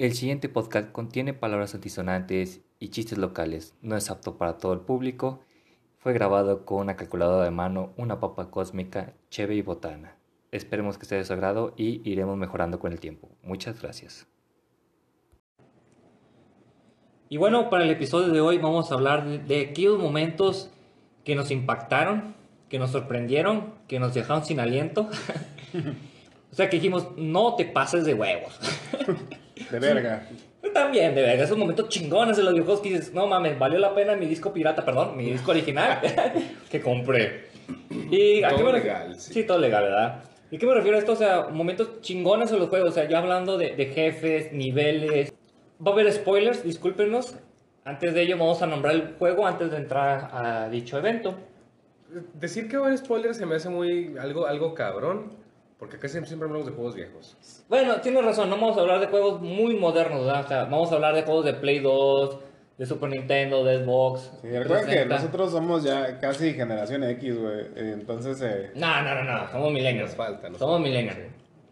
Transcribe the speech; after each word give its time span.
El 0.00 0.14
siguiente 0.14 0.48
podcast 0.48 0.92
contiene 0.92 1.34
palabras 1.34 1.74
antisonantes 1.74 2.62
y 2.78 2.88
chistes 2.88 3.18
locales. 3.18 3.74
No 3.82 3.98
es 3.98 4.10
apto 4.10 4.38
para 4.38 4.56
todo 4.56 4.72
el 4.72 4.80
público. 4.80 5.40
Fue 5.98 6.14
grabado 6.14 6.64
con 6.64 6.78
una 6.78 6.96
calculadora 6.96 7.44
de 7.44 7.50
mano, 7.50 7.92
una 7.98 8.18
papa 8.18 8.50
cósmica, 8.50 9.12
cheve 9.28 9.56
y 9.56 9.60
botana. 9.60 10.16
Esperemos 10.52 10.96
que 10.96 11.04
sea 11.04 11.18
de 11.18 11.24
su 11.24 11.34
agrado 11.34 11.74
y 11.76 12.00
iremos 12.10 12.38
mejorando 12.38 12.78
con 12.78 12.92
el 12.92 12.98
tiempo. 12.98 13.28
Muchas 13.42 13.82
gracias. 13.82 14.26
Y 17.28 17.36
bueno, 17.36 17.68
para 17.68 17.84
el 17.84 17.90
episodio 17.90 18.32
de 18.32 18.40
hoy 18.40 18.56
vamos 18.56 18.90
a 18.90 18.94
hablar 18.94 19.26
de 19.26 19.68
aquellos 19.68 19.98
momentos 19.98 20.70
que 21.24 21.34
nos 21.34 21.50
impactaron, 21.50 22.34
que 22.70 22.78
nos 22.78 22.92
sorprendieron, 22.92 23.74
que 23.86 24.00
nos 24.00 24.14
dejaron 24.14 24.46
sin 24.46 24.60
aliento. 24.60 25.10
o 26.52 26.54
sea, 26.54 26.70
que 26.70 26.76
dijimos, 26.76 27.08
no 27.18 27.54
te 27.54 27.66
pases 27.66 28.06
de 28.06 28.14
huevos. 28.14 28.58
De 29.70 29.78
verga. 29.78 30.26
También, 30.72 31.14
de 31.14 31.22
verdad, 31.22 31.44
esos 31.44 31.58
momentos 31.58 31.88
chingones 31.88 32.36
de 32.36 32.42
los 32.44 32.52
videojuegos 32.52 32.82
que 32.82 32.90
dices, 32.90 33.12
no 33.12 33.26
mames, 33.26 33.58
valió 33.58 33.78
la 33.78 33.94
pena 33.94 34.14
mi 34.14 34.26
disco 34.26 34.52
pirata, 34.52 34.84
perdón, 34.84 35.16
mi 35.16 35.24
disco 35.32 35.50
original 35.50 36.00
que 36.70 36.80
compré. 36.80 37.46
Y, 38.10 38.42
¿a 38.42 38.50
Todo 38.50 38.58
qué 38.58 38.64
me 38.64 38.72
legal, 38.72 38.98
refiero? 39.08 39.20
sí. 39.20 39.44
todo 39.44 39.58
legal, 39.58 39.84
¿verdad? 39.84 40.24
¿Y 40.50 40.58
qué 40.58 40.66
me 40.66 40.74
refiero 40.74 40.96
a 40.96 41.00
esto? 41.00 41.12
O 41.12 41.16
sea, 41.16 41.48
momentos 41.48 42.00
chingones 42.00 42.50
en 42.52 42.58
los 42.58 42.68
juegos, 42.68 42.90
o 42.90 42.92
sea, 42.92 43.08
ya 43.08 43.18
hablando 43.18 43.56
de, 43.58 43.74
de 43.76 43.86
jefes, 43.86 44.52
niveles. 44.52 45.32
Va 45.84 45.90
a 45.92 45.94
haber 45.94 46.12
spoilers, 46.12 46.62
discúlpenos. 46.64 47.36
Antes 47.84 48.12
de 48.14 48.22
ello 48.22 48.36
vamos 48.36 48.60
a 48.62 48.66
nombrar 48.66 48.94
el 48.94 49.14
juego 49.18 49.46
antes 49.46 49.70
de 49.70 49.76
entrar 49.78 50.28
a 50.32 50.68
dicho 50.68 50.98
evento. 50.98 51.36
Decir 52.34 52.68
que 52.68 52.76
va 52.76 52.84
a 52.84 52.86
haber 52.88 52.98
spoilers 52.98 53.36
se 53.36 53.46
me 53.46 53.54
hace 53.56 53.68
muy 53.68 54.16
algo, 54.18 54.46
algo 54.46 54.74
cabrón. 54.74 55.32
Porque 55.80 55.96
acá 55.96 56.06
siempre, 56.08 56.32
hablamos 56.34 56.66
de 56.66 56.72
juegos 56.72 56.94
viejos. 56.94 57.64
Bueno, 57.68 58.00
tienes 58.02 58.22
razón, 58.24 58.50
no 58.50 58.56
vamos 58.56 58.76
a 58.76 58.82
hablar 58.82 59.00
de 59.00 59.06
juegos 59.06 59.40
muy 59.40 59.74
modernos, 59.76 60.26
¿verdad? 60.26 60.44
O 60.44 60.48
sea, 60.48 60.64
vamos 60.64 60.92
a 60.92 60.96
hablar 60.96 61.14
de 61.14 61.22
juegos 61.22 61.46
de 61.46 61.54
Play 61.54 61.78
2, 61.80 62.38
de 62.76 62.86
Super 62.86 63.08
Nintendo, 63.08 63.64
de 63.64 63.82
Xbox. 63.82 64.30
Sí, 64.42 64.48
recuerden 64.48 64.86
que 64.86 64.96
360. 65.06 65.14
nosotros 65.16 65.50
somos 65.52 65.82
ya 65.82 66.20
casi 66.20 66.52
generación 66.52 67.02
X, 67.04 67.38
güey. 67.40 67.66
Entonces, 67.76 68.40
eh, 68.42 68.70
No, 68.74 69.02
no, 69.02 69.14
no, 69.14 69.24
no, 69.24 69.50
somos 69.50 69.72
millennials. 69.72 70.10
Nos 70.10 70.16
falta, 70.16 70.50
nos 70.50 70.58
Somos 70.58 70.80
millennials. 70.80 71.16
sí. 71.16 71.22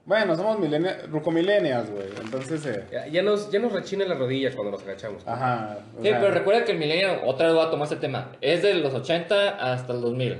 bueno, 0.06 0.34
somos 0.36 0.58
millennials, 0.58 1.10
rucomillennials, 1.10 1.90
güey. 1.90 2.06
Entonces, 2.24 2.64
eh, 2.64 2.84
Ya, 2.90 3.06
ya 3.08 3.22
nos, 3.22 3.50
ya 3.52 3.58
nos 3.58 3.72
rechina 3.74 4.06
las 4.06 4.18
rodillas 4.18 4.54
cuando 4.54 4.70
nos 4.72 4.82
agachamos. 4.84 5.22
ajá. 5.26 5.80
Sí, 5.98 6.08
sea, 6.08 6.18
pero 6.18 6.32
recuerda 6.32 6.64
que 6.64 6.72
el 6.72 6.78
millennial, 6.78 7.20
otra 7.26 7.48
vez 7.48 7.54
voy 7.56 7.66
a 7.66 7.70
tomar 7.70 7.84
este 7.84 7.96
tema, 7.96 8.32
es 8.40 8.62
de 8.62 8.72
los 8.72 8.94
80 8.94 9.50
hasta 9.50 9.92
el 9.92 10.00
2000. 10.00 10.38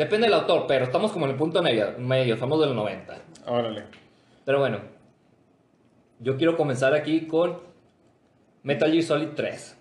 Depende 0.00 0.28
del 0.28 0.32
autor, 0.32 0.64
pero 0.66 0.86
estamos 0.86 1.12
como 1.12 1.26
en 1.26 1.32
el 1.32 1.36
punto 1.36 1.62
medio, 1.62 1.92
medio 1.98 2.34
somos 2.38 2.58
de 2.58 2.68
los 2.68 2.74
90. 2.74 3.18
Órale. 3.44 3.82
Pero 4.46 4.58
bueno, 4.58 4.78
yo 6.20 6.38
quiero 6.38 6.56
comenzar 6.56 6.94
aquí 6.94 7.26
con 7.26 7.58
Metal 8.62 8.90
Gear 8.90 9.02
Solid 9.02 9.28
3. 9.36 9.76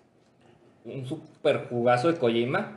Un 0.84 1.06
super 1.06 1.68
jugazo 1.70 2.12
de 2.12 2.20
Kojima. 2.20 2.76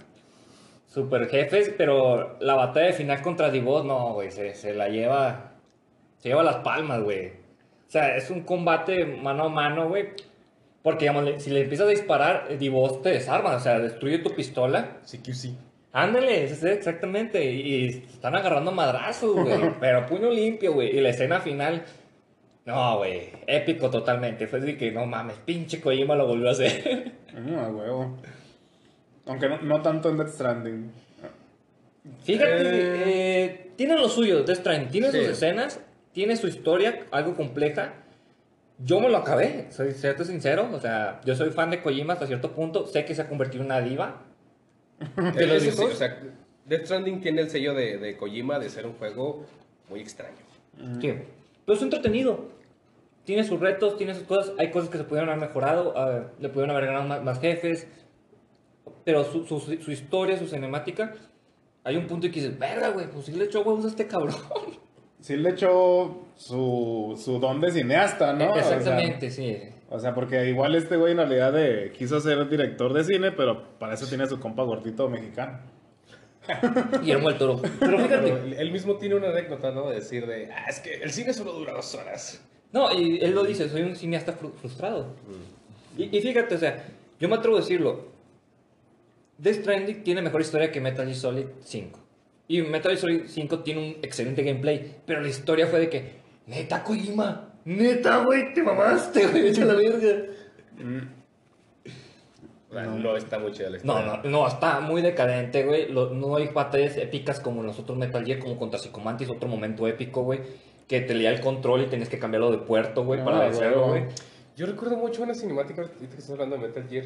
Super 0.87 1.29
jefes, 1.29 1.75
pero 1.77 2.39
la 2.39 2.55
batalla 2.55 2.87
de 2.87 2.93
final 2.93 3.21
contra 3.23 3.51
Divos, 3.51 3.85
no, 3.85 4.13
güey, 4.13 4.31
se, 4.31 4.55
se 4.55 4.73
la 4.73 4.89
lleva. 4.89 5.55
Se 6.19 6.29
lleva 6.29 6.45
las 6.45 6.59
palmas, 6.59 7.03
güey. 7.03 7.27
O 7.27 7.91
sea, 7.91 8.15
es 8.15 8.31
un 8.31 8.43
combate 8.43 9.05
mano 9.05 9.47
a 9.47 9.49
mano, 9.49 9.89
güey. 9.89 10.11
Porque, 10.85 11.07
digamos, 11.07 11.43
si 11.43 11.51
le 11.51 11.63
empiezas 11.63 11.89
a 11.89 11.91
disparar, 11.91 12.57
Divos 12.57 13.03
te 13.03 13.09
desarma, 13.09 13.57
o 13.57 13.59
sea, 13.59 13.81
destruye 13.81 14.19
tu 14.19 14.33
pistola. 14.33 14.99
Sí 15.03 15.19
que 15.19 15.35
sí. 15.35 15.57
Ándale, 15.93 16.45
es 16.45 16.63
exactamente. 16.65 17.45
Y, 17.45 17.61
y 17.61 17.89
están 17.89 18.35
agarrando 18.35 18.73
madrazos, 18.73 19.35
güey. 19.35 19.75
pero 19.81 20.07
puño 20.07 20.31
limpio, 20.31 20.73
güey. 20.73 20.97
Y 20.97 21.01
la 21.01 21.11
escena 21.11 21.41
final. 21.41 21.85
No, 22.65 22.99
güey. 22.99 23.31
Épico 23.47 23.91
totalmente. 23.91 24.47
Fue 24.47 24.61
así 24.61 24.77
que 24.77 24.91
no 24.93 25.05
mames, 25.07 25.37
pinche 25.45 25.81
Kojima 25.81 26.15
lo 26.15 26.27
volvió 26.27 26.49
a 26.49 26.53
hacer. 26.53 27.13
A 27.37 27.69
huevo. 27.69 28.17
Aunque 29.27 29.49
no, 29.49 29.61
no 29.63 29.83
tanto 29.83 30.11
en 30.11 30.19
Death 30.19 30.29
Stranding. 30.35 30.91
Fíjate, 32.25 32.61
Eh. 32.63 33.45
eh, 33.45 33.71
tiene 33.77 33.95
lo 33.97 34.09
suyo, 34.09 34.43
Death 34.43 34.59
Stranding. 34.59 34.91
Tiene 34.91 35.11
Sí. 35.13 35.19
sus 35.19 35.29
escenas, 35.29 35.81
tiene 36.13 36.37
su 36.37 36.47
historia, 36.49 37.07
algo 37.11 37.35
compleja. 37.35 37.95
Yo 38.79 39.01
me 39.01 39.09
lo 39.09 39.19
acabé, 39.19 39.67
soy 39.71 39.93
cierto 39.93 40.25
sincero. 40.25 40.69
O 40.73 40.81
sea, 40.81 41.21
yo 41.25 41.35
soy 41.37 41.51
fan 41.51 41.71
de 41.71 41.81
Kojima 41.83 42.15
hasta 42.15 42.27
cierto 42.27 42.53
punto. 42.53 42.87
Sé 42.87 43.05
que 43.05 43.15
se 43.15 43.23
ha 43.23 43.29
convertido 43.29 43.61
en 43.63 43.67
una 43.67 43.81
diva. 43.81 44.23
De 45.17 45.47
los 45.47 45.63
sí, 45.63 45.71
viejos? 45.71 45.93
o 45.93 45.97
sea, 45.97 46.21
Death 46.67 46.85
Stranding 46.85 47.21
tiene 47.21 47.43
el 47.43 47.51
sello 47.51 47.75
de, 47.75 47.99
de 47.99 48.17
Kojima 48.17 48.59
de 48.59 48.71
ser 48.71 48.87
un 48.87 48.95
juego 48.95 49.45
muy 49.89 50.01
extraño. 50.01 50.37
Sí. 51.01 51.13
Pero 51.65 51.77
es 51.77 51.83
entretenido. 51.83 52.49
Tiene 53.25 53.45
sus 53.45 53.61
retos, 53.61 53.97
tiene 53.97 54.15
sus 54.15 54.25
cosas. 54.25 54.53
Hay 54.59 54.71
cosas 54.71 54.91
que 54.91 54.99
se 54.99 55.05
pudieron 55.05 55.31
haber 55.31 55.49
mejorado. 55.49 55.95
le 56.39 56.49
pudieron 56.49 56.71
haber 56.71 56.87
ganado 56.87 57.07
más, 57.07 57.23
más 57.23 57.41
jefes. 57.41 57.87
Pero 59.05 59.25
su, 59.25 59.45
su, 59.45 59.61
su 59.61 59.91
historia, 59.91 60.37
su 60.39 60.47
cinemática. 60.47 61.13
Hay 61.85 61.97
un 61.97 62.07
punto 62.07 62.27
en 62.27 62.33
que 62.33 62.41
dices, 62.41 62.59
verga, 62.59 62.91
güey, 62.91 63.11
pues 63.11 63.27
sí 63.27 63.33
le 63.33 63.45
echó 63.45 63.63
huevos 63.63 63.85
a 63.85 63.89
este 63.89 64.07
cabrón. 64.07 64.37
Sí 65.21 65.37
le 65.37 65.51
echó 65.51 66.27
su, 66.35 67.17
su 67.17 67.39
don 67.39 67.61
de 67.61 67.71
cineasta, 67.71 68.33
¿no? 68.33 68.51
O 68.51 68.55
sea, 68.55 68.77
Exactamente, 68.77 69.31
sí. 69.31 69.57
O 69.95 70.01
sea, 70.01 70.15
porque 70.15 70.49
igual 70.49 70.75
este 70.75 70.97
güey 70.97 71.13
en 71.13 71.19
realidad 71.19 71.53
eh, 71.59 71.93
quiso 71.97 72.19
ser 72.21 72.49
director 72.49 72.93
de 72.95 73.05
cine, 73.05 73.31
pero 73.33 73.79
para 73.79 73.95
eso 73.95 74.07
tiene 74.07 74.25
a 74.25 74.27
su 74.27 74.41
compa 74.41 74.63
gordito 74.63 75.09
mexicano. 75.09 75.59
Guillermo 77.01 77.29
el 77.29 77.39
Toro. 77.39 77.61
Pero 77.79 77.99
fíjate. 77.99 78.31
él 78.31 78.57
él 78.59 78.73
mismo 78.73 78.97
tiene 78.97 79.15
una 79.17 79.29
anécdota, 79.29 79.71
¿no? 79.71 79.91
De 79.91 79.97
decir 79.97 80.27
de, 80.27 80.51
ah, 80.51 80.65
es 80.69 80.81
que 80.81 80.95
el 80.95 81.11
cine 81.13 81.33
solo 81.33 81.53
dura 81.53 81.73
dos 81.75 81.95
horas. 81.95 82.43
No, 82.73 82.93
y 82.93 83.19
él 83.23 83.33
lo 83.35 83.45
dice, 83.45 83.69
soy 83.69 83.83
un 83.83 83.95
cineasta 83.95 84.37
fru- 84.37 84.53
frustrado. 84.55 85.09
Y, 85.97 86.17
y 86.17 86.21
fíjate, 86.23 86.55
o 86.55 86.59
sea, 86.59 86.85
yo 87.21 87.29
me 87.29 87.37
atrevo 87.37 87.59
a 87.59 87.61
decirlo. 87.61 88.07
Death 89.39 89.57
Stranding 89.61 90.03
tiene 90.05 90.23
mejor 90.23 90.41
historia 90.41 90.73
que 90.73 90.81
Metal 90.81 91.05
Gear 91.05 91.17
Solid 91.19 91.47
5. 91.61 91.99
Y 92.49 92.63
Metal 92.63 92.91
Gear 92.93 92.99
Solid 92.99 93.23
5 93.27 93.59
tiene 93.61 93.81
un 93.81 93.97
excelente 94.03 94.43
gameplay. 94.43 94.97
Pero 95.05 95.21
la 95.21 95.29
historia 95.29 95.67
fue 95.67 95.81
de 95.81 95.91
que, 95.91 96.13
neta 96.47 96.83
Kojima, 96.83 97.52
neta, 97.65 98.25
güey, 98.25 98.53
te 98.55 98.63
mamaste, 98.63 99.27
güey, 99.27 99.49
echa 99.49 99.65
la 99.65 99.75
verga. 99.75 100.27
Sea, 102.71 102.87
no. 102.87 103.17
está 103.17 103.39
muy 103.39 103.53
chida 103.53 103.69
la 103.71 103.79
No, 103.85 103.99
historia. 103.99 104.21
no, 104.25 104.31
no, 104.31 104.49
está 104.49 104.81
muy 104.81 105.03
decadente, 105.03 105.65
güey. 105.65 105.93
No 105.93 106.37
hay 106.37 106.49
batallas 106.49 106.97
épicas 106.97 107.39
como 107.39 107.61
en 107.61 107.67
los 107.67 107.79
otros 107.79 107.99
Metal 107.99 108.25
Gear, 108.25 108.39
como 108.39 108.59
contra 108.59 108.79
Psychomantis, 108.79 109.29
otro 109.29 109.49
momento 109.49 109.87
épico, 109.87 110.23
güey. 110.23 110.41
Que 110.89 111.01
te 111.03 111.15
leía 111.15 111.31
el 111.31 111.41
control 111.41 111.83
y 111.83 111.87
tenías 111.87 112.09
que 112.09 112.19
cambiarlo 112.19 112.51
de 112.51 112.59
puerto, 112.59 113.05
güey, 113.05 113.23
para 113.23 113.41
vencerlo, 113.41 113.89
güey. 113.89 114.05
Yo 114.57 114.67
recuerdo 114.67 114.97
mucho 114.97 115.23
una 115.23 115.35
cinemática, 115.35 115.83
ahorita 115.83 115.99
que 115.99 116.05
estás 116.07 116.31
hablando 116.31 116.57
de 116.57 116.63
Metal 116.69 116.87
Gear, 116.89 117.05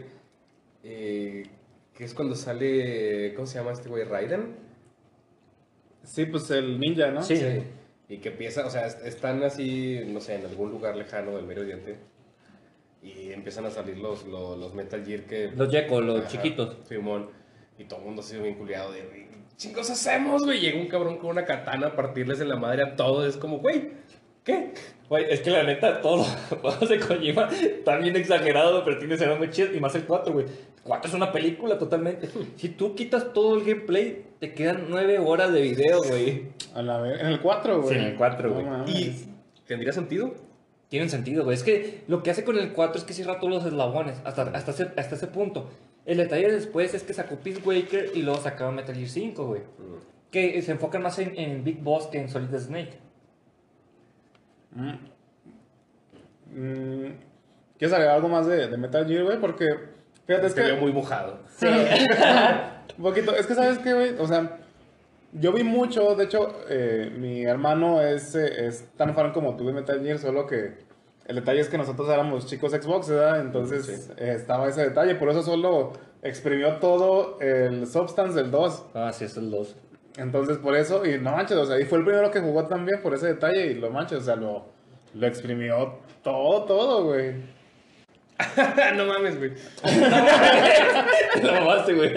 eh, 0.84 1.44
que 1.94 2.04
es 2.04 2.14
cuando 2.14 2.34
sale, 2.36 3.34
¿cómo 3.34 3.46
se 3.46 3.58
llama 3.58 3.72
este 3.72 3.88
güey? 3.88 4.04
Raiden. 4.04 4.56
Sí, 6.04 6.26
pues 6.26 6.48
el 6.52 6.78
ninja, 6.78 7.10
¿no? 7.10 7.22
Sí. 7.22 7.34
Y 8.08 8.18
que 8.18 8.28
empieza, 8.30 8.64
o 8.66 8.70
sea, 8.70 8.86
est- 8.86 9.04
están 9.04 9.42
así, 9.42 10.00
no 10.06 10.20
sé, 10.20 10.36
en 10.36 10.46
algún 10.46 10.70
lugar 10.70 10.96
lejano 10.96 11.36
del 11.36 11.44
Medio 11.46 11.62
Oriente. 11.62 11.96
Y 13.02 13.32
empiezan 13.32 13.66
a 13.66 13.70
salir 13.70 13.98
los, 13.98 14.26
los, 14.26 14.58
los 14.58 14.74
Metal 14.74 15.04
Gear 15.04 15.20
que... 15.22 15.50
Los 15.54 15.70
Gekko, 15.70 16.00
los 16.00 16.20
Ajá, 16.20 16.28
chiquitos. 16.28 16.76
Simón. 16.88 17.30
Y 17.78 17.84
todo 17.84 18.00
el 18.00 18.06
mundo 18.06 18.22
ha 18.22 18.24
sido 18.24 18.42
bien 18.42 18.54
culiado 18.54 18.90
de, 18.92 19.02
"Güey, 19.02 19.28
¿qué 19.28 19.36
chingos 19.56 19.90
hacemos, 19.90 20.44
güey? 20.44 20.60
Llega 20.60 20.78
un 20.80 20.88
cabrón 20.88 21.18
con 21.18 21.30
una 21.30 21.44
katana 21.44 21.88
a 21.88 21.96
partirles 21.96 22.40
en 22.40 22.48
la 22.48 22.56
madre 22.56 22.82
a 22.82 22.96
todos. 22.96 23.26
Es 23.26 23.36
como, 23.36 23.58
güey, 23.58 23.90
¿qué? 24.46 24.72
Güey, 25.10 25.26
es 25.28 25.40
que 25.40 25.50
la 25.50 25.62
neta, 25.62 26.00
todos 26.00 26.26
los 26.50 26.58
juegos 26.60 26.88
de 26.88 26.98
Kojima 26.98 27.48
están 27.52 28.02
bien 28.02 28.16
exagerados, 28.16 28.82
pero 28.84 28.98
tiene 28.98 29.14
escenas 29.14 29.38
muy 29.38 29.50
chidas. 29.50 29.70
Y 29.74 29.78
más 29.80 29.94
el 29.94 30.04
4, 30.04 30.32
güey. 30.32 30.46
4 30.82 31.08
es 31.08 31.14
una 31.14 31.30
película 31.32 31.78
totalmente. 31.78 32.28
Si 32.56 32.70
tú 32.70 32.94
quitas 32.94 33.32
todo 33.34 33.56
el 33.56 33.64
gameplay, 33.64 34.24
te 34.40 34.54
quedan 34.54 34.86
9 34.88 35.18
horas 35.18 35.52
de 35.52 35.60
video, 35.60 36.02
güey. 36.02 36.44
A 36.74 36.80
la 36.82 36.98
ver- 37.00 37.20
en 37.20 37.26
el 37.26 37.40
4, 37.40 37.82
güey. 37.82 37.94
Sí, 37.94 38.00
en 38.00 38.06
el 38.06 38.16
4, 38.16 38.52
güey. 38.54 38.64
No. 38.64 38.84
¿Y 38.88 39.26
tendría 39.66 39.92
sentido? 39.92 40.34
Tienen 40.88 41.10
sentido, 41.10 41.44
güey. 41.44 41.54
Es 41.56 41.62
que 41.62 42.02
lo 42.08 42.22
que 42.22 42.30
hace 42.30 42.44
con 42.44 42.56
el 42.58 42.72
4 42.72 42.98
es 42.98 43.04
que 43.04 43.12
cierra 43.12 43.38
todos 43.38 43.52
los 43.52 43.64
eslabones, 43.66 44.20
hasta, 44.24 44.42
hasta, 44.42 44.70
ese, 44.70 44.88
hasta 44.96 45.14
ese 45.16 45.26
punto. 45.28 45.68
El 46.04 46.18
detalle 46.18 46.50
después 46.50 46.94
es 46.94 47.02
que 47.02 47.12
sacó 47.14 47.36
Peace 47.36 47.60
Waker 47.64 48.12
y 48.14 48.22
luego 48.22 48.40
sacaron 48.40 48.74
Metal 48.76 48.94
Gear 48.94 49.08
5, 49.08 49.44
güey. 49.46 49.62
Que 50.30 50.60
se 50.62 50.72
enfocan 50.72 51.02
más 51.02 51.18
en, 51.18 51.36
en 51.38 51.62
Big 51.64 51.80
Boss 51.80 52.06
que 52.06 52.18
en 52.20 52.28
Solid 52.28 52.54
Snake. 52.56 53.05
Mm, 56.52 57.06
¿Quieres 57.78 57.92
agregar 57.94 58.16
algo 58.16 58.28
más 58.28 58.46
de, 58.46 58.68
de 58.68 58.76
Metal 58.76 59.06
Gear, 59.06 59.24
güey? 59.24 59.40
Porque 59.40 59.66
Fíjate, 60.26 60.46
es 60.46 60.54
Te 60.54 60.62
que. 60.62 60.66
veo 60.72 60.76
muy 60.80 60.92
mojado. 60.92 61.38
Sí. 61.56 61.66
Un 62.98 63.02
poquito. 63.02 63.34
Es 63.34 63.46
que, 63.46 63.54
¿sabes 63.54 63.78
qué, 63.78 63.92
güey? 63.94 64.14
O 64.18 64.26
sea, 64.26 64.58
yo 65.32 65.52
vi 65.52 65.62
mucho. 65.62 66.14
De 66.16 66.24
hecho, 66.24 66.56
eh, 66.68 67.12
mi 67.16 67.44
hermano 67.44 68.00
es, 68.00 68.34
eh, 68.34 68.66
es 68.66 68.88
tan 68.96 69.14
fan 69.14 69.32
como 69.32 69.56
tú 69.56 69.66
de 69.66 69.72
Metal 69.72 70.00
Gear, 70.02 70.18
solo 70.18 70.46
que 70.46 70.78
el 71.26 71.36
detalle 71.36 71.60
es 71.60 71.68
que 71.68 71.78
nosotros 71.78 72.08
éramos 72.08 72.46
chicos 72.46 72.72
Xbox, 72.72 73.08
¿verdad? 73.08 73.40
Entonces 73.40 73.86
Sí. 73.86 74.12
eh, 74.16 74.32
estaba 74.36 74.68
ese 74.68 74.82
detalle. 74.82 75.14
Por 75.14 75.28
eso 75.28 75.42
solo 75.42 75.92
exprimió 76.22 76.76
todo 76.78 77.38
el 77.40 77.86
Substance 77.86 78.34
del 78.34 78.50
2. 78.50 78.86
Ah, 78.94 79.12
sí, 79.12 79.26
es 79.26 79.36
el 79.36 79.50
2. 79.50 79.76
Entonces, 80.16 80.58
por 80.58 80.74
eso, 80.76 81.04
y 81.04 81.18
no 81.18 81.32
manches, 81.32 81.56
o 81.58 81.66
sea, 81.66 81.78
y 81.78 81.84
fue 81.84 81.98
el 81.98 82.04
primero 82.04 82.30
que 82.30 82.40
jugó 82.40 82.64
también 82.66 83.00
por 83.02 83.12
ese 83.14 83.26
detalle, 83.28 83.66
y 83.66 83.74
lo 83.74 83.90
manches, 83.90 84.18
o 84.18 84.22
sea, 84.22 84.36
lo, 84.36 84.64
lo 85.14 85.26
exprimió 85.26 85.98
todo, 86.22 86.64
todo, 86.64 87.04
güey. 87.04 87.34
no 88.96 89.06
mames, 89.06 89.38
güey. 89.38 89.52
Lo 91.42 91.52
mamaste, 91.52 91.94
güey. 91.94 92.14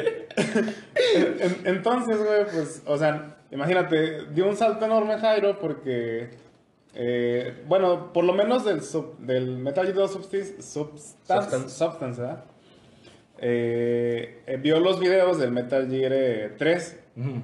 En- 1.16 1.62
entonces, 1.66 2.18
güey, 2.18 2.44
pues, 2.46 2.84
o 2.86 2.98
sea, 2.98 3.38
imagínate, 3.51 4.25
dio 4.34 4.48
un 4.48 4.56
salto 4.57 4.84
enorme 4.86 5.18
Jairo 5.18 5.57
porque, 5.60 6.30
eh, 6.94 7.63
bueno, 7.68 8.12
por 8.12 8.24
lo 8.25 8.34
menos 8.34 8.66
del, 8.66 8.81
sub- 8.84 9.18
del 9.19 9.57
Metal 9.60 9.86
Gear 9.86 9.95
2 9.98 10.12
Substance, 10.12 10.62
Substance, 10.62 11.16
Substance. 11.25 11.69
Substance, 11.69 12.22
¿verdad? 12.22 12.44
Eh, 13.38 14.42
eh, 14.45 14.57
vio 14.57 14.80
los 14.81 15.00
videos 15.00 15.40
del 15.40 15.52
Metal 15.52 15.88
Gear 15.90 16.12
eh, 16.13 16.56
3, 16.57 17.00
Ujú. 17.18 17.42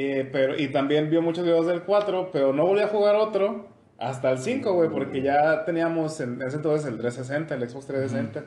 Eh, 0.00 0.28
pero, 0.30 0.58
y 0.58 0.68
también 0.68 1.10
vio 1.10 1.22
muchos 1.22 1.44
videos 1.44 1.66
del 1.66 1.82
4, 1.82 2.30
pero 2.32 2.52
no 2.52 2.66
volvió 2.66 2.84
a 2.84 2.88
jugar 2.88 3.16
otro 3.16 3.66
hasta 3.98 4.30
el 4.30 4.38
5, 4.38 4.72
güey, 4.74 4.90
porque 4.90 5.22
ya 5.22 5.64
teníamos 5.64 6.20
en 6.20 6.40
ese 6.42 6.56
entonces 6.56 6.86
el 6.86 6.98
360, 6.98 7.54
el 7.54 7.68
Xbox 7.68 7.86
360. 7.86 8.44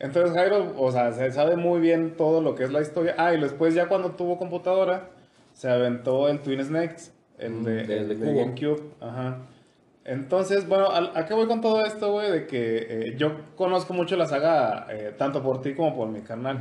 Entonces 0.00 0.34
Jairo, 0.36 0.74
o 0.76 0.92
sea, 0.92 1.12
se 1.12 1.30
sabe 1.32 1.56
muy 1.56 1.80
bien 1.80 2.16
todo 2.16 2.40
lo 2.40 2.54
que 2.54 2.64
es 2.64 2.72
la 2.72 2.80
historia. 2.80 3.14
Ah, 3.18 3.34
y 3.34 3.40
después 3.40 3.74
ya 3.74 3.88
cuando 3.88 4.12
tuvo 4.12 4.38
computadora, 4.38 5.10
se 5.52 5.68
aventó 5.70 6.28
el 6.28 6.40
Twin 6.40 6.62
Snakes, 6.64 7.12
el 7.38 7.64
de, 7.64 7.84
Mm, 7.84 7.90
el 7.90 8.08
de 8.08 8.14
de. 8.14 8.34
GameCube. 8.34 8.82
Ajá. 9.00 9.38
Entonces, 10.04 10.66
bueno, 10.68 10.86
¿a, 10.90 11.18
a 11.18 11.26
qué 11.26 11.34
voy 11.34 11.46
con 11.46 11.60
todo 11.60 11.84
esto, 11.84 12.12
güey? 12.12 12.30
De 12.30 12.46
que 12.46 12.86
eh, 13.10 13.14
yo 13.18 13.32
conozco 13.56 13.92
mucho 13.92 14.16
la 14.16 14.26
saga, 14.26 14.86
eh, 14.90 15.12
tanto 15.18 15.42
por 15.42 15.60
ti 15.60 15.74
como 15.74 15.94
por 15.96 16.08
mi 16.08 16.20
canal. 16.22 16.60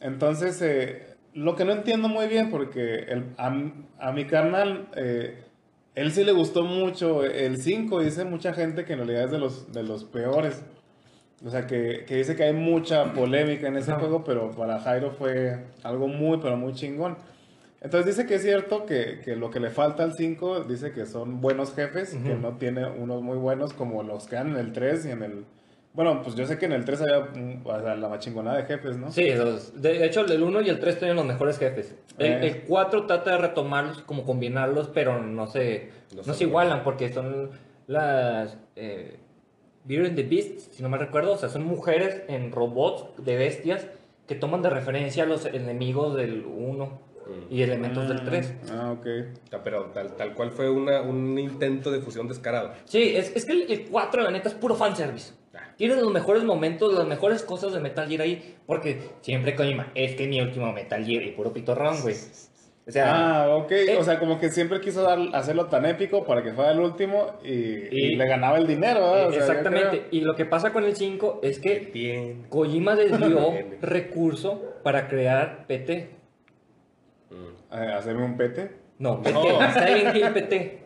Entonces, 0.00 0.60
eh, 0.62 1.13
lo 1.34 1.56
que 1.56 1.64
no 1.64 1.72
entiendo 1.72 2.08
muy 2.08 2.26
bien, 2.28 2.50
porque 2.50 2.94
el- 3.08 3.24
a, 3.36 3.52
a 3.98 4.12
mi 4.12 4.24
carnal, 4.26 4.88
eh, 4.96 5.42
él 5.94 6.12
sí 6.12 6.24
le 6.24 6.32
gustó 6.32 6.62
mucho 6.64 7.24
el 7.24 7.58
5, 7.60 8.00
dice 8.00 8.24
mucha 8.24 8.52
gente 8.52 8.84
que 8.84 8.94
en 8.94 9.00
realidad 9.00 9.24
es 9.24 9.30
de 9.30 9.38
los, 9.38 9.72
de 9.72 9.82
los 9.82 10.04
peores. 10.04 10.62
O 11.44 11.50
sea, 11.50 11.66
que, 11.66 12.04
que 12.06 12.16
dice 12.16 12.36
que 12.36 12.44
hay 12.44 12.52
mucha 12.54 13.12
polémica 13.12 13.68
en 13.68 13.76
ese 13.76 13.92
juego, 14.00 14.24
pero 14.24 14.50
para 14.52 14.78
Jairo 14.80 15.10
fue 15.12 15.58
algo 15.82 16.08
muy, 16.08 16.38
pero 16.38 16.56
muy 16.56 16.72
chingón. 16.72 17.16
Entonces 17.82 18.16
dice 18.16 18.26
que 18.26 18.36
es 18.36 18.42
cierto 18.42 18.86
que, 18.86 19.20
que 19.22 19.36
lo 19.36 19.50
que 19.50 19.60
le 19.60 19.68
falta 19.70 20.04
al 20.04 20.14
5, 20.14 20.60
dice 20.64 20.92
que 20.92 21.04
son 21.04 21.42
buenos 21.42 21.74
jefes, 21.74 22.14
que 22.24 22.34
no 22.34 22.56
tiene 22.56 22.86
unos 22.88 23.20
muy 23.22 23.36
buenos 23.36 23.74
como 23.74 24.02
los 24.02 24.26
que 24.26 24.36
dan 24.36 24.50
en 24.52 24.56
el 24.56 24.72
3 24.72 25.04
y 25.06 25.10
en 25.10 25.22
el... 25.22 25.44
Bueno, 25.94 26.22
pues 26.22 26.34
yo 26.34 26.44
sé 26.44 26.58
que 26.58 26.66
en 26.66 26.72
el 26.72 26.84
3 26.84 27.00
había 27.02 27.20
mm, 27.20 27.60
o 27.64 27.80
sea, 27.80 27.94
la 27.94 28.08
machingonada 28.08 28.56
de 28.58 28.64
jefes, 28.64 28.96
¿no? 28.96 29.12
Sí, 29.12 29.22
esos- 29.28 29.80
de 29.80 30.04
hecho 30.04 30.22
el 30.26 30.42
1 30.42 30.60
y 30.60 30.68
el 30.68 30.80
3 30.80 30.98
tienen 30.98 31.16
los 31.16 31.24
mejores 31.24 31.56
jefes. 31.58 31.94
El, 32.18 32.26
Eh. 32.32 32.46
el 32.48 32.62
4 32.64 33.06
trata 33.06 33.30
de 33.32 33.38
retomarlos, 33.38 34.02
como 34.02 34.24
combinarlos, 34.24 34.88
pero 34.92 35.20
no 35.22 35.46
se, 35.46 35.90
No 36.26 36.34
se 36.34 36.44
igualan 36.44 36.82
porque 36.84 37.12
son 37.12 37.50
las 37.86 38.56
eh, 38.76 39.18
Beauty 39.84 40.08
and 40.08 40.16
the 40.16 40.22
Beast, 40.24 40.72
si 40.72 40.82
no 40.82 40.88
me 40.88 40.96
recuerdo, 40.98 41.32
o 41.32 41.36
sea, 41.36 41.48
son 41.48 41.64
mujeres 41.64 42.22
en 42.28 42.50
robots 42.52 43.04
de 43.24 43.36
bestias 43.36 43.86
que 44.26 44.34
toman 44.34 44.62
de 44.62 44.70
referencia 44.70 45.24
a 45.24 45.26
los 45.26 45.44
enemigos 45.46 46.16
del 46.16 46.44
1 46.46 46.98
y 47.50 47.62
elementos 47.62 48.08
del 48.08 48.24
3. 48.24 48.54
Ah, 48.72 48.92
ok. 48.98 49.06
Ah, 49.52 49.58
Pero 49.62 49.84
tal, 49.94 50.14
tal 50.16 50.34
cual 50.34 50.50
fue 50.50 50.68
una, 50.70 51.02
un 51.02 51.38
intento 51.38 51.90
de 51.90 52.00
fusión 52.00 52.26
descarado. 52.28 52.72
Sí, 52.84 53.14
es, 53.16 53.34
es 53.36 53.44
que 53.44 53.52
el, 53.52 53.70
el 53.70 53.84
4 53.90 54.22
la 54.22 54.30
neta 54.30 54.48
es 54.48 54.54
puro 54.54 54.74
fanservice. 54.74 55.32
Tienes 55.76 55.98
los 55.98 56.12
mejores 56.12 56.44
momentos, 56.44 56.92
las 56.94 57.06
mejores 57.06 57.42
cosas 57.42 57.72
de 57.72 57.80
Metal 57.80 58.08
Gear 58.08 58.22
ahí, 58.22 58.56
porque 58.66 59.00
siempre 59.22 59.54
Kojima, 59.54 59.90
es 59.94 60.14
que 60.14 60.26
mi 60.28 60.40
último 60.40 60.72
Metal 60.72 61.04
Gear 61.04 61.22
y 61.24 61.32
puro 61.32 61.52
pitorrón, 61.52 62.00
güey. 62.02 62.14
O 62.86 62.90
sea, 62.90 63.44
Ah, 63.44 63.56
ok. 63.56 63.72
eh. 63.72 63.96
O 63.98 64.04
sea, 64.04 64.18
como 64.18 64.38
que 64.38 64.50
siempre 64.50 64.78
quiso 64.80 65.02
dar, 65.02 65.18
hacerlo 65.32 65.66
tan 65.66 65.86
épico 65.86 66.24
para 66.24 66.42
que 66.42 66.52
fuera 66.52 66.70
el 66.72 66.80
último 66.80 67.32
y, 67.42 67.48
y 67.50 67.88
Y- 68.12 68.16
le 68.16 68.28
ganaba 68.28 68.58
el 68.58 68.66
dinero, 68.66 69.00
¿verdad? 69.00 69.28
O 69.28 69.30
sea, 69.32 69.38
yo 69.40 69.46
exactamente. 69.46 70.06
Y 70.10 70.20
lo 70.20 70.36
que 70.36 70.44
pasa 70.44 70.70
con 70.72 70.84
el 70.84 70.94
5 70.94 71.40
es 71.42 71.58
que 71.58 71.78
Bien. 71.94 72.44
Kojima 72.50 72.94
desvió 72.94 73.52
recurso 73.80 74.62
para 74.82 75.08
crear 75.08 75.66
PT. 75.66 76.10
Mm. 77.30 77.34
Eh, 77.74 77.92
¿Hacerme 77.96 78.24
un 78.26 78.36
pete? 78.36 78.70
No, 78.98 79.22
PT, 79.22 79.32
No. 79.32 79.72
Silent 79.72 80.16
Hill 80.16 80.28
PT. 80.34 80.78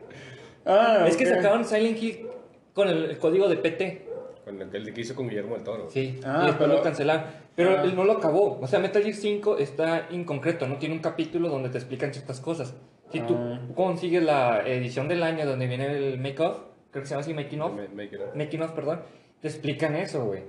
Ah, 0.67 1.05
Es 1.09 1.17
que 1.17 1.27
sacaron 1.27 1.65
Silent 1.65 2.01
Hill 2.03 2.27
con 2.75 2.89
el, 2.89 3.05
el 3.07 3.19
código 3.19 3.49
de 3.49 3.57
PT. 3.57 4.08
Con 4.49 4.63
el, 4.63 4.75
el 4.75 4.95
que 4.95 5.01
hizo 5.03 5.15
con 5.15 5.29
Guillermo 5.29 5.55
del 5.57 5.65
Toro. 5.65 5.91
Sí, 5.91 6.19
Ah, 6.25 6.41
y 6.43 6.47
después 6.47 6.69
pero- 6.69 6.79
lo 6.79 6.83
cancelaron. 6.83 7.25
Pero 7.55 7.71
Ah. 7.79 7.83
él 7.85 7.95
no 7.95 8.05
lo 8.05 8.13
acabó. 8.15 8.59
O 8.61 8.67
sea, 8.67 8.79
Metal 8.79 9.03
Gear 9.03 9.15
5 9.15 9.59
está 9.59 10.07
inconcreto, 10.11 10.67
no 10.67 10.77
tiene 10.79 10.95
un 10.95 11.01
capítulo 11.03 11.49
donde 11.49 11.69
te 11.69 11.77
explican 11.79 12.13
ciertas 12.15 12.41
cosas. 12.41 12.75
Si 13.13 13.21
tú 13.21 13.35
Ah. 13.37 13.61
consigues 13.75 14.23
la 14.23 14.63
edición 14.67 15.07
del 15.09 15.23
año 15.23 15.45
donde 15.47 15.67
viene 15.67 15.87
el 15.87 16.19
make-off, 16.19 16.61
creo 16.91 17.03
que 17.03 17.07
se 17.09 17.11
llama 17.15 17.21
así, 17.21 17.35
making 17.35 17.61
of, 17.61 17.75
Me- 17.75 17.89
make 17.89 18.15
it 18.17 18.21
up. 18.23 18.35
making 18.37 18.63
of, 18.63 18.73
perdón, 18.73 19.01
te 19.43 19.49
explican 19.49 19.95
eso, 19.97 20.25
güey. 20.25 20.43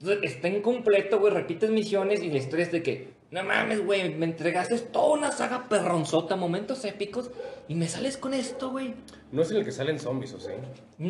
Entonces, 0.00 0.32
está 0.32 0.48
incompleto, 0.48 1.18
güey, 1.20 1.32
repites 1.32 1.70
misiones 1.70 2.22
y 2.22 2.30
la 2.30 2.38
historia 2.38 2.64
es 2.64 2.72
de 2.72 2.82
que, 2.82 3.08
no 3.34 3.42
mames, 3.42 3.84
güey, 3.84 4.14
me 4.14 4.26
entregaste 4.26 4.78
toda 4.78 5.14
una 5.14 5.32
saga 5.32 5.68
perronzota, 5.68 6.36
momentos 6.36 6.84
épicos, 6.84 7.30
y 7.66 7.74
me 7.74 7.88
sales 7.88 8.16
con 8.16 8.32
esto, 8.32 8.70
güey. 8.70 8.94
No 9.32 9.42
es 9.42 9.50
en 9.50 9.56
el 9.56 9.64
que 9.64 9.72
salen 9.72 9.98
zombies, 9.98 10.32
¿o 10.34 10.40
sí? 10.40 10.52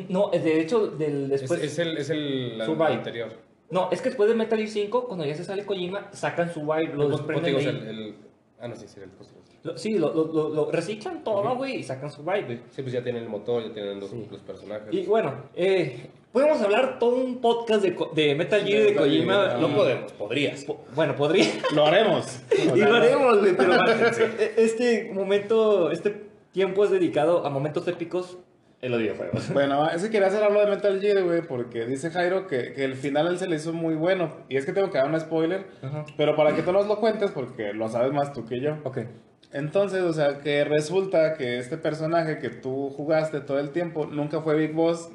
No, 0.09 0.31
de 0.31 0.61
hecho, 0.61 0.87
del, 0.87 1.25
Es, 1.33 1.43
después... 1.43 1.63
es 1.63 1.79
el, 1.79 1.99
es 1.99 2.09
el 2.09 2.57
la- 2.57 2.65
Survive. 2.65 2.93
anterior. 2.95 3.33
No, 3.71 3.91
es 3.91 4.01
que 4.01 4.09
después 4.09 4.29
de 4.29 4.35
Metal 4.37 4.59
Gear 4.59 4.71
5, 4.71 5.07
cuando 5.07 5.25
ya 5.27 5.35
se 5.35 5.45
sale 5.45 5.67
Kojima, 5.67 6.09
sacan 6.13 6.53
su 6.53 6.61
vibe, 6.63 6.95
lo 6.95 7.09
Pues, 7.09 7.19
desprenden 7.19 7.57
el, 7.57 7.89
el- 7.89 8.15
Ah, 8.61 8.69
no, 8.69 8.77
sí, 8.77 8.87
sí, 8.89 9.01
el 9.03 9.11
posterior. 9.11 9.45
Lo- 9.63 9.77
sí, 9.77 9.99
lo, 9.99 10.15
lo- 10.15 10.33
lo- 10.33 10.49
lo 10.49 10.71
reciclan 10.71 11.23
todo, 11.25 11.55
güey, 11.57 11.77
y 11.77 11.83
sacan 11.83 12.11
su 12.11 12.23
vibe, 12.23 12.43
güey. 12.45 12.61
Sí, 12.71 12.81
pues 12.83 12.93
ya 12.93 13.03
tienen 13.03 13.25
el 13.25 13.29
motor, 13.29 13.63
ya 13.67 13.73
tienen 13.75 14.01
los, 14.01 14.09
Sí. 14.11 14.27
los 14.31 14.41
personajes. 14.41 14.89
Y 14.95 15.05
bueno, 15.05 15.35
eh, 15.55 16.09
podemos 16.35 16.61
hablar 16.61 16.99
todo 16.99 17.17
un 17.17 17.41
podcast 17.41 17.81
de, 17.83 17.97
de 18.15 18.35
Metal 18.35 18.61
Gear 18.63 18.83
de 18.83 18.89
Metal 18.91 19.05
Kojima. 19.05 19.45
Ah. 19.53 19.75
podemos, 19.75 20.13
podrías. 20.13 20.67
Bueno, 20.95 21.15
podría. 21.17 21.47
Lo 21.75 21.87
haremos. 21.87 22.41
Y 22.75 22.79
lo 22.81 22.89
no- 22.89 22.95
haremos, 22.97 23.39
güey, 23.41 23.57
pero 23.57 23.73
e- 23.75 24.53
este 24.57 25.11
momento, 25.15 25.91
este 25.93 26.25
tiempo 26.53 26.85
es 26.85 26.91
dedicado 26.91 27.47
a 27.47 27.51
momentos 27.51 27.87
épicos 27.89 28.37
en 28.83 28.91
los 28.91 29.01
videojuegos. 29.01 29.51
Bueno, 29.53 29.89
es 29.89 30.03
que 30.03 30.11
quería 30.11 30.27
hacer 30.27 30.43
algo 30.43 30.61
de 30.61 30.67
Metal 30.67 31.01
Gear, 31.01 31.23
güey, 31.23 31.41
porque 31.43 31.87
dice 31.87 32.11
Jairo 32.11 32.47
que, 32.47 32.73
que 32.73 32.85
el 32.85 32.95
final 32.97 33.29
él 33.29 33.39
se 33.39 33.47
le 33.49 33.57
hizo 33.57 33.73
muy 33.73 33.95
bueno. 33.95 34.37
Y 34.49 34.57
es 34.57 34.67
que 34.67 34.73
tengo 34.73 34.91
que 34.91 34.99
dar 34.99 35.09
un 35.09 35.19
spoiler, 35.19 35.65
pero 36.17 36.37
para 36.37 36.55
que 36.55 36.63
tú 36.63 36.73
nos 36.73 36.87
lo 36.87 36.99
cuentes, 37.01 37.31
porque 37.31 37.73
lo 37.73 37.89
sabes 37.89 38.13
más 38.13 38.33
tú 38.33 38.45
que 38.45 38.61
yo. 38.61 38.77
Ok. 38.85 38.99
Entonces, 39.55 40.03
o 40.03 40.13
sea, 40.13 40.41
que 40.41 40.65
resulta 40.65 41.35
que 41.35 41.59
este 41.59 41.79
personaje 41.79 42.39
que 42.41 42.51
tú 42.51 42.91
jugaste 42.91 43.41
todo 43.41 43.59
el 43.61 43.71
tiempo 43.71 44.05
nunca 44.05 44.41
fue 44.43 44.57
Big 44.57 44.73
Boss, 44.75 45.09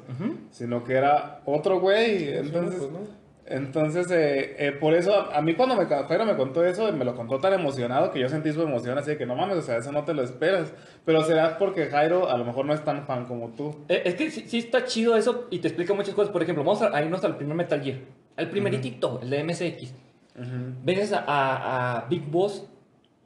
sino 0.50 0.82
que 0.82 0.94
era 0.94 1.42
otro 1.44 1.78
güey. 1.78 2.28
Entonces, 2.36 2.80
pues, 2.80 2.90
¿no? 2.90 3.20
entonces 3.46 4.10
eh, 4.12 4.54
eh, 4.58 4.72
por 4.72 4.94
eso, 4.94 5.14
a, 5.14 5.36
a 5.38 5.42
mí 5.42 5.54
cuando 5.54 5.74
me, 5.76 5.84
Jairo 5.84 6.24
me 6.24 6.36
contó 6.36 6.64
eso, 6.64 6.90
me 6.92 7.04
lo 7.04 7.14
contó 7.16 7.38
tan 7.38 7.52
emocionado 7.52 8.12
que 8.12 8.20
yo 8.20 8.28
sentí 8.28 8.50
su 8.52 8.62
emoción, 8.62 8.96
así 8.96 9.10
de 9.10 9.18
que 9.18 9.26
no 9.26 9.34
mames, 9.36 9.56
o 9.58 9.62
sea, 9.62 9.76
eso 9.76 9.92
no 9.92 10.04
te 10.04 10.14
lo 10.14 10.22
esperas. 10.22 10.72
Pero 11.04 11.22
será 11.22 11.58
porque 11.58 11.86
Jairo 11.86 12.30
a 12.30 12.38
lo 12.38 12.44
mejor 12.46 12.64
no 12.64 12.72
es 12.72 12.82
tan 12.84 13.04
fan 13.06 13.26
como 13.26 13.50
tú. 13.50 13.76
Eh, 13.88 14.02
Es 14.06 14.14
que 14.14 14.30
sí, 14.30 14.44
sí 14.46 14.58
está 14.58 14.84
chido 14.86 15.16
eso 15.16 15.48
y 15.50 15.58
te 15.58 15.68
explica 15.68 15.92
muchas 15.94 16.14
cosas. 16.14 16.32
Por 16.32 16.42
ejemplo, 16.42 16.64
vamos 16.64 16.80
a, 16.80 16.96
a 16.96 17.02
irnos 17.02 17.22
al 17.24 17.36
primer 17.36 17.56
Metal 17.56 17.82
Gear. 17.82 17.98
Al 18.36 18.48
primeritito, 18.48 19.20
el 19.22 19.28
de 19.28 19.44
MSX. 19.44 19.92
A, 21.12 21.22
a- 21.26 21.98
a 21.98 22.06
Big 22.08 22.22
Boss. 22.30 22.66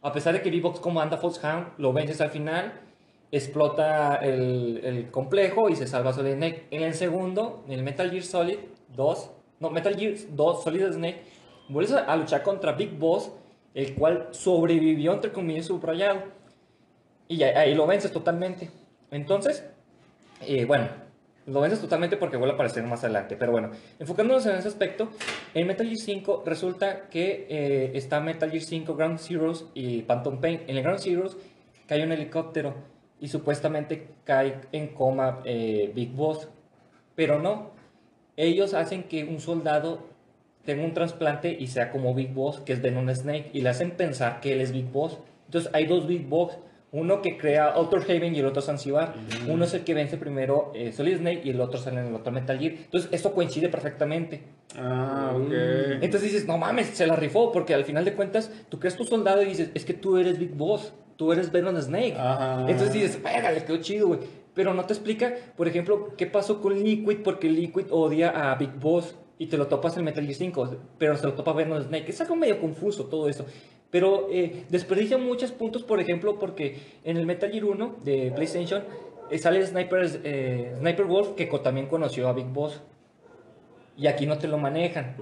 A 0.05 0.13
pesar 0.13 0.35
de 0.35 0.43
que 0.43 0.51
Big 0.51 0.61
Boss 0.61 0.81
comanda 0.81 1.17
Foxhound, 1.17 1.79
lo 1.79 1.95
vences 1.95 2.21
al 2.21 2.29
final. 2.29 2.75
Explota 3.33 4.17
el, 4.17 5.09
complejo 5.11 5.71
y 5.71 5.77
se 5.77 5.87
salva 5.87 6.13
Solid 6.13 6.35
Snake. 6.35 6.67
En 6.71 6.83
el 6.83 6.93
segundo, 6.93 7.65
en 7.67 7.73
el 7.73 7.83
Metal 7.83 8.11
Gear 8.11 8.23
Solid 8.23 8.59
2, 8.95 9.31
no, 9.61 9.71
Metal 9.71 9.97
Gear 9.97 10.13
2 10.29 10.63
Solid 10.63 10.93
Snake, 10.93 11.23
vuelves 11.71 11.95
a, 11.95 12.15
luchar 12.17 12.43
contra 12.43 12.73
Big 12.73 12.91
Boss, 12.99 13.33
el 13.73 13.95
cual 13.95 14.29
sobrevivió, 14.33 15.15
entre 15.15 15.33
comillas, 15.33 15.65
subrayado. 15.65 16.21
Y 17.27 17.43
ahí 17.43 17.75
lo 17.75 17.87
vences 17.87 18.13
totalmente. 18.13 18.71
Entonces, 19.11 19.65
eh, 20.43 20.67
bueno, 20.67 20.89
lo 21.47 21.61
vences 21.61 21.81
totalmente 21.81 22.17
porque 22.17 22.37
vuelve 22.37 22.53
a 22.53 22.55
aparecer 22.55 22.83
más 22.85 23.05
adelante. 23.05 23.37
Pero 23.37 23.53
bueno, 23.53 23.71
enfocándonos 23.99 24.47
en 24.47 24.57
ese 24.57 24.69
aspecto, 24.69 25.11
en 25.53 25.67
Metal 25.67 25.87
Gear 25.87 25.99
5 25.99 26.43
resulta 26.47 27.09
que 27.09 27.47
eh, 27.49 27.91
está 27.95 28.21
Metal 28.21 28.51
Gear 28.51 28.63
5, 28.63 28.95
Ground 28.95 29.19
Zeroes 29.19 29.67
y 29.75 30.03
Phantom 30.03 30.41
Pain. 30.41 30.63
En 30.67 30.77
el 30.77 30.83
Ground 30.83 31.01
Zeroes 31.01 31.37
cae 31.87 32.05
un 32.05 32.13
helicóptero 32.13 32.75
y 33.21 33.29
supuestamente 33.29 34.09
cae 34.25 34.61
en 34.73 34.89
coma 34.89 35.41
eh, 35.45 35.93
Big 35.95 36.13
Boss. 36.13 36.49
Pero 37.15 37.39
no, 37.39 37.71
ellos 38.37 38.75
hacen 38.75 39.05
que 39.05 39.25
un 39.25 39.41
soldado 39.41 40.15
tenga 40.65 40.85
un 40.85 40.95
trasplante 40.95 41.57
y 41.59 41.67
sea 41.67 41.91
como 41.91 42.15
Big 42.15 42.33
Boss, 42.33 42.61
que 42.61 42.73
es 42.73 42.83
Venom 42.83 43.09
Snake, 43.11 43.51
y 43.53 43.61
le 43.61 43.69
hacen 43.69 43.93
pensar 43.93 44.41
que 44.41 44.55
él 44.55 44.61
es 44.61 44.73
Big 44.73 44.91
Boss. 44.91 45.19
Entonces 45.47 45.71
hay 45.75 45.87
dos 45.87 46.07
Big 46.07 46.27
Boss, 46.27 46.59
uno 46.95 47.23
que 47.23 47.37
crea 47.37 47.73
Outer 47.73 48.03
Haven 48.03 48.37
y 48.37 48.39
el 48.39 48.47
otro 48.47 48.63
Zanzibar. 48.63 49.15
Uno 49.49 49.65
es 49.65 49.75
el 49.75 49.83
que 49.83 49.95
vence 49.95 50.17
primero 50.17 50.71
eh, 50.77 50.93
Solid 50.93 51.19
Snake 51.19 51.41
y 51.43 51.51
el 51.51 51.61
otro 51.61 51.79
sale 51.79 52.01
en 52.01 52.07
el 52.07 52.15
otro 52.15 52.33
Metal 52.33 52.57
Gear. 52.57 52.73
Entonces 52.73 53.11
esto 53.13 53.35
coincide 53.35 53.69
perfectamente. 53.69 54.43
Ah, 54.79 55.33
ok. 55.35 55.53
Entonces 56.01 56.31
dices, 56.31 56.47
no 56.47 56.57
mames, 56.57 56.87
se 56.87 57.09
la 57.09 57.17
rifó, 57.17 57.51
porque 57.51 57.75
al 57.75 57.85
final 57.85 58.05
de 58.05 58.15
cuentas 58.15 58.49
tú 58.69 58.79
crees 58.79 58.97
tu 58.97 59.03
soldado 59.05 59.43
y 59.43 59.47
dices, 59.47 59.71
es 59.75 59.85
que 59.85 59.93
tú 59.93 60.19
eres 60.19 60.39
Big 60.39 60.55
Boss, 60.55 60.95
tú 61.17 61.33
eres 61.33 61.51
Venom 61.51 61.77
Snake. 61.77 62.15
Ajá. 62.17 62.61
Entonces 62.69 62.93
dices, 62.93 63.19
le 63.23 63.65
quedó 63.65 63.77
chido, 63.79 64.07
güey. 64.07 64.21
Pero 64.55 64.73
no 64.73 64.85
te 64.85 64.93
explica, 64.93 65.35
por 65.57 65.67
ejemplo, 65.67 66.15
qué 66.17 66.27
pasó 66.27 66.61
con 66.61 66.81
Liquid, 66.81 67.25
porque 67.25 67.51
Liquid 67.51 67.87
odia 67.91 68.53
a 68.53 68.55
Big 68.55 68.73
Boss 68.73 69.17
y 69.37 69.47
te 69.47 69.57
lo 69.59 69.67
topas 69.67 69.97
en 69.97 70.05
Metal 70.05 70.23
Gear 70.23 70.37
5, 70.37 70.77
pero 70.97 71.17
se 71.17 71.27
lo 71.27 71.33
topa 71.33 71.53
Venom 71.53 71.83
Snake. 71.83 72.09
Es 72.09 72.21
algo 72.21 72.37
medio 72.37 72.61
confuso 72.61 73.07
todo 73.07 73.29
eso. 73.29 73.45
Pero 73.95 74.27
eh, 74.29 74.65
desperdicia 74.71 75.19
muchos 75.19 75.53
puntos, 75.53 75.85
por 75.85 76.01
ejemplo, 76.01 76.37
porque 76.41 76.81
en 77.05 77.17
el 77.17 77.27
Metal 77.27 77.49
Gear 77.49 77.65
1 77.65 77.99
de 78.03 78.33
PlayStation 78.35 78.83
eh, 79.31 79.39
sale 79.39 79.65
Sniper, 79.65 80.21
eh, 80.25 80.75
Sniper 80.81 81.05
Wolf, 81.05 81.37
que 81.37 81.47
también 81.63 81.87
conoció 81.87 82.27
a 82.29 82.33
Big 82.33 82.47
Boss. 82.47 82.81
Y 83.97 84.09
aquí 84.09 84.27
no 84.27 84.37
te 84.37 84.49
lo 84.49 84.59
manejan. 84.59 85.15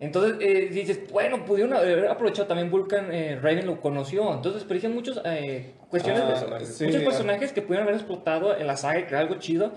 Entonces 0.00 0.36
eh, 0.40 0.68
dices, 0.72 0.98
bueno, 1.12 1.44
pudieron 1.44 1.74
haber 1.74 2.08
aprovechado 2.08 2.48
también 2.48 2.72
Vulcan, 2.72 3.14
eh, 3.14 3.38
Raven 3.40 3.68
lo 3.68 3.80
conoció. 3.80 4.34
Entonces 4.34 4.62
desperdician 4.62 4.92
muchos 4.92 5.20
eh, 5.24 5.74
cuestiones, 5.88 6.22
Ah, 6.24 6.28
personajes, 6.30 6.76
sí, 6.76 6.86
muchos 6.86 7.02
ah. 7.02 7.04
personajes 7.04 7.52
que 7.52 7.62
pudieron 7.62 7.84
haber 7.84 8.00
explotado 8.00 8.56
en 8.56 8.66
la 8.66 8.76
saga 8.76 8.98
y 8.98 9.04
crear 9.04 9.22
algo 9.22 9.36
chido. 9.36 9.74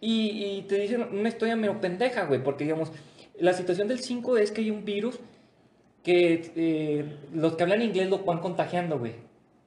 Y, 0.00 0.42
y 0.42 0.62
te 0.62 0.76
dicen 0.76 1.06
una 1.12 1.28
historia 1.28 1.54
medio 1.54 1.78
pendeja, 1.82 2.24
güey, 2.24 2.42
porque 2.42 2.64
digamos, 2.64 2.92
la 3.38 3.52
situación 3.52 3.88
del 3.88 3.98
5 4.00 4.38
es 4.38 4.52
que 4.52 4.62
hay 4.62 4.70
un 4.70 4.86
virus 4.86 5.20
que 6.02 6.52
eh, 6.56 7.16
los 7.32 7.54
que 7.56 7.62
hablan 7.62 7.82
inglés 7.82 8.08
lo 8.10 8.18
van 8.18 8.38
contagiando, 8.38 8.98
güey. 8.98 9.14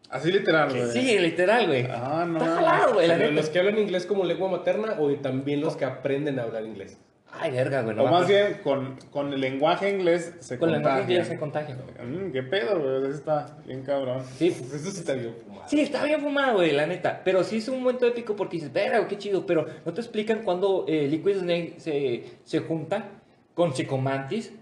Así 0.09 0.31
literal, 0.31 0.69
güey. 0.69 0.91
Sí, 0.91 1.17
literal, 1.19 1.67
güey. 1.67 1.87
Ah, 1.89 2.25
no. 2.27 2.37
Está 2.37 2.55
jalado, 2.55 2.93
güey, 2.93 3.07
la 3.07 3.17
¿Los 3.17 3.49
que 3.49 3.59
hablan 3.59 3.77
inglés 3.79 4.05
como 4.05 4.23
lengua 4.23 4.49
materna 4.49 4.95
o 4.99 5.11
también 5.15 5.61
los 5.61 5.75
que 5.75 5.85
aprenden 5.85 6.39
a 6.39 6.43
hablar 6.43 6.63
inglés? 6.65 6.97
Ay, 7.37 7.51
verga, 7.51 7.81
güey. 7.81 7.95
no 7.95 8.03
O 8.03 8.07
más 8.07 8.27
bien, 8.27 8.59
con, 8.63 8.97
con 9.11 9.33
el 9.33 9.41
lenguaje 9.41 9.89
inglés 9.89 10.35
se 10.39 10.57
Con 10.57 10.71
la 10.71 10.77
contagia. 10.77 10.97
lenguaje 10.99 11.11
inglés 11.13 11.27
se 11.27 11.37
contagia. 11.37 11.75
Mm, 12.05 12.31
¿Qué 12.31 12.43
pedo, 12.43 12.79
güey? 12.79 13.09
Eso 13.09 13.17
está 13.17 13.57
bien 13.65 13.81
cabrón. 13.81 14.23
Sí, 14.37 14.55
Pues 14.57 14.73
eso 14.73 14.91
sí 14.91 14.99
está 14.99 15.13
bien 15.13 15.35
fumado. 15.45 15.67
Sí, 15.67 15.81
está 15.81 16.03
bien 16.05 16.21
fumado, 16.21 16.53
güey, 16.57 16.71
la 16.71 16.85
neta. 16.85 17.21
Pero 17.25 17.43
sí 17.43 17.57
es 17.57 17.67
un 17.67 17.79
momento 17.81 18.05
épico 18.05 18.35
porque 18.37 18.57
dices, 18.57 18.71
verga, 18.71 18.99
güey, 18.99 19.09
qué 19.09 19.17
chido. 19.17 19.45
Pero 19.45 19.65
no 19.85 19.91
te 19.93 19.99
explican 19.99 20.43
cuando 20.43 20.85
eh, 20.87 21.07
Liquid 21.09 21.39
Snake 21.39 21.73
se, 21.77 22.23
se 22.45 22.59
junta 22.59 23.09
con 23.53 23.73
Chicomantis 23.73 24.53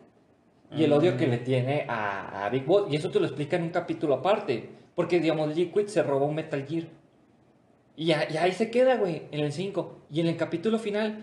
y 0.77 0.84
el 0.84 0.94
odio 0.94 1.18
que 1.18 1.27
le 1.27 1.38
tiene 1.38 1.86
a, 1.88 2.46
a 2.46 2.50
Big 2.50 2.65
Boss. 2.65 2.92
Y 2.92 2.96
eso 2.96 3.10
te 3.10 3.20
lo 3.20 3.25
explica 3.25 3.56
en 3.58 3.63
un 3.63 3.70
capítulo 3.70 4.15
aparte. 4.15 4.70
Porque, 4.96 5.20
digamos, 5.20 5.56
Liquid 5.56 5.88
se 5.88 6.03
robó 6.03 6.25
un 6.25 6.36
Metal 6.36 6.65
Gear. 6.65 6.86
Y, 7.96 8.12
ahí 8.12 8.51
se 8.51 8.72
queda, 8.72 8.98
güey, 8.98 9.24
en 9.32 9.39
el 9.42 9.51
5. 9.51 10.00
Y 10.12 10.20
en 10.22 10.27
el 10.27 10.38
capítulo 10.38 10.80
final, 10.80 11.20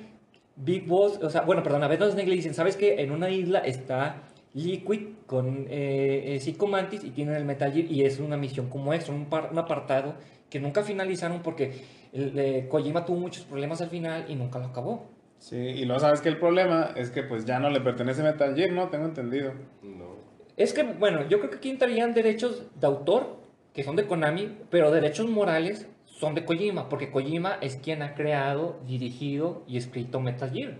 Big 0.57 0.87
Boss, 0.87 1.19
o 1.23 1.30
sea, 1.30 1.42
bueno, 1.42 1.62
perdón, 1.62 1.83
a 1.85 1.88
Snake 1.95 2.28
le 2.28 2.37
dicen, 2.37 2.54
¿sabes 2.54 2.76
qué? 2.76 3.00
En 3.02 3.11
una 3.11 3.30
isla 3.30 3.61
está 3.61 4.23
Liquid 4.54 5.00
con 5.26 5.66
eh, 5.69 6.35
eh, 6.35 6.40
Psycho 6.40 6.66
Mantis 6.66 7.04
y 7.04 7.11
tienen 7.11 7.35
el 7.37 7.45
Metal 7.45 7.73
Gear 7.73 7.87
y 7.90 8.04
es 8.04 8.19
una 8.19 8.37
misión 8.37 8.69
como 8.69 8.92
extra, 8.92 9.14
un, 9.14 9.26
par- 9.26 9.50
un 9.52 9.59
apartado 9.59 10.14
que 10.49 10.59
nunca 10.59 10.83
finalizaron 10.83 11.40
porque 11.42 11.73
el, 12.12 12.37
eh, 12.38 12.66
Kojima 12.69 13.04
tuvo 13.04 13.19
muchos 13.19 13.45
problemas 13.45 13.80
al 13.80 13.88
final 13.90 14.26
y 14.28 14.35
nunca 14.35 14.59
lo 14.59 14.66
acabó. 14.66 15.07
Sí, 15.40 15.56
y 15.56 15.85
luego 15.87 16.00
sabes 16.00 16.20
que 16.20 16.28
el 16.28 16.37
problema 16.37 16.92
es 16.97 17.11
que 17.11 17.23
pues 17.23 17.47
ya 17.47 17.59
no 17.59 17.70
le 17.70 17.80
pertenece 17.80 18.23
Metal 18.23 18.54
Gear, 18.54 18.73
¿no? 18.73 18.88
Tengo 18.90 19.06
entendido. 19.06 19.52
No. 19.82 20.20
Es 20.56 20.75
que, 20.75 20.82
bueno, 20.82 21.26
yo 21.28 21.38
creo 21.38 21.50
que 21.50 21.56
aquí 21.56 21.70
entrarían 21.70 22.12
derechos 22.12 22.62
de 22.78 22.87
autor, 22.87 23.38
que 23.73 23.82
son 23.82 23.97
de 23.97 24.06
Konami, 24.06 24.59
pero 24.70 24.90
derechos 24.90 25.28
morales 25.28 25.88
son 26.04 26.35
de 26.35 26.44
Kojima, 26.44 26.90
porque 26.90 27.11
Kojima 27.11 27.56
es 27.62 27.76
quien 27.76 28.02
ha 28.02 28.14
creado, 28.14 28.78
dirigido 28.87 29.64
y 29.66 29.78
escrito 29.78 30.20
Metal 30.20 30.50
Gear. 30.50 30.75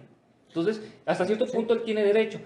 Entonces, 0.49 0.83
hasta 1.07 1.25
cierto 1.25 1.47
punto 1.47 1.73
él 1.73 1.83
tiene 1.83 2.05
derecho, 2.05 2.39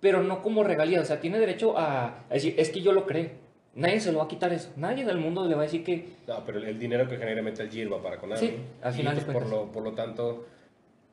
pero 0.00 0.22
no 0.22 0.42
como 0.42 0.64
regalía, 0.64 1.02
o 1.02 1.04
sea, 1.04 1.20
tiene 1.20 1.38
derecho 1.38 1.76
a, 1.76 2.24
a 2.30 2.32
decir, 2.32 2.54
es 2.56 2.70
que 2.70 2.80
yo 2.80 2.92
lo 2.92 3.06
creé. 3.06 3.32
Nadie 3.74 4.00
se 4.00 4.12
lo 4.12 4.18
va 4.18 4.24
a 4.24 4.28
quitar 4.28 4.50
eso. 4.52 4.72
Nadie 4.76 5.04
del 5.04 5.18
mundo 5.18 5.46
le 5.46 5.54
va 5.54 5.60
a 5.60 5.64
decir 5.64 5.84
que... 5.84 6.08
No, 6.26 6.42
pero 6.46 6.58
el, 6.58 6.78
dinero 6.78 7.06
que 7.06 7.18
genera 7.18 7.42
Metal 7.42 7.68
Gear 7.70 7.92
va 7.92 8.02
para 8.02 8.18
Konami. 8.18 8.40
Sí, 8.40 8.56
al 8.82 8.94
Y, 8.94 8.96
final 8.96 9.16
de 9.16 9.22
pues, 9.22 9.36
por, 9.36 9.46
lo, 9.46 9.70
por 9.70 9.82
lo 9.84 9.92
tanto, 9.92 10.46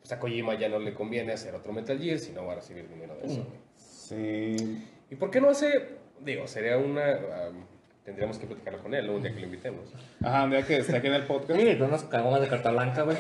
pues 0.08 0.12
a 0.14 0.20
Kojima 0.22 0.58
ya 0.58 0.70
no 0.70 0.80
le 0.80 0.94
conviene 0.94 1.34
hacer 1.34 1.54
otro 1.54 1.74
Metal 1.74 2.00
Gear 2.00 2.18
si 2.18 2.32
no 2.32 2.46
va 2.46 2.54
a 2.54 2.56
recibir 2.56 2.88
dinero 2.88 3.16
de 3.18 3.26
eso. 3.28 3.44
Güey. 3.44 3.60
Sí. 3.76 4.86
¿Y 5.10 5.16
por 5.16 5.30
qué 5.32 5.42
no 5.42 5.50
hace? 5.50 5.98
Digo, 6.22 6.48
sería 6.48 6.78
una. 6.78 7.20
tendríamos 8.06 8.38
que 8.38 8.48
platicarlo 8.48 8.82
con 8.82 8.94
él, 8.94 9.06
¿no? 9.06 9.16
Un 9.16 9.22
día 9.24 9.34
que 9.34 9.40
lo 9.42 9.46
invitemos. 9.48 9.94
Ajá, 10.24 10.46
un 10.46 10.52
día 10.52 10.66
que 10.66 10.78
esté 10.78 10.96
aquí 10.96 11.08
en 11.08 11.14
el 11.16 11.24
podcast. 11.24 11.60
Sí, 11.60 11.78
con 11.78 11.88
unas 11.90 12.06
cagomas 12.06 12.40
de 12.40 12.48
carta 12.48 12.72
blanca, 12.72 13.02
güey. 13.04 13.18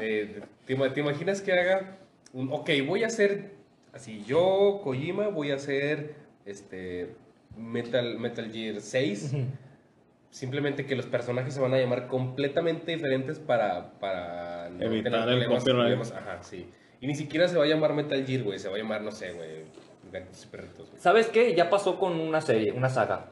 Eh, 0.00 0.40
¿te, 0.64 0.74
ima- 0.76 0.92
te 0.92 1.00
imaginas 1.00 1.42
que 1.42 1.52
haga 1.52 1.98
un. 2.32 2.50
Ok, 2.52 2.70
voy 2.86 3.02
a 3.04 3.08
hacer. 3.08 3.50
Así, 3.92 4.24
yo, 4.26 4.80
Kojima, 4.82 5.28
voy 5.28 5.50
a 5.50 5.56
hacer. 5.56 6.14
Este. 6.46 7.14
Metal, 7.58 8.18
Metal 8.18 8.50
Gear 8.50 8.80
6. 8.80 9.32
Ujú. 9.34 9.44
Simplemente 10.30 10.84
que 10.86 10.94
los 10.94 11.06
personajes 11.06 11.54
se 11.54 11.60
van 11.60 11.72
a 11.74 11.78
llamar 11.78 12.06
completamente 12.06 12.92
diferentes 12.92 13.38
para, 13.38 13.92
para 13.98 14.68
no 14.70 14.84
Evitar 14.84 15.12
tener 15.12 15.28
el 15.28 15.34
problemas, 15.36 15.58
copyright. 15.62 15.64
problemas. 15.80 16.12
Ajá, 16.12 16.42
sí. 16.42 16.70
Y 17.00 17.06
ni 17.06 17.14
siquiera 17.14 17.48
se 17.48 17.56
va 17.56 17.64
a 17.64 17.66
llamar 17.66 17.94
Metal 17.94 18.24
Gear, 18.26 18.42
güey. 18.42 18.58
Se 18.58 18.68
va 18.68 18.74
a 18.74 18.78
llamar, 18.78 19.00
no 19.02 19.10
sé, 19.10 19.32
güey. 19.32 19.48
Gatitos 20.12 20.44
y 20.44 20.48
perritos, 20.48 20.88
güey. 20.90 21.00
¿Sabes 21.00 21.28
qué? 21.28 21.54
Ya 21.54 21.70
pasó 21.70 21.98
con 21.98 22.18
una 22.20 22.40
serie, 22.40 22.72
una 22.72 22.88
saga. 22.90 23.30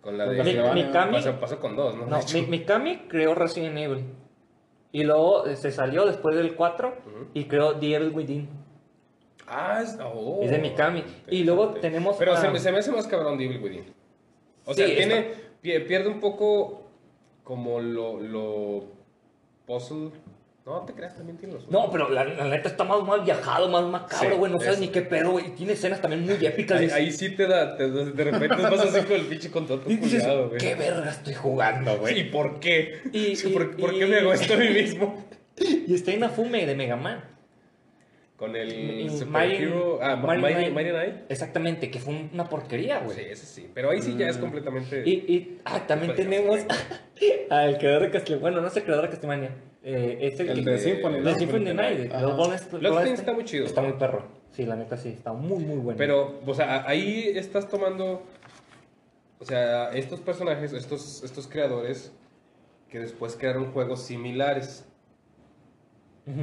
Con 0.00 0.16
la 0.18 0.26
de. 0.26 0.42
Mi-. 0.44 0.52
Mikami- 0.54 1.12
pasó, 1.12 1.40
pasó 1.40 1.60
con 1.60 1.76
dos, 1.76 1.96
¿no? 1.96 2.06
No. 2.06 2.18
Mi- 2.34 2.42
Mikami 2.42 2.98
creó 3.08 3.34
Resident 3.34 3.76
Evil. 3.78 4.04
Y 4.92 5.02
luego 5.04 5.46
eh, 5.46 5.56
se 5.56 5.72
salió 5.72 6.06
después 6.06 6.36
del 6.36 6.54
4 6.54 6.88
Ujú. 6.88 7.26
y 7.34 7.44
creó 7.44 7.76
The 7.78 7.94
Evil 7.96 8.10
Within. 8.14 8.48
Ah, 9.46 9.80
es, 9.82 9.98
oh, 10.02 10.40
Es 10.42 10.50
de 10.50 10.58
Mikami. 10.58 11.02
Y 11.28 11.42
luego 11.44 11.70
tenemos 11.74 12.16
Pero 12.16 12.32
a- 12.34 12.36
se, 12.40 12.48
me, 12.50 12.58
se 12.58 12.70
me 12.72 12.78
hace 12.78 12.92
más 12.92 13.06
cabrón 13.06 13.36
Devil 13.36 13.60
Within. 13.62 13.84
O 14.64 14.74
Sí, 14.74 14.78
sea, 14.80 14.86
está- 14.86 14.96
tiene, 14.98 15.26
pie- 15.62 15.86
pierde 15.86 16.08
un 16.08 16.20
poco 16.20 16.82
como 17.42 17.80
lo, 17.80 18.20
lo 18.20 18.84
puzzle. 19.66 20.10
No 20.66 20.80
te 20.86 20.94
creas, 20.94 21.14
también 21.14 21.36
tiene 21.36 21.52
los 21.54 21.70
No, 21.70 21.90
pero 21.90 22.08
la, 22.08 22.24
la 22.24 22.44
neta 22.48 22.70
está 22.70 22.84
más 22.84 23.02
mal 23.02 23.20
viajado, 23.20 23.68
más 23.68 23.84
macabro, 23.84 24.30
Sí, 24.30 24.36
güey. 24.36 24.50
no 24.50 24.58
sabes 24.58 24.74
es- 24.76 24.80
ni 24.80 24.88
qué 24.88 25.02
pedo, 25.02 25.32
güey. 25.32 25.54
Tiene 25.54 25.74
escenas 25.74 26.00
también 26.00 26.24
muy 26.24 26.34
épicas. 26.46 26.80
Ahí, 26.94 27.12
sí 27.12 27.28
te 27.36 27.46
da, 27.46 27.76
te- 27.76 27.90
de 27.90 28.24
repente 28.24 28.62
vas 28.62 28.80
así 28.80 29.04
con 29.04 29.12
el 29.16 29.26
pinche 29.26 29.50
con 29.50 29.66
todo 29.66 29.82
cuidado, 29.82 30.48
güey. 30.48 30.58
¿qué 30.58 30.74
verga 30.74 31.10
estoy 31.10 31.34
jugando, 31.34 31.98
güey? 31.98 32.18
¿Y 32.20 32.24
por 32.24 32.60
qué? 32.60 33.00
Y- 33.12 33.36
Sí, 33.36 33.50
¿Por, 33.50 33.74
y- 33.76 33.80
por 33.82 33.92
qué 33.98 34.06
me 34.06 34.16
hago 34.16 34.32
esto 34.32 34.54
a 34.54 34.56
mí 34.56 34.68
mismo? 34.70 35.22
Y 35.86 35.94
está 35.94 36.10
en 36.12 36.28
Fume 36.30 36.64
de 36.66 36.74
Mega 36.74 36.96
Man. 36.96 37.22
Con 38.44 38.56
el 38.56 39.00
Y 39.00 39.08
Super 39.10 39.28
Mighty- 39.48 39.62
Hero. 39.62 39.98
Ah, 40.02 40.16
Mighty 40.16 40.90
Knight. 40.90 41.14
Exactamente, 41.30 41.90
que 41.90 41.98
fue 41.98 42.12
un- 42.14 42.30
una 42.34 42.44
porquería, 42.44 42.98
Sí, 43.00 43.04
güey. 43.06 43.20
ese 43.30 43.46
sí. 43.46 43.70
Pero 43.72 43.90
ahí 43.90 44.02
sí 44.02 44.14
ya 44.18 44.28
es 44.28 44.36
completamente. 44.36 45.02
Y, 45.06 45.12
y 45.12 45.58
ah, 45.64 45.86
también 45.86 46.14
tenemos 46.14 46.60
al 47.50 47.78
creador 47.78 48.02
de 48.02 48.10
Castlevania. 48.10 48.40
Bueno, 48.42 48.60
no 48.60 48.68
es 48.68 48.76
el 48.76 48.82
creador 48.84 49.04
de 49.06 49.10
Castlevania. 49.10 49.50
Eh, 49.82 50.18
es 50.20 50.40
el, 50.40 50.48
El 50.50 50.64
que- 50.64 50.70
de 50.70 50.78
Symphony, 50.78 51.18
¿no? 51.20 51.30
de 51.30 51.34
Symphony 51.36 51.74
Night. 51.74 52.10
Bloodstained 52.10 52.82
Golden- 52.82 53.14
está 53.14 53.32
muy 53.32 53.44
chido. 53.44 53.64
Está 53.66 53.80
muy 53.82 53.92
perro. 53.94 54.26
Sí, 54.52 54.64
la 54.66 54.76
neta 54.76 54.96
sí, 54.96 55.08
está 55.08 55.32
muy, 55.32 55.64
muy 55.64 55.76
bueno. 55.78 55.96
Pero, 55.98 56.40
o 56.46 56.54
sea, 56.54 56.84
ahí 56.86 57.32
estás 57.34 57.68
tomando. 57.68 58.22
O 59.40 59.44
sea, 59.44 59.90
estos 59.90 60.20
personajes, 60.20 60.72
estos, 60.72 61.22
estos 61.24 61.48
creadores 61.48 62.12
que 62.88 62.98
después 63.00 63.36
crearon 63.36 63.72
juegos 63.72 64.02
similares. 64.04 64.84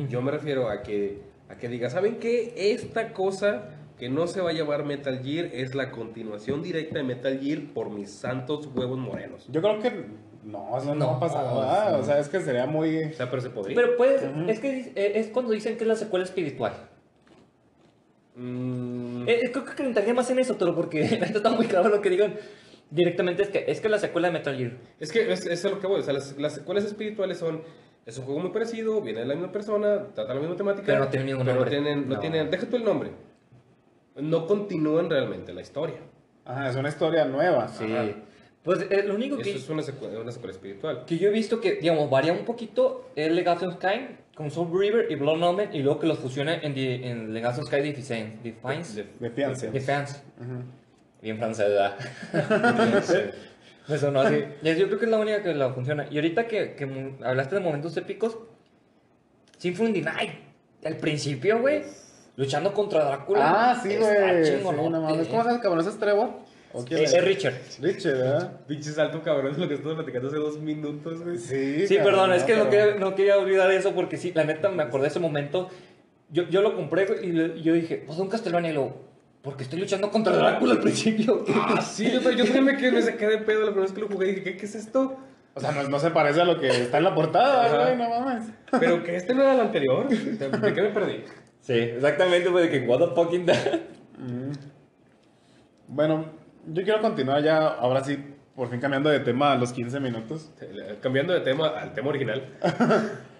Yo 0.09 0.21
me 0.21 0.29
refiero 0.31 0.69
a 0.69 0.83
que, 0.83 1.19
a 1.51 1.57
que 1.57 1.67
diga, 1.69 1.89
¿saben 1.89 2.17
qué? 2.17 2.53
Esta 2.55 3.13
cosa 3.13 3.69
que 3.97 4.09
no 4.09 4.25
se 4.27 4.41
va 4.41 4.49
a 4.49 4.53
llamar 4.53 4.83
Metal 4.85 5.21
Gear 5.23 5.45
es 5.53 5.75
la 5.75 5.91
continuación 5.91 6.63
directa 6.63 6.97
de 6.97 7.03
Metal 7.03 7.39
Gear 7.39 7.61
por 7.73 7.89
mis 7.91 8.09
santos 8.11 8.67
huevos 8.75 8.97
morenos. 8.97 9.45
Yo 9.51 9.61
creo 9.61 9.79
que 9.79 9.91
no, 10.43 10.75
eso 10.77 10.95
no, 10.95 10.95
No, 10.95 11.07
va 11.11 11.17
a 11.17 11.19
pasar. 11.19 11.45
no, 11.45 11.59
¿verdad? 11.59 11.93
sí. 11.95 12.01
O 12.01 12.03
sea, 12.05 12.19
es 12.19 12.27
que 12.29 12.39
sería 12.39 12.65
muy. 12.65 13.03
O 13.03 13.13
sea, 13.13 13.29
pero 13.29 13.41
se 13.41 13.49
podría. 13.51 13.75
Pero 13.75 13.95
puedes, 13.97 14.23
Ujú. 14.23 14.49
es 14.49 14.59
que 14.59 14.91
eh, 14.95 15.11
es 15.15 15.27
cuando 15.27 15.51
dicen 15.51 15.77
que 15.77 15.83
es 15.83 15.87
la 15.87 15.95
secuela 15.95 16.25
espiritual. 16.25 16.73
Mm, 18.35 19.27
Eh, 19.27 19.51
creo 19.51 19.65
que 19.65 19.83
entraría 19.83 20.13
más 20.13 20.29
en 20.31 20.39
eso, 20.39 20.57
pero 20.57 20.73
porque 20.75 21.01
está 21.21 21.51
muy 21.51 21.67
claro 21.67 21.89
lo 21.89 22.01
que 22.01 22.09
digan 22.09 22.35
directamente. 22.89 23.43
Es 23.43 23.49
que 23.49 23.65
es 23.67 23.81
que 23.81 23.89
la 23.89 23.99
secuela 23.99 24.27
de 24.29 24.33
Metal 24.33 24.57
Gear. 24.57 24.71
Es 24.99 25.11
que 25.11 25.31
es, 25.31 25.45
es 25.45 25.65
a 25.65 25.69
lo 25.69 25.79
que 25.79 25.87
voy. 25.87 25.99
O 25.99 26.03
sea, 26.03 26.13
las, 26.13 26.37
las 26.37 26.55
secuelas 26.55 26.85
espirituales 26.85 27.37
son. 27.37 27.61
Es 28.05 28.17
un 28.17 28.25
juego 28.25 28.39
muy 28.39 28.51
parecido, 28.51 28.99
viene 29.01 29.19
de 29.19 29.25
la 29.27 29.35
misma 29.35 29.51
persona, 29.51 30.07
trata 30.15 30.33
la 30.33 30.39
misma 30.39 30.55
temática. 30.55 30.85
Pero 30.87 30.99
no 30.99 31.07
tiene 31.09 31.23
el 31.23 31.27
mismo 31.37 31.43
pero 31.43 31.55
nombre. 31.55 31.69
tienen- 31.71 32.09
no 32.09 32.15
No. 32.15 32.19
tienen. 32.19 32.49
Deja 32.49 32.65
tú 32.67 32.75
el 32.75 32.83
nombre. 32.83 33.11
No 34.15 34.47
continúan 34.47 35.09
realmente 35.09 35.53
la 35.53 35.61
historia. 35.61 35.97
Ajá, 36.45 36.69
es 36.69 36.75
una 36.75 36.89
historia 36.89 37.25
nueva. 37.25 37.67
Sí. 37.67 37.85
Ajá. 37.85 38.05
Pues 38.63 38.85
eh, 38.89 39.03
lo 39.05 39.15
único 39.15 39.35
Eso 39.35 39.43
que, 39.43 39.55
es 39.55 39.69
una 39.69 39.81
secuela, 39.83 40.19
una 40.19 40.31
secuela 40.31 40.51
espiritual. 40.53 41.03
que 41.05 41.17
yo 41.17 41.29
he 41.29 41.31
visto 41.31 41.59
que, 41.61 41.75
digamos, 41.75 42.09
varía 42.09 42.31
un 42.33 42.45
poquito 42.45 43.09
es 43.15 43.31
Legacy 43.31 43.65
of 43.65 43.75
Sky 43.75 44.17
con 44.35 44.51
Soul 44.51 44.69
River 44.79 45.07
y 45.11 45.15
Blood 45.15 45.41
Omen 45.41 45.69
y 45.73 45.79
luego 45.81 45.99
que 45.99 46.07
los 46.07 46.19
fusiona 46.19 46.55
en, 46.55 46.73
the- 46.75 47.07
en 47.09 47.33
Legacy 47.33 47.61
of 47.61 47.67
Sky 47.67 47.81
Defiance. 47.81 48.37
Defiance. 48.43 49.03
De- 49.03 49.09
De 49.19 49.29
fianza. 49.31 49.67
Defense. 49.67 50.21
Ujú. 50.39 50.63
Bien 51.21 51.37
francés, 51.37 51.67
¿verdad? 51.69 51.97
Sí. 53.87 53.91
Me 53.93 53.97
sonó 53.97 54.21
así. 54.21 54.43
Yo 54.63 54.87
creo 54.87 54.99
que 54.99 55.05
es 55.05 55.11
la 55.11 55.17
única 55.17 55.43
que 55.43 55.53
la 55.53 55.73
funciona. 55.73 56.07
Y 56.09 56.17
ahorita 56.17 56.47
que, 56.47 56.75
que 56.75 57.15
hablaste 57.23 57.55
de 57.55 57.61
momentos 57.61 57.95
épicos, 57.97 58.37
Symphony 59.57 59.89
of 59.89 59.93
the 59.95 60.01
Night, 60.01 60.31
al 60.85 60.97
principio, 60.97 61.59
güey, 61.59 61.83
luchando 62.35 62.73
contra 62.73 63.03
Drácula. 63.05 63.71
Ah, 63.71 63.79
sí, 63.81 63.95
güey. 63.95 64.45
Sí, 64.45 64.53
chingonote. 64.53 64.89
no 64.89 65.01
mames. 65.01 65.27
¿Cómo 65.27 65.41
se 65.41 65.47
llama 65.47 65.55
el 65.57 65.61
cabrón? 65.61 65.79
¿Ese 65.81 65.89
es 65.89 65.99
Trevor? 65.99 66.29
¿O 66.73 66.85
quién 66.85 67.01
Eh, 67.01 67.03
es? 67.03 67.13
es 67.13 67.23
Richard. 67.25 67.53
Richard, 67.81 68.17
¿verdad? 68.17 68.59
Pinche 68.65 68.91
salto 68.91 69.21
cabrón, 69.21 69.51
es 69.51 69.57
lo 69.57 69.67
que 69.67 69.73
estamos 69.75 69.95
platicando 69.95 70.29
hace 70.29 70.37
dos 70.37 70.57
minutos, 70.59 71.21
güey. 71.21 71.37
Sí, 71.37 71.85
Sí, 71.85 71.97
cabrón, 71.97 72.13
perdón, 72.13 72.33
es 72.33 72.43
que 72.43 72.55
no, 72.55 72.69
quería, 72.69 72.95
no 72.95 73.13
quería 73.13 73.37
olvidar 73.37 73.69
eso 73.71 73.93
porque 73.93 74.15
sí, 74.17 74.31
la 74.33 74.45
neta 74.45 74.69
me 74.69 74.83
acordé 74.83 75.03
de 75.03 75.09
ese 75.09 75.19
momento. 75.19 75.69
Yo, 76.29 76.43
yo 76.47 76.61
lo 76.61 76.75
compré 76.75 77.05
y 77.23 77.61
yo 77.61 77.73
dije, 77.73 78.03
pues 78.07 78.17
un 78.17 78.29
Castlevania 78.29 78.71
y 78.71 78.73
luego, 78.73 79.10
porque 79.41 79.63
estoy 79.63 79.79
luchando 79.79 80.11
contra 80.11 80.35
Drácula 80.35 80.73
al 80.73 80.79
principio. 80.79 81.43
Ah, 81.55 81.81
sí, 81.81 82.11
yo, 82.11 82.19
yo 82.31 82.43
también 82.43 82.65
me 82.65 82.77
quedé, 82.77 82.91
me 82.91 83.01
saqué 83.01 83.27
de 83.27 83.37
pedo 83.39 83.61
la 83.61 83.65
primera 83.67 83.83
vez 83.83 83.91
que 83.91 84.01
lo 84.01 84.07
jugué. 84.07 84.27
Dije, 84.27 84.43
¿qué, 84.43 84.57
qué 84.57 84.65
es 84.65 84.75
esto? 84.75 85.17
O 85.53 85.59
sea, 85.59 85.71
no, 85.71 85.83
no 85.83 85.99
se 85.99 86.11
parece 86.11 86.41
a 86.41 86.45
lo 86.45 86.59
que 86.59 86.67
está 86.67 86.99
en 86.99 87.03
la 87.03 87.15
portada, 87.15 87.83
güey, 87.83 87.97
no 87.97 88.09
mames. 88.09 88.49
Pero 88.79 89.03
que 89.03 89.15
este 89.15 89.33
no 89.33 89.41
era 89.41 89.55
el 89.55 89.61
anterior. 89.61 90.07
¿De 90.07 90.73
qué 90.73 90.81
me 90.81 90.89
perdí? 90.89 91.23
Sí, 91.59 91.73
exactamente, 91.73 92.49
fue 92.49 92.61
de 92.63 92.69
que, 92.69 92.87
what 92.87 92.99
the 92.99 93.15
fucking 93.15 93.45
da. 93.45 93.55
Bueno, 95.87 96.25
yo 96.67 96.83
quiero 96.83 97.01
continuar 97.01 97.43
ya, 97.43 97.67
ahora 97.67 98.03
sí, 98.03 98.17
por 98.55 98.69
fin 98.69 98.79
cambiando 98.79 99.09
de 99.09 99.19
tema 99.19 99.53
a 99.53 99.57
los 99.57 99.73
15 99.73 99.99
minutos. 99.99 100.51
Cambiando 101.01 101.33
de 101.33 101.41
tema 101.41 101.67
al 101.67 101.93
tema 101.93 102.09
original. 102.09 102.45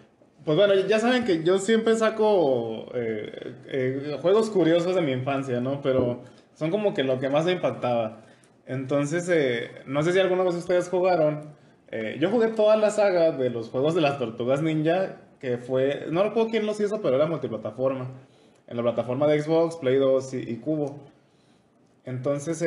Pues 0.43 0.57
bueno, 0.57 0.73
ya 0.87 0.99
saben 0.99 1.23
que 1.23 1.43
yo 1.43 1.59
siempre 1.59 1.95
saco 1.95 2.87
eh, 2.95 3.53
eh, 3.67 4.17
juegos 4.21 4.49
curiosos 4.49 4.95
de 4.95 5.01
mi 5.01 5.11
infancia, 5.11 5.59
¿no? 5.61 5.81
Pero 5.81 6.23
son 6.55 6.71
como 6.71 6.93
que 6.95 7.03
lo 7.03 7.19
que 7.19 7.29
más 7.29 7.45
me 7.45 7.51
impactaba. 7.51 8.21
Entonces, 8.65 9.29
eh, 9.29 9.69
no 9.85 10.01
sé 10.01 10.13
si 10.13 10.19
alguna 10.19 10.43
vez 10.43 10.55
ustedes 10.55 10.89
jugaron. 10.89 11.53
eh, 11.91 12.17
yo 12.19 12.29
jugué 12.31 12.47
toda 12.49 12.75
la 12.77 12.89
saga 12.89 13.31
de 13.31 13.49
los 13.49 13.69
juegos 13.69 13.93
de 13.95 14.01
las 14.01 14.17
tortugas 14.17 14.61
ninja, 14.63 15.17
que 15.39 15.57
fue, 15.57 16.07
no 16.09 16.23
recuerdo 16.23 16.49
quién 16.49 16.65
los 16.65 16.79
hizo, 16.79 17.01
pero 17.01 17.17
era 17.17 17.27
multiplataforma. 17.27 18.09
En 18.67 18.77
la 18.77 18.83
plataforma 18.83 19.27
de 19.27 19.41
Xbox, 19.41 19.75
Play 19.77 19.97
2 19.97 20.33
y, 20.35 20.55
Cubo. 20.57 20.99
Entonces, 22.05 22.61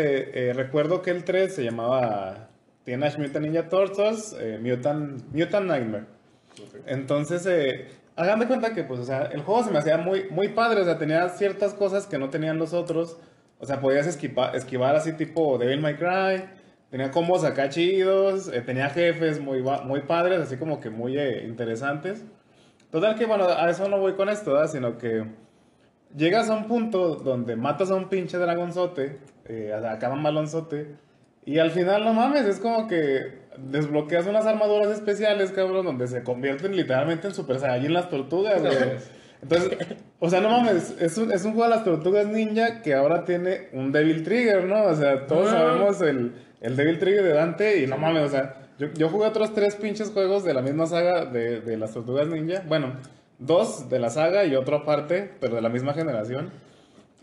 recuerdo 0.56 1.02
que 1.02 1.10
el 1.10 1.24
3 1.24 1.54
se 1.54 1.64
llamaba 1.64 2.48
Teenage 2.84 3.18
Mutant 3.18 3.46
Ninja 3.46 3.68
Turtles 3.68 4.36
Mutant, 4.60 5.22
Mutant 5.32 5.66
Nightmare. 5.66 6.13
Entonces, 6.86 7.46
eh, 7.46 7.88
hagan 8.16 8.40
de 8.40 8.46
cuenta 8.46 8.74
que, 8.74 8.84
pues, 8.84 9.00
o 9.00 9.04
sea, 9.04 9.24
el 9.32 9.42
juego 9.42 9.64
se 9.64 9.70
me 9.70 9.78
hacía 9.78 9.98
muy, 9.98 10.28
muy 10.30 10.48
padre, 10.48 10.80
o 10.80 10.84
sea, 10.84 10.98
tenía 10.98 11.28
ciertas 11.30 11.74
cosas 11.74 12.06
que 12.06 12.18
no 12.18 12.30
tenían 12.30 12.58
los 12.58 12.72
otros. 12.72 13.18
O 13.58 13.66
sea, 13.66 13.80
podías 13.80 14.06
esquivar, 14.06 14.54
esquivar 14.56 14.96
así 14.96 15.12
tipo 15.12 15.58
Devil 15.58 15.80
May 15.80 15.96
Cry, 15.96 16.44
tenía 16.90 17.10
combos 17.10 17.44
acá 17.44 17.68
chidos, 17.68 18.48
eh, 18.48 18.60
tenía 18.60 18.90
jefes 18.90 19.40
muy, 19.40 19.62
muy 19.62 20.00
padres, 20.02 20.40
así 20.40 20.56
como 20.56 20.80
que 20.80 20.90
muy 20.90 21.18
eh, 21.18 21.44
interesantes. 21.44 22.24
Total 22.90 23.16
que, 23.16 23.26
bueno, 23.26 23.48
a 23.48 23.70
eso 23.70 23.88
no 23.88 23.98
voy 23.98 24.14
con 24.14 24.28
esto. 24.28 24.66
Sino 24.68 24.98
que 24.98 25.24
llegas 26.16 26.50
a 26.50 26.56
un 26.56 26.68
punto 26.68 27.16
donde 27.16 27.56
matas 27.56 27.90
a 27.90 27.94
un 27.94 28.08
pinche 28.08 28.38
dragonzote, 28.38 29.18
eh, 29.46 29.72
acá 29.72 30.08
malonzote, 30.10 30.96
y 31.46 31.58
al 31.58 31.70
final, 31.70 32.04
no 32.04 32.14
mames, 32.14 32.46
es 32.46 32.58
como 32.58 32.86
que 32.88 33.43
desbloqueas 33.58 34.26
unas 34.26 34.46
armaduras 34.46 34.88
especiales, 34.88 35.50
cabrón, 35.52 35.86
donde 35.86 36.06
se 36.06 36.22
convierten 36.22 36.76
literalmente 36.76 37.28
en 37.28 37.34
Super 37.34 37.58
Saiyajin 37.58 37.92
las 37.92 38.10
tortugas, 38.10 38.60
güey. 38.60 38.74
Entonces, 39.42 39.78
o 40.20 40.30
sea, 40.30 40.40
no 40.40 40.48
mames, 40.48 40.94
es 40.98 41.18
un, 41.18 41.30
es 41.30 41.44
un 41.44 41.52
juego 41.52 41.68
de 41.68 41.76
las 41.76 41.84
tortugas 41.84 42.26
ninja 42.26 42.80
que 42.80 42.94
ahora 42.94 43.24
tiene 43.24 43.68
un 43.72 43.92
Devil 43.92 44.22
Trigger, 44.22 44.64
¿no? 44.64 44.84
O 44.84 44.94
sea, 44.94 45.26
todos 45.26 45.50
sabemos 45.50 46.00
el, 46.00 46.32
el 46.62 46.76
Devil 46.76 46.98
Trigger 46.98 47.22
de 47.22 47.34
Dante 47.34 47.82
y 47.82 47.86
no 47.86 47.98
mames, 47.98 48.22
o 48.22 48.28
sea, 48.28 48.70
yo, 48.78 48.88
yo 48.94 49.10
jugué 49.10 49.26
otros 49.26 49.52
tres 49.52 49.76
pinches 49.76 50.10
juegos 50.10 50.44
de 50.44 50.54
la 50.54 50.62
misma 50.62 50.86
saga 50.86 51.26
de, 51.26 51.60
de 51.60 51.76
las 51.76 51.92
tortugas 51.92 52.26
ninja. 52.26 52.62
Bueno, 52.66 52.94
dos 53.38 53.90
de 53.90 53.98
la 53.98 54.10
saga 54.10 54.44
y 54.44 54.56
otro 54.56 54.76
aparte, 54.76 55.30
pero 55.40 55.56
de 55.56 55.62
la 55.62 55.68
misma 55.68 55.92
generación. 55.92 56.50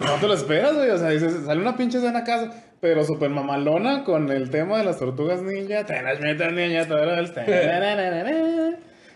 No 0.05 0.15
te 0.19 0.27
lo 0.27 0.33
esperas, 0.33 0.75
güey. 0.75 0.89
O 0.89 0.97
sea, 0.97 1.09
dices, 1.09 1.45
sale 1.45 1.61
una 1.61 1.77
pinche 1.77 1.97
escena 1.97 2.19
acá, 2.19 2.51
pero 2.79 3.03
súper 3.03 3.29
mamalona 3.29 4.03
con 4.03 4.31
el 4.31 4.49
tema 4.49 4.77
de 4.79 4.85
las 4.85 4.99
tortugas 4.99 5.41
ninja. 5.41 5.85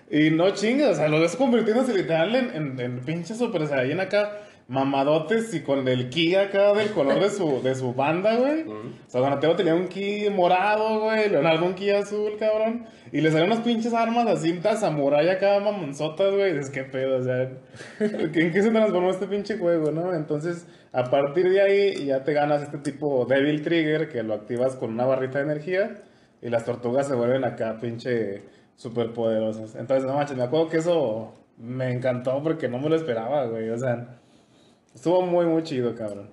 Y 0.09 0.29
no 0.29 0.51
chingas, 0.51 0.91
o 0.91 0.95
sea, 0.95 1.07
lo 1.07 1.19
ves 1.19 1.35
convirtiéndose 1.35 1.93
literal 1.93 2.35
en, 2.35 2.55
en, 2.55 2.79
en 2.79 2.99
pinche 2.99 3.33
super 3.33 3.65
saiyajin 3.67 3.99
acá, 3.99 4.31
mamadotes 4.67 5.53
y 5.53 5.61
con 5.61 5.87
el 5.87 6.09
ki 6.09 6.35
acá 6.35 6.73
del 6.73 6.89
color 6.89 7.19
de 7.19 7.29
su, 7.29 7.61
de 7.61 7.75
su 7.75 7.93
banda, 7.93 8.35
güey. 8.35 8.63
O 8.63 9.09
sea, 9.09 9.21
Donatello 9.21 9.55
tenía 9.55 9.75
un 9.75 9.87
ki 9.87 10.29
morado, 10.31 11.01
güey, 11.01 11.29
Leonardo 11.29 11.65
un 11.65 11.75
ki 11.75 11.91
azul, 11.91 12.31
cabrón. 12.39 12.85
Y 13.11 13.21
le 13.21 13.31
salían 13.31 13.51
unas 13.51 13.63
pinches 13.63 13.93
armas 13.93 14.25
así, 14.27 14.51
cintas 14.51 14.79
samurai 14.79 15.29
acá, 15.29 15.59
mamonzotas, 15.59 16.33
güey. 16.33 16.53
Dices, 16.53 16.71
qué 16.71 16.83
pedo, 16.83 17.17
o 17.17 17.23
sea, 17.23 17.43
¿en 17.99 18.31
qué 18.51 18.61
se 18.61 18.71
transformó 18.71 19.11
este 19.11 19.27
pinche 19.27 19.57
juego, 19.57 19.91
no? 19.91 20.13
Entonces, 20.13 20.67
a 20.91 21.03
partir 21.11 21.49
de 21.49 21.61
ahí 21.61 22.05
ya 22.05 22.23
te 22.23 22.33
ganas 22.33 22.63
este 22.63 22.79
tipo 22.79 23.25
Devil 23.25 23.61
Trigger 23.61 24.09
que 24.09 24.23
lo 24.23 24.33
activas 24.33 24.75
con 24.75 24.93
una 24.93 25.05
barrita 25.05 25.37
de 25.37 25.45
energía 25.45 26.01
y 26.41 26.49
las 26.49 26.65
tortugas 26.65 27.07
se 27.07 27.13
vuelven 27.13 27.43
acá 27.43 27.77
pinche 27.79 28.41
super 28.75 29.13
poderosas. 29.13 29.75
Entonces, 29.75 30.05
no 30.07 30.15
manches, 30.15 30.35
me 30.35 30.43
acuerdo 30.43 30.69
que 30.69 30.77
eso 30.77 31.33
me 31.57 31.91
encantó 31.91 32.41
porque 32.41 32.67
no 32.67 32.79
me 32.79 32.89
lo 32.89 32.95
esperaba, 32.95 33.45
güey. 33.45 33.69
O 33.69 33.77
sea, 33.77 34.19
estuvo 34.95 35.21
muy, 35.21 35.45
muy 35.45 35.61
chido, 35.61 35.93
cabrón. 35.93 36.31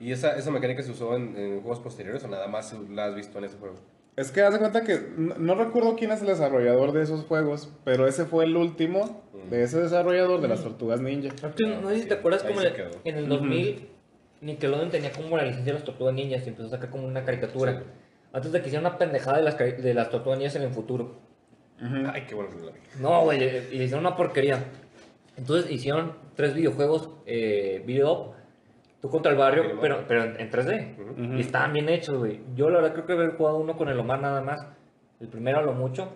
¿Y 0.00 0.10
esa, 0.10 0.36
esa 0.36 0.50
mecánica 0.50 0.82
se 0.82 0.90
usó 0.90 1.14
en, 1.14 1.36
en 1.36 1.60
juegos 1.60 1.78
posteriores 1.78 2.24
o 2.24 2.28
nada 2.28 2.48
más 2.48 2.74
la 2.90 3.04
has 3.04 3.14
visto 3.14 3.38
en 3.38 3.44
ese 3.44 3.56
juego? 3.58 3.76
Es 4.16 4.30
que 4.30 4.42
haz 4.42 4.52
de 4.52 4.58
cuenta 4.58 4.82
que 4.82 5.00
no, 5.16 5.36
no 5.36 5.54
recuerdo 5.54 5.96
quién 5.96 6.10
es 6.10 6.20
el 6.20 6.26
desarrollador 6.26 6.92
de 6.92 7.02
esos 7.02 7.24
juegos, 7.24 7.72
pero 7.84 8.06
ese 8.06 8.26
fue 8.26 8.44
el 8.44 8.56
último 8.56 9.22
de 9.48 9.62
ese 9.62 9.80
desarrollador 9.80 10.40
de 10.40 10.48
las 10.48 10.62
tortugas 10.62 11.00
ninja. 11.00 11.34
No 11.80 11.88
sé 11.88 12.00
si 12.00 12.08
te 12.08 12.14
acuerdas 12.14 12.42
como 12.42 12.60
en, 12.60 13.16
el 13.16 13.28
2000 13.28 13.88
Nickelodeon 14.42 14.90
tenía 14.90 15.12
como 15.12 15.36
la 15.36 15.44
licencia 15.44 15.72
de 15.72 15.78
las 15.78 15.84
tortugas 15.84 16.14
ninjas 16.14 16.44
y 16.44 16.48
empezó 16.48 16.66
a 16.66 16.70
sacar 16.70 16.90
como 16.90 17.06
una 17.06 17.24
caricatura. 17.24 17.78
Sí. 17.78 17.84
Antes 18.32 18.52
de 18.52 18.60
que 18.60 18.66
hicieran 18.66 18.86
una 18.86 18.98
pendejada 18.98 19.38
de 19.38 19.44
las, 19.44 19.56
de 19.56 19.94
las 19.94 20.10
tortugas 20.10 20.38
ninjas 20.38 20.56
en 20.56 20.62
el 20.62 20.70
futuro. 20.70 21.14
Ay, 21.80 22.24
qué 22.28 22.34
bueno 22.34 22.50
que 22.50 22.56
no 22.56 22.66
la 22.66 22.72
vi. 22.72 22.80
No, 23.00 23.22
güey, 23.22 23.38
le 23.38 23.84
hicieron 23.84 24.00
una 24.00 24.16
porquería. 24.16 24.62
Entonces 25.36 25.70
hicieron 25.70 26.12
tres 26.34 26.54
videojuegos, 26.54 27.10
eh, 27.26 27.82
Video 27.86 28.12
Up, 28.12 28.34
tú 29.00 29.08
contra 29.08 29.32
el 29.32 29.38
barrio, 29.38 29.78
pero, 29.80 30.04
pero 30.06 30.24
en, 30.24 30.40
en 30.40 30.50
3D. 30.50 31.36
Y 31.36 31.40
estaban 31.40 31.72
bien 31.72 31.88
hechos, 31.88 32.18
güey. 32.18 32.40
Yo 32.54 32.70
la 32.70 32.80
verdad 32.80 32.94
creo 32.94 33.06
que 33.06 33.12
haber 33.12 33.36
jugado 33.36 33.58
uno 33.58 33.76
con 33.76 33.88
el 33.88 33.98
Omar 33.98 34.20
nada 34.20 34.40
más. 34.42 34.66
El 35.20 35.28
primero 35.28 35.58
a 35.58 35.62
lo 35.62 35.72
mucho. 35.72 36.12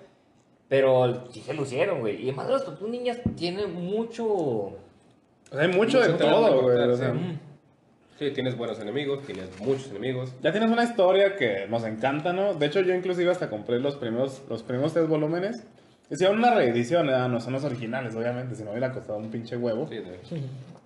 Pero 0.69 1.31
sí 1.31 1.41
se 1.41 1.55
lucieron, 1.55 2.01
güey. 2.01 2.17
Y 2.21 2.29
además 2.29 2.51
las 2.51 2.65
tortugas 2.65 2.91
niñas 2.91 3.21
tienen 3.37 3.73
mucho... 3.73 4.27
O 4.27 4.77
sea, 5.53 5.61
hay 5.63 5.69
mucho 5.69 6.01
de 6.01 6.09
Mucho 6.09 6.25
todo, 6.25 6.63
güey. 6.63 6.77
o 6.77 6.97
sea, 6.97 7.13
sí. 7.13 7.19
Mm. 7.19 7.39
Sí, 8.19 8.31
tienes 8.31 8.57
buenos 8.57 8.81
enemigos, 8.81 9.23
tienes 9.27 9.61
muchos 9.61 9.91
enemigos. 9.91 10.33
Ya 10.43 10.51
tienes 10.51 10.71
una 10.71 10.85
historia 10.85 11.37
que 11.37 11.67
nos 11.69 11.85
encanta, 11.85 12.33
¿no? 12.33 12.55
De 12.55 12.67
hecho, 12.67 12.81
yo 12.81 12.95
inclusive 12.95 13.31
hasta 13.31 13.51
compré 13.51 13.79
los 13.79 13.97
primeros, 13.97 14.43
los 14.49 14.63
primeros 14.63 14.95
tres 14.95 15.07
volúmenes. 15.07 15.67
Hicieron 16.11 16.39
una 16.39 16.55
reedición, 16.55 17.09
¿eh? 17.11 17.29
no 17.29 17.41
son 17.41 17.53
los 17.55 17.65
originales, 17.65 18.15
obviamente, 18.15 18.55
si 18.55 18.63
no 18.63 18.71
hubiera 18.71 18.93
costado 18.93 19.19
un 19.19 19.31
pinche 19.31 19.57
huevo. 19.57 19.89
Sí, 19.89 19.97
de- 19.97 20.21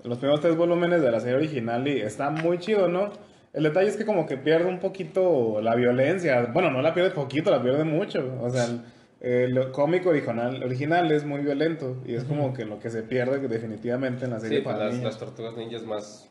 Los 0.09 0.19
primeros 0.19 0.41
tres 0.41 0.57
volúmenes 0.57 1.03
de 1.03 1.11
la 1.11 1.21
serie 1.21 1.37
original 1.37 1.87
y 1.87 2.01
está 2.01 2.31
muy 2.31 2.59
chido, 2.59 2.89
¿no? 2.89 3.11
El 3.53 3.65
detalle 3.65 3.89
es 3.89 3.97
que 3.97 4.07
como 4.07 4.27
que 4.27 4.37
pierde 4.39 4.67
un 4.69 4.79
poquito 4.79 5.61
la 5.61 5.75
violencia. 5.75 6.47
Bueno, 6.53 6.71
no 6.71 6.81
la 6.81 6.95
pierde 6.95 7.11
poquito, 7.11 7.51
la 7.51 7.61
pierde 7.63 7.85
mucho. 7.85 8.39
O 8.41 8.49
sea, 8.49 8.65
el, 8.65 8.81
el 9.57 9.71
cómic 9.73 10.07
original, 10.07 10.63
original 10.63 11.11
es 11.13 11.25
muy 11.25 11.41
violento 11.43 11.97
y 12.07 12.15
es 12.15 12.25
como 12.25 12.55
que 12.55 12.65
lo 12.65 12.79
que 12.79 12.89
se 12.91 13.03
pierde 13.03 13.47
definitivamente 13.49 14.25
en 14.25 14.31
la 14.31 14.41
serie 14.41 14.59
Sí, 14.61 14.65
para 14.65 14.89
las 14.91 15.19
tortugas 15.19 15.57
ninjas 15.57 15.83
más. 15.83 16.31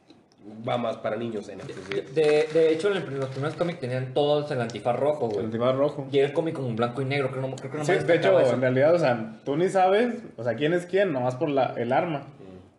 Va 0.67 0.77
más 0.77 0.97
para 0.97 1.15
niños 1.15 1.47
en 1.49 1.61
este. 1.61 1.73
De, 1.95 2.01
de- 2.21 2.47
de 2.53 2.73
hecho, 2.73 2.91
en 2.91 2.97
el- 2.97 3.19
los 3.19 3.29
primeros 3.29 3.55
cómics 3.55 3.79
tenían 3.79 4.13
todos 4.13 4.49
el 4.51 4.59
antifaz 4.61 4.95
rojo, 4.99 5.25
El 5.27 5.31
güey. 5.33 5.45
antifaz 5.45 5.75
rojo. 5.75 6.07
Y 6.11 6.17
era 6.19 6.27
el 6.27 6.33
cómic 6.33 6.55
como 6.55 6.67
en 6.67 6.75
blanco 6.75 7.01
y 7.01 7.05
negro, 7.05 7.29
creo, 7.31 7.41
no- 7.47 7.55
creo 7.55 7.71
que 7.71 7.77
no 7.77 7.85
Sí, 7.85 7.93
de 7.93 8.15
hecho, 8.15 8.39
en 8.39 8.61
realidad, 8.61 8.93
o 8.93 8.99
sea, 8.99 9.39
tú 9.45 9.55
ni 9.57 9.69
sabes, 9.69 10.15
o 10.37 10.43
sea, 10.43 10.55
quién 10.55 10.73
es 10.73 10.85
quién, 10.85 11.13
nomás 11.13 11.35
por 11.35 11.49
la, 11.49 11.73
el 11.77 11.91
arma. 11.93 12.23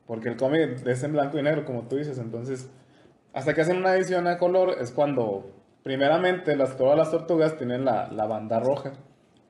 Porque 0.07 0.29
el 0.29 0.37
cómic 0.37 0.85
es 0.87 1.03
en 1.05 1.13
blanco 1.13 1.39
y 1.39 1.43
negro, 1.43 1.65
como 1.65 1.83
tú 1.83 1.97
dices. 1.97 2.19
Entonces, 2.19 2.69
hasta 3.33 3.55
que 3.55 3.61
hacen 3.61 3.77
una 3.77 3.95
edición 3.95 4.27
a 4.27 4.39
color, 4.39 4.77
es 4.81 4.91
cuando, 4.91 5.49
primeramente, 5.85 6.57
las, 6.57 6.77
todas 6.77 6.97
las 6.99 7.11
tortugas 7.11 7.57
tienen 7.57 7.85
la, 7.85 8.09
la 8.11 8.27
banda 8.27 8.59
roja. 8.61 8.93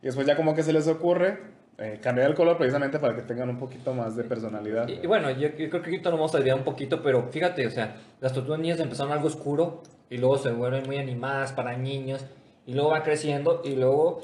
Y 0.03 0.07
después, 0.07 0.27
ya 0.27 0.37
como 0.37 0.55
que 0.55 0.63
se 0.63 0.73
les 0.73 0.87
ocurre 0.87 1.39
eh, 1.81 1.99
cambiar 2.03 2.29
el 2.29 2.37
color 2.37 2.57
precisamente 2.59 2.99
para 2.99 3.17
que 3.17 3.23
tengan 3.23 3.49
un 3.49 3.59
poquito 3.59 3.93
más 3.95 4.15
de 4.17 4.25
personalidad. 4.25 4.87
Y, 4.87 5.01
y 5.03 5.07
bueno, 5.07 5.31
yo, 5.31 5.49
yo 5.49 5.71
creo 5.71 5.83
que 5.83 5.91
ahorita 5.91 6.11
nos 6.11 6.19
vamos 6.19 6.35
a 6.35 6.39
desviar 6.39 6.57
un 6.59 6.65
poquito, 6.65 7.03
pero 7.03 7.29
fíjate, 7.31 7.67
o 7.67 7.71
sea, 7.71 7.97
las 8.21 8.33
tortugas 8.33 8.61
niñas 8.61 8.79
empezaron 8.81 9.13
algo 9.13 9.27
oscuro 9.29 9.83
y 10.11 10.19
luego 10.19 10.39
se 10.39 10.51
vuelven 10.51 10.85
muy 10.87 10.99
animadas 10.99 11.53
para 11.53 11.77
niños. 11.77 12.25
y 12.67 12.75
luego 12.75 12.91
va 12.91 13.03
creciendo 13.03 13.63
y 13.65 13.75
luego 13.75 14.21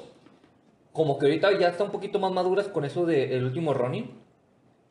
como 0.93 1.19
que 1.19 1.27
ahorita 1.27 1.59
ya 1.59 1.69
está 1.69 1.85
un 1.85 1.91
poquito 1.91 2.19
más 2.19 2.31
maduras 2.33 2.69
con 2.69 2.85
eso 2.85 3.05
del 3.07 3.43
último 3.45 3.75
Ronin. 3.75 4.11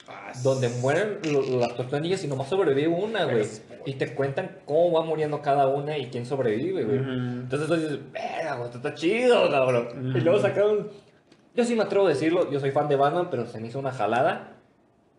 Ah, 0.08 0.32
Donde 0.44 0.70
mueren 0.82 1.18
lo- 1.32 1.60
las 1.60 1.76
tortugas 1.76 2.24
y 2.24 2.28
nomás 2.28 2.48
sobrevive 2.48 2.88
una, 2.88 3.26
güey. 3.26 3.44
Y 3.86 3.94
te 3.94 4.14
cuentan 4.14 4.58
cómo 4.66 4.92
va 4.92 5.04
muriendo 5.04 5.42
cada 5.42 5.68
una 5.68 5.98
y 5.98 6.08
quién 6.08 6.26
sobrevive, 6.28 6.84
güey. 6.84 7.00
Ujú. 7.00 7.10
Entonces 7.12 7.68
tú 7.68 7.76
dices, 7.76 8.00
verga, 8.12 8.56
güey, 8.56 8.66
esto 8.66 8.78
está 8.78 8.94
chido, 8.94 9.50
cabrón. 9.50 10.14
Y 10.16 10.20
luego 10.20 10.40
sacaron. 10.40 10.90
Yo 11.56 11.64
sí 11.64 11.76
me 11.76 11.84
atrevo 11.84 12.06
a 12.06 12.10
decirlo, 12.10 12.52
yo 12.52 12.60
soy 12.60 12.72
fan 12.72 12.88
de 12.90 12.96
Batman, 12.96 13.30
pero 13.32 13.46
se 13.46 13.60
me 13.60 13.68
hizo 13.68 13.80
una 13.80 13.92
jalada. 13.92 14.52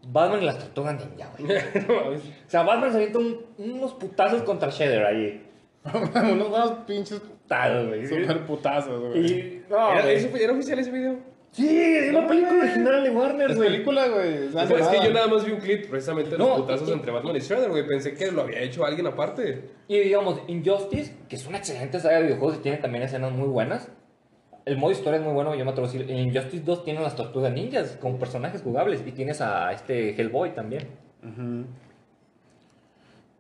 Batman 0.08 0.42
y 0.42 0.46
las 0.46 0.58
tortugas 0.58 0.94
ninja, 1.00 1.30
güey. 1.38 1.48
No. 1.88 2.10
O 2.16 2.20
sea, 2.50 2.62
Batman 2.62 2.90
se 2.90 2.96
avienta 2.98 3.18
un- 3.18 3.44
unos 3.58 3.94
putazos 3.94 4.42
contra 4.42 4.68
Shredder 4.70 5.04
ahí. 5.04 5.42
Unos 5.86 6.50
buenos 6.50 6.70
pinches 6.86 7.20
Putazos, 7.20 7.86
güey. 7.88 8.06
super 8.06 8.44
putazos, 8.44 9.00
güey. 9.00 9.24
Y. 9.26 9.62
No, 9.70 9.92
¿Era, 9.92 10.02
güey. 10.02 10.16
eso- 10.16 10.36
¿Era 10.36 10.52
oficial 10.52 10.78
ese 10.80 10.90
video? 10.90 11.16
Sí, 11.52 11.68
es 11.94 12.10
una 12.10 12.26
película 12.26 12.60
original 12.60 13.02
de 13.04 13.10
Warner, 13.10 13.50
Es 13.52 13.56
güey. 13.56 13.70
película, 13.70 14.08
güey. 14.08 14.34
es 14.48 14.54
O 14.54 14.66
sea, 14.66 14.78
es 14.78 14.88
que 14.88 15.06
yo 15.06 15.12
nada 15.12 15.26
más 15.28 15.44
vi 15.44 15.52
un 15.52 15.60
clip 15.60 15.88
precisamente 15.88 16.30
de 16.32 16.38
los 16.38 16.46
No, 16.48 16.56
putazos 16.56 16.88
y- 16.88 16.92
entre 16.92 17.12
Batman 17.12 17.36
y 17.36 17.38
Shredder, 17.38 17.70
güey. 17.70 17.86
Pensé 17.86 18.14
que 18.14 18.30
lo 18.32 18.42
había 18.42 18.60
hecho 18.60 18.84
alguien 18.84 19.06
aparte. 19.06 19.70
Y 19.88 20.00
digamos, 20.00 20.40
Injustice, 20.48 21.14
que 21.28 21.36
es 21.36 21.46
una 21.46 21.58
excelente 21.58 21.98
saga 22.00 22.16
de 22.18 22.24
videojuegos 22.24 22.56
y 22.58 22.60
tiene 22.62 22.78
también 22.78 23.04
escenas 23.04 23.32
muy 23.32 23.48
buenas. 23.48 23.88
El 24.66 24.78
modo 24.78 24.90
historia 24.90 25.20
es 25.20 25.24
muy 25.24 25.32
bueno, 25.32 25.54
yo 25.54 25.64
me 25.64 25.70
atrevo 25.70 25.88
a 25.88 25.92
decir. 25.92 26.10
En 26.10 26.18
Injustice 26.18 26.64
2 26.64 26.84
tiene 26.84 27.00
las 27.00 27.14
tortugas 27.14 27.52
ninjas 27.52 27.96
con 28.00 28.18
personajes 28.18 28.62
jugables 28.62 29.00
y 29.06 29.12
tienes 29.12 29.40
a 29.40 29.70
este 29.70 30.20
Hellboy 30.20 30.54
también. 30.54 30.88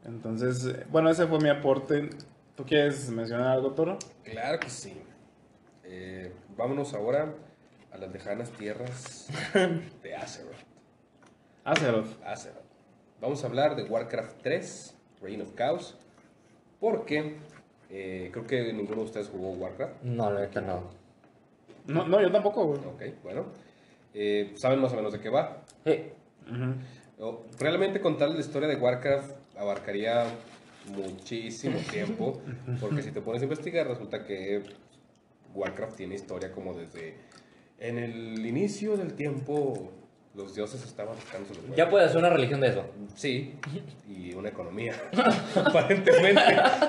Entonces, 0.04 0.66
eh, 0.66 0.86
bueno, 0.88 1.10
ese 1.10 1.26
fue 1.26 1.40
mi 1.40 1.48
aporte. 1.48 2.10
¿Tú 2.54 2.64
quieres 2.64 3.10
mencionar 3.10 3.48
algo, 3.48 3.72
Toro? 3.72 3.98
Claro 4.22 4.60
que 4.60 4.70
sí. 4.70 4.96
Eh, 5.82 6.32
vámonos 6.56 6.94
ahora 6.94 7.34
a 7.92 7.98
las 7.98 8.12
lejanas 8.12 8.52
tierras 8.52 9.28
de 10.04 10.14
Azeroth. 10.14 10.54
Azeroth. 11.64 12.24
Azeroth. 12.24 12.62
Vamos 13.20 13.42
a 13.42 13.48
hablar 13.48 13.74
de 13.74 13.82
Warcraft 13.82 14.42
3, 14.42 14.96
Reign 15.22 15.40
of 15.40 15.54
Chaos, 15.56 15.98
porque 16.78 17.38
eh, 17.90 18.30
creo 18.32 18.46
que 18.46 18.72
ninguno 18.72 19.00
de 19.00 19.06
ustedes 19.06 19.28
jugó 19.28 19.50
Warcraft. 19.50 20.04
No, 20.04 20.30
la 20.30 20.42
neta 20.42 20.60
no. 20.60 20.95
No, 21.86 22.06
no, 22.06 22.20
yo 22.20 22.30
tampoco, 22.32 22.66
güey. 22.66 22.80
Ok, 22.80 23.22
bueno. 23.22 23.46
Eh, 24.14 24.52
Saben 24.56 24.80
más 24.80 24.92
o 24.92 24.96
menos 24.96 25.12
de 25.12 25.20
qué 25.20 25.28
va. 25.28 25.62
Eh, 25.84 26.12
Ujú. 26.50 26.74
O- 27.26 27.44
Realmente 27.58 28.00
contar 28.00 28.28
la 28.30 28.40
historia 28.40 28.68
de 28.68 28.76
Warcraft 28.76 29.32
abarcaría 29.58 30.24
muchísimo 30.94 31.78
tiempo, 31.90 32.40
porque 32.80 33.02
si 33.02 33.10
te 33.10 33.20
pones 33.20 33.42
a 33.42 33.44
investigar 33.44 33.86
resulta 33.88 34.24
que 34.24 34.62
Warcraft 35.54 35.96
tiene 35.96 36.14
historia 36.14 36.52
como 36.52 36.74
desde 36.74 37.14
en 37.78 37.98
el 37.98 38.44
inicio 38.46 38.96
del 38.96 39.14
tiempo 39.14 39.90
los 40.34 40.54
dioses 40.54 40.84
estaban 40.84 41.14
buscando 41.14 41.48
su 41.52 41.74
ya 41.74 41.88
puedes 41.88 42.08
hacer 42.08 42.18
una 42.18 42.28
religión 42.30 42.60
de 42.60 42.68
eso. 42.68 42.84
Sí, 43.14 43.54
y 44.08 44.34
una 44.34 44.50
economía. 44.50 44.94
Aparentemente, 45.56 46.42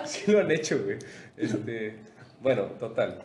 sí 0.06 0.32
lo 0.32 0.40
han 0.42 0.52
hecho, 0.52 0.82
güey. 0.84 0.98
Este, 1.38 1.96
bueno, 2.42 2.64
total. 2.80 3.24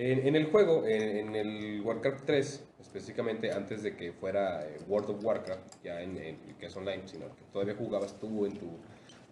En, 0.00 0.28
en 0.28 0.36
el 0.36 0.46
juego, 0.46 0.86
en, 0.86 1.28
en 1.28 1.34
el 1.34 1.80
Warcraft 1.80 2.24
3, 2.24 2.64
específicamente 2.80 3.50
antes 3.50 3.82
de 3.82 3.96
que 3.96 4.12
fuera 4.12 4.64
eh, 4.64 4.76
World 4.86 5.10
of 5.10 5.24
Warcraft, 5.24 5.82
ya 5.82 6.00
en, 6.00 6.16
en 6.18 6.36
que 6.60 6.66
es 6.66 6.76
online, 6.76 7.02
sino 7.06 7.26
que 7.34 7.42
todavía 7.52 7.74
jugabas 7.74 8.16
tú 8.16 8.46
en 8.46 8.52
tu, 8.56 8.66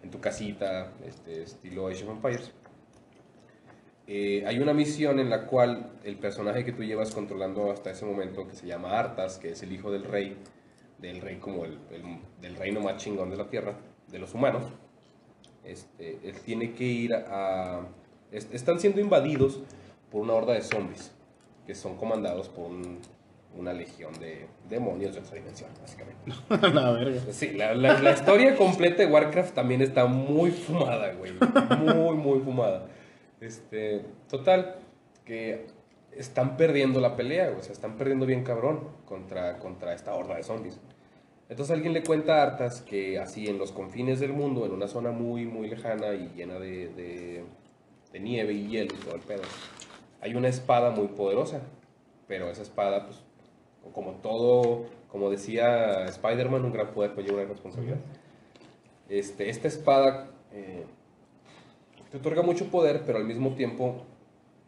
en 0.03 0.11
tu 0.11 0.19
casita, 0.19 0.91
este, 1.07 1.43
estilo 1.43 1.87
Age 1.87 2.03
of 2.03 2.09
Empires. 2.17 2.51
Eh, 4.07 4.43
hay 4.45 4.59
una 4.59 4.73
misión 4.73 5.19
en 5.19 5.29
la 5.29 5.45
cual 5.47 5.89
el 6.03 6.17
personaje 6.17 6.65
que 6.65 6.73
tú 6.73 6.83
llevas 6.83 7.13
controlando 7.15 7.71
hasta 7.71 7.91
ese 7.91 8.05
momento, 8.05 8.45
que 8.45 8.53
se 8.55 8.67
llama 8.67 8.99
Arthas, 8.99 9.37
que 9.37 9.51
es 9.51 9.63
el 9.63 9.71
hijo 9.71 9.89
del 9.89 10.03
rey, 10.03 10.35
del 10.97 11.21
rey 11.21 11.37
como 11.37 11.63
el, 11.63 11.77
el- 11.91 12.19
del 12.41 12.55
reino 12.57 12.81
más 12.81 12.97
chingón 12.97 13.29
de 13.29 13.37
la 13.37 13.49
tierra, 13.49 13.73
de 14.11 14.19
los 14.19 14.33
humanos, 14.33 14.65
este, 15.63 16.19
él 16.23 16.35
tiene 16.43 16.73
que 16.73 16.83
ir 16.83 17.13
a... 17.13 17.85
est- 18.33 18.53
están 18.53 18.81
siendo 18.81 18.99
invadidos 18.99 19.61
por 20.17 20.23
una 20.25 20.33
horda 20.33 20.53
de 20.53 20.63
zombies, 20.63 21.11
que 21.67 21.75
son 21.75 21.95
comandados 21.95 22.49
por 22.49 22.65
un- 22.71 22.97
una 23.55 23.71
legión 23.71 24.11
de 24.19 24.47
demonios 24.67 25.13
de 25.13 25.19
otra 25.21 25.35
dimensión, 25.35 25.69
básicamente. 25.79 26.31
La 26.73 26.91
verga. 26.91 27.21
Sí, 27.31 27.51
la, 27.51 27.75
la- 27.75 27.99
la 27.99 28.11
historia 28.13 28.55
completa 28.55 29.03
de 29.03 29.05
Warcraft 29.11 29.53
también 29.53 29.81
está 29.83 30.05
muy 30.05 30.49
fumada, 30.51 31.13
güey. 31.13 31.33
Muy, 31.93 32.15
muy 32.17 32.39
fumada. 32.39 32.87
Este, 33.39 34.01
total, 34.27 34.77
que 35.23 35.67
están 36.15 36.57
perdiendo 36.57 36.99
la 36.99 37.15
pelea, 37.15 37.49
güey. 37.49 37.59
O 37.59 37.63
sea, 37.63 37.73
están 37.73 37.95
perdiendo 37.95 38.25
bien 38.25 38.43
cabrón 38.43 38.89
contra, 39.05 39.59
contra 39.59 39.93
esta 39.93 40.15
horda 40.15 40.35
de 40.35 40.43
zombies. 40.43 40.79
Entonces 41.49 41.73
alguien 41.75 41.93
le 41.93 42.03
cuenta 42.03 42.39
a 42.39 42.43
Arthas 42.43 42.81
que 42.81 43.19
así 43.19 43.47
en 43.47 43.57
los 43.59 43.71
confines 43.71 44.19
del 44.19 44.33
mundo, 44.33 44.65
en 44.65 44.71
una 44.71 44.87
zona 44.87 45.11
muy, 45.11 45.45
muy 45.45 45.67
lejana 45.69 46.13
y 46.15 46.31
llena 46.35 46.55
de, 46.59 46.89
de, 46.89 47.43
de 48.11 48.19
nieve 48.19 48.53
y 48.53 48.67
hielo 48.67 48.93
y 48.93 49.03
todo 49.03 49.15
el 49.15 49.21
pedo, 49.21 49.43
hay 50.21 50.35
una 50.35 50.47
espada 50.47 50.91
muy 50.91 51.07
poderosa. 51.07 51.61
Pero 52.27 52.49
esa 52.49 52.61
espada, 52.61 53.05
pues, 53.05 53.19
como 53.93 54.13
todo, 54.15 54.85
como 55.09 55.29
decía 55.29 56.05
Spider-Man, 56.05 56.65
un 56.65 56.73
gran 56.73 56.91
poder 56.91 57.13
conlleva 57.13 57.39
una 57.39 57.49
responsabilidad. 57.49 57.97
Este, 59.09 59.49
esta 59.49 59.67
espada 59.67 60.29
eh, 60.51 60.83
te 62.11 62.17
otorga 62.17 62.41
mucho 62.41 62.69
poder, 62.69 63.03
pero 63.05 63.17
al 63.17 63.25
mismo 63.25 63.53
tiempo 63.55 64.03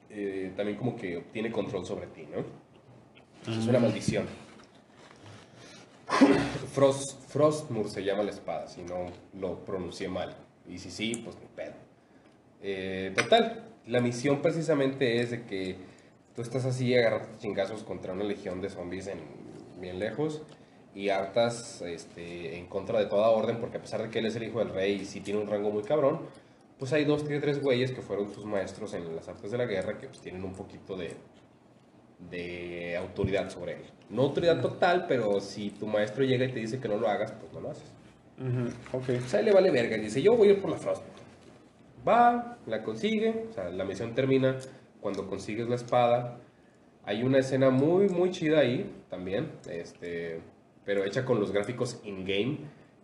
eh, 0.09 0.53
también 0.55 0.77
como 0.77 0.95
que 0.95 1.17
obtiene 1.17 1.51
control 1.51 1.85
sobre 1.85 2.07
ti, 2.07 2.25
¿no? 2.33 2.43
Es 3.51 3.67
una 3.67 3.79
maldición. 3.79 4.25
Frost, 6.73 7.19
Frostmur 7.29 7.89
se 7.89 8.03
llama 8.03 8.23
la 8.23 8.31
espada, 8.31 8.67
si 8.67 8.81
no 8.81 9.07
lo 9.39 9.63
pronuncié 9.65 10.07
mal. 10.07 10.35
Y 10.67 10.77
si 10.77 10.91
sí, 10.91 11.21
pues 11.23 11.35
ni 11.37 11.47
pedo. 11.47 11.73
Eh, 12.61 13.13
total, 13.15 13.68
la 13.87 14.01
misión 14.01 14.41
precisamente 14.41 15.21
es 15.21 15.31
de 15.31 15.43
que 15.43 15.75
tú 16.35 16.41
estás 16.41 16.65
así 16.65 16.95
agarrando 16.95 17.37
chingazos 17.39 17.83
contra 17.83 18.13
una 18.13 18.23
legión 18.23 18.61
de 18.61 18.69
zombies 18.69 19.07
en, 19.07 19.19
bien 19.79 19.99
lejos 19.99 20.41
y 20.95 21.09
hartas 21.09 21.81
este, 21.81 22.57
en 22.57 22.67
contra 22.67 22.99
de 22.99 23.05
toda 23.05 23.29
orden, 23.29 23.57
porque 23.57 23.77
a 23.77 23.81
pesar 23.81 24.01
de 24.03 24.09
que 24.09 24.19
él 24.19 24.25
es 24.25 24.35
el 24.35 24.43
hijo 24.43 24.59
del 24.59 24.69
rey 24.69 24.93
y 25.01 25.05
sí 25.05 25.21
tiene 25.21 25.39
un 25.39 25.47
rango 25.47 25.71
muy 25.71 25.83
cabrón, 25.83 26.19
pues 26.77 26.93
hay 26.93 27.05
dos, 27.05 27.23
tiene 27.23 27.41
tres 27.41 27.61
güeyes 27.61 27.91
que 27.91 28.01
fueron 28.01 28.31
tus 28.31 28.45
maestros 28.45 28.93
en 28.93 29.15
las 29.15 29.27
artes 29.27 29.51
de 29.51 29.57
la 29.57 29.65
guerra 29.65 29.97
que 29.97 30.07
pues 30.07 30.19
tienen 30.21 30.43
un 30.43 30.53
poquito 30.53 30.95
de, 30.95 31.15
de 32.29 32.97
autoridad 32.97 33.49
sobre 33.49 33.73
él. 33.73 33.81
No 34.09 34.23
autoridad 34.23 34.61
total, 34.61 35.05
pero 35.07 35.39
si 35.39 35.71
tu 35.71 35.87
maestro 35.87 36.23
llega 36.23 36.45
y 36.45 36.51
te 36.51 36.59
dice 36.59 36.79
que 36.79 36.87
no 36.87 36.97
lo 36.97 37.07
hagas, 37.07 37.31
pues 37.33 37.51
no 37.53 37.61
lo 37.61 37.71
haces. 37.71 37.91
Ujú, 38.39 38.97
Ok. 38.97 39.09
O 39.25 39.27
sea, 39.27 39.41
le 39.41 39.51
vale 39.51 39.71
verga. 39.71 39.97
y 39.97 40.01
Dice, 40.01 40.21
yo 40.21 40.35
voy 40.35 40.49
a 40.49 40.51
ir 40.51 40.61
por 40.61 40.71
la 40.71 40.77
Frost. 40.77 41.03
Va, 42.07 42.57
la 42.65 42.83
consigue. 42.83 43.45
O 43.49 43.53
sea, 43.53 43.69
la 43.69 43.83
misión 43.85 44.15
termina 44.15 44.57
cuando 45.01 45.27
consigues 45.27 45.67
la 45.69 45.75
espada. 45.75 46.37
Hay 47.05 47.23
una 47.23 47.39
escena 47.39 47.69
muy, 47.69 48.09
muy 48.09 48.31
chida 48.31 48.59
ahí 48.59 48.89
también. 49.09 49.51
Este, 49.69 50.41
pero 50.85 51.03
hecha 51.05 51.25
con 51.25 51.39
los 51.39 51.51
gráficos 51.51 51.99
in-game. 52.03 52.57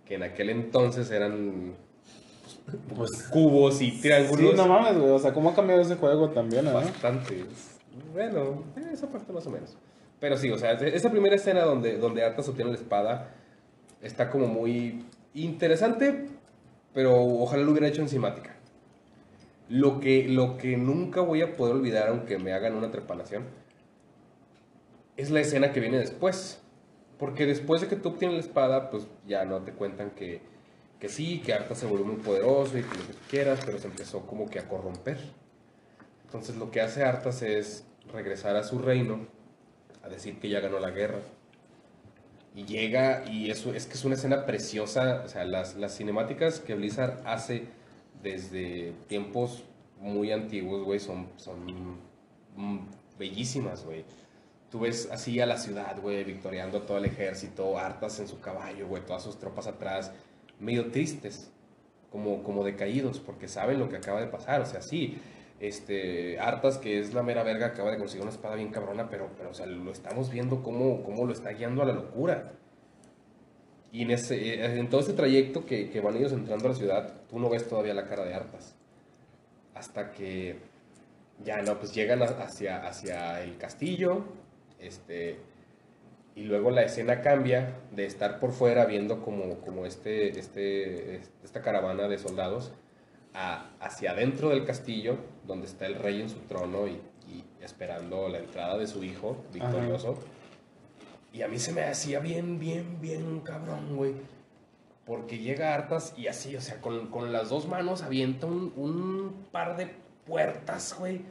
Que 0.06 0.16
en 0.16 0.24
aquel 0.24 0.50
entonces 0.52 1.10
eran 1.10 1.74
Pues. 2.96 3.24
cubos 3.30 3.82
y 3.82 3.92
Sí, 3.92 4.02
triángulos. 4.02 4.56
no 4.56 4.68
mames, 4.68 4.98
güey. 4.98 5.12
O 5.12 5.20
sea, 5.20 5.34
¿cómo 5.34 5.50
ha 5.50 5.56
cambiado 5.56 5.82
ese 5.82 5.96
juego 5.96 6.30
también, 6.30 6.68
eh? 6.68 6.72
Bastante. 6.72 7.46
Bueno, 8.14 8.64
eh, 8.78 8.90
esa 8.94 9.08
parte 9.10 9.32
más 9.34 9.48
o 9.48 9.50
menos. 9.50 9.76
Pero 10.20 10.38
sí, 10.38 10.50
o 10.52 10.58
sea, 10.58 10.74
esa 10.74 11.10
primera 11.12 11.36
escena 11.36 11.62
donde, 11.62 11.98
donde 11.98 12.24
Arthas 12.24 12.48
obtiene 12.48 12.72
la 12.72 12.78
espada 12.78 13.32
está 14.02 14.30
como 14.30 14.48
muy 14.48 15.04
interesante, 15.34 16.28
pero 16.94 17.16
ojalá 17.22 17.64
lo 17.64 17.72
hubiera 17.72 17.88
hecho 17.88 18.02
en 18.02 18.10
cinemática. 18.10 18.56
Lo 19.68 20.00
que, 20.00 20.28
lo 20.28 20.58
que 20.58 20.78
nunca 20.78 21.22
voy 21.22 21.42
a 21.42 21.56
poder 21.56 21.76
olvidar, 21.76 22.10
aunque 22.10 22.38
me 22.38 22.54
hagan 22.54 22.76
una 22.76 22.92
trepanación, 22.92 23.46
es 25.18 25.32
la 25.32 25.40
escena 25.40 25.72
que 25.72 25.80
viene 25.80 25.98
después. 25.98 26.62
Porque 27.18 27.46
después 27.46 27.82
de 27.82 27.88
que 27.88 27.96
tú 27.96 28.10
obtienes 28.10 28.36
la 28.36 28.42
espada, 28.42 28.90
pues 28.90 29.08
ya 29.26 29.46
no 29.46 29.62
te 29.62 29.72
cuentan 29.72 30.12
que, 30.12 30.42
que 31.00 31.10
sí, 31.10 31.40
que 31.40 31.54
Arthas 31.54 31.80
se 31.80 31.86
volvió 31.86 32.06
muy 32.06 32.18
poderoso 32.18 32.78
y 32.78 32.84
que 32.84 32.98
lo 32.98 33.08
que 33.08 33.14
quieras, 33.30 33.62
pero 33.66 33.80
se 33.80 33.88
empezó 33.88 34.26
como 34.26 34.50
que 34.50 34.60
a 34.60 34.68
corromper. 34.68 35.18
Entonces 36.26 36.58
lo 36.58 36.72
que 36.72 36.82
hace 36.82 37.04
Arthas 37.04 37.42
es 37.42 37.86
regresar 38.12 38.56
a 38.58 38.64
su 38.64 38.80
reino, 38.80 39.28
a 40.04 40.10
decir 40.10 40.40
que 40.40 40.50
ya 40.50 40.60
ganó 40.60 40.80
la 40.80 40.92
guerra. 40.92 41.20
Y 42.54 42.66
llega, 42.66 43.24
y 43.30 43.52
eso 43.52 43.74
es 43.74 43.86
que 43.86 43.94
es 43.94 44.06
una 44.06 44.16
escena 44.16 44.46
preciosa, 44.46 45.24
o 45.26 45.28
sea, 45.28 45.46
las, 45.46 45.76
las 45.76 45.98
cinemáticas 45.98 46.60
que 46.60 46.76
Blizzard 46.76 47.22
hace 47.26 47.68
desde 48.26 48.92
tiempos 49.08 49.64
muy 50.02 50.32
antiguos, 50.32 50.84
güey, 50.84 51.00
son, 51.00 51.30
son 51.38 51.66
mm, 52.56 52.80
bellísimas, 53.20 53.86
güey. 53.86 54.04
Tú 54.72 54.80
ves 54.80 55.08
así 55.12 55.40
a 55.40 55.46
la 55.46 55.58
ciudad, 55.58 56.02
güey, 56.02 56.24
victoriando 56.24 56.80
a 56.80 56.86
todo 56.86 56.98
el 56.98 57.06
ejército, 57.06 57.78
hartas 57.78 58.20
en 58.20 58.28
su 58.28 58.40
caballo, 58.42 58.88
güey, 58.88 59.06
todas 59.06 59.22
sus 59.22 59.38
tropas 59.38 59.68
atrás, 59.68 60.12
medio 60.60 60.92
tristes, 60.92 61.52
como, 62.12 62.42
como 62.44 62.64
decaídos, 62.64 63.20
porque 63.20 63.48
saben 63.48 63.80
lo 63.80 63.90
que 63.90 63.98
acaba 63.98 64.20
de 64.20 64.28
pasar. 64.28 64.60
O 64.62 64.66
sea, 64.66 64.82
sí, 64.82 65.18
Este, 65.60 66.38
Artas, 66.40 66.78
que 66.78 67.00
es 67.00 67.14
la 67.14 67.24
mera 67.24 67.44
verga, 67.44 67.68
acaba 67.68 67.92
de 67.92 67.98
conseguir 67.98 68.24
una 68.24 68.32
espada 68.32 68.56
bien 68.56 68.72
cabrona, 68.72 69.08
pero, 69.10 69.30
pero 69.38 69.52
o 69.52 69.54
sea, 69.54 69.66
lo 69.68 69.92
estamos 69.92 70.30
viendo 70.30 70.62
cómo, 70.64 71.02
cómo 71.04 71.26
lo 71.26 71.32
está 71.32 71.52
guiando 71.52 71.82
a 71.82 71.86
la 71.86 71.94
locura. 71.94 72.52
Y 73.96 74.02
en, 74.02 74.12
ese, 74.12 74.36
eh, 74.36 74.78
en 74.80 74.90
todo 74.90 75.00
ese 75.00 75.14
trayecto 75.14 75.66
que, 75.66 75.90
que 75.90 76.02
van 76.02 76.18
ellos 76.18 76.34
entrando 76.34 76.66
a 76.66 76.70
la 76.72 76.76
ciudad, 76.76 77.14
tú 77.30 77.40
no 77.40 77.50
ves 77.50 77.66
todavía 77.70 77.94
la 77.94 78.06
cara 78.08 78.26
de 78.26 78.34
Artas. 78.34 78.76
Hasta 79.74 80.12
que 80.12 80.58
ya 81.46 81.62
no, 81.62 81.78
pues 81.80 81.94
llegan 81.94 82.22
hacia, 82.22 82.86
hacia 82.86 83.42
el 83.42 83.58
castillo, 83.58 84.26
este, 84.80 85.38
y 86.36 86.44
luego 86.44 86.72
la 86.72 86.84
escena 86.84 87.22
cambia 87.22 87.76
de 87.96 88.06
estar 88.06 88.40
por 88.42 88.52
fuera 88.52 88.86
viendo 88.86 89.22
como, 89.22 89.60
como 89.60 89.86
este, 89.86 90.38
este, 90.38 91.16
es- 91.16 91.32
esta 91.46 91.62
caravana 91.62 92.10
de 92.10 92.18
soldados 92.18 92.74
a- 93.34 93.70
hacia 93.80 94.12
adentro 94.12 94.50
del 94.50 94.66
castillo, 94.66 95.16
donde 95.48 95.68
está 95.68 95.86
el 95.86 95.96
rey 95.96 96.20
en 96.22 96.30
su 96.30 96.40
trono 96.40 96.88
y, 96.88 97.00
y 97.32 97.46
esperando 97.62 98.28
la 98.28 98.40
entrada 98.40 98.78
de 98.78 98.88
su 98.88 99.04
hijo 99.06 99.38
victorioso. 99.54 100.18
Y 101.36 101.42
a 101.42 101.50
mí 101.50 101.60
se 101.60 101.74
me 101.74 101.84
hacía 101.84 102.20
bien, 102.20 102.60
bien, 102.60 103.02
bien 103.02 103.42
cabrón, 103.42 103.98
güey. 103.98 104.14
Porque 105.06 105.38
llega 105.38 105.76
Artas 105.76 106.14
y 106.16 106.28
así, 106.28 106.56
o 106.56 106.62
sea, 106.62 106.80
con, 106.80 107.08
con 107.08 107.34
las 107.34 107.50
dos 107.50 107.68
manos 107.68 108.04
avienta 108.04 108.48
un, 108.48 108.72
un 108.78 109.46
par 109.52 109.76
de 109.76 109.92
puertas, 110.26 110.96
güey. 110.98 111.24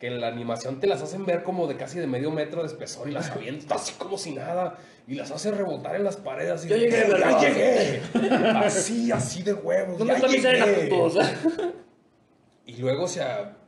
Que 0.00 0.06
en 0.06 0.22
la 0.22 0.28
animación 0.28 0.80
te 0.80 0.86
las 0.86 1.02
hacen 1.02 1.26
ver 1.26 1.42
como 1.42 1.66
de 1.66 1.76
casi 1.76 1.98
de 1.98 2.06
medio 2.06 2.30
metro 2.30 2.62
de 2.62 2.68
espesor 2.68 3.06
y 3.08 3.12
las 3.12 3.30
avienta 3.30 3.74
así 3.74 3.92
como 3.98 4.16
si 4.16 4.32
nada. 4.34 4.78
Y 5.06 5.14
las 5.14 5.30
hace 5.30 5.50
rebotar 5.50 5.94
en 5.94 6.04
las 6.04 6.16
paredes. 6.16 6.64
Y 6.64 6.68
Yo 6.70 6.76
llegué, 6.76 7.00
"Ya 7.02 7.08
¿verdad?" 7.08 7.40
llegué. 7.42 8.00
Así, 8.56 9.12
así 9.12 9.42
de 9.42 9.52
huevos. 9.52 9.98
¿Dónde 9.98 10.14
"Ya 10.18 10.26
llegué". 10.26 10.88
Y 12.64 12.76
luego, 12.78 13.04
o 13.04 13.08
sea, 13.08 13.58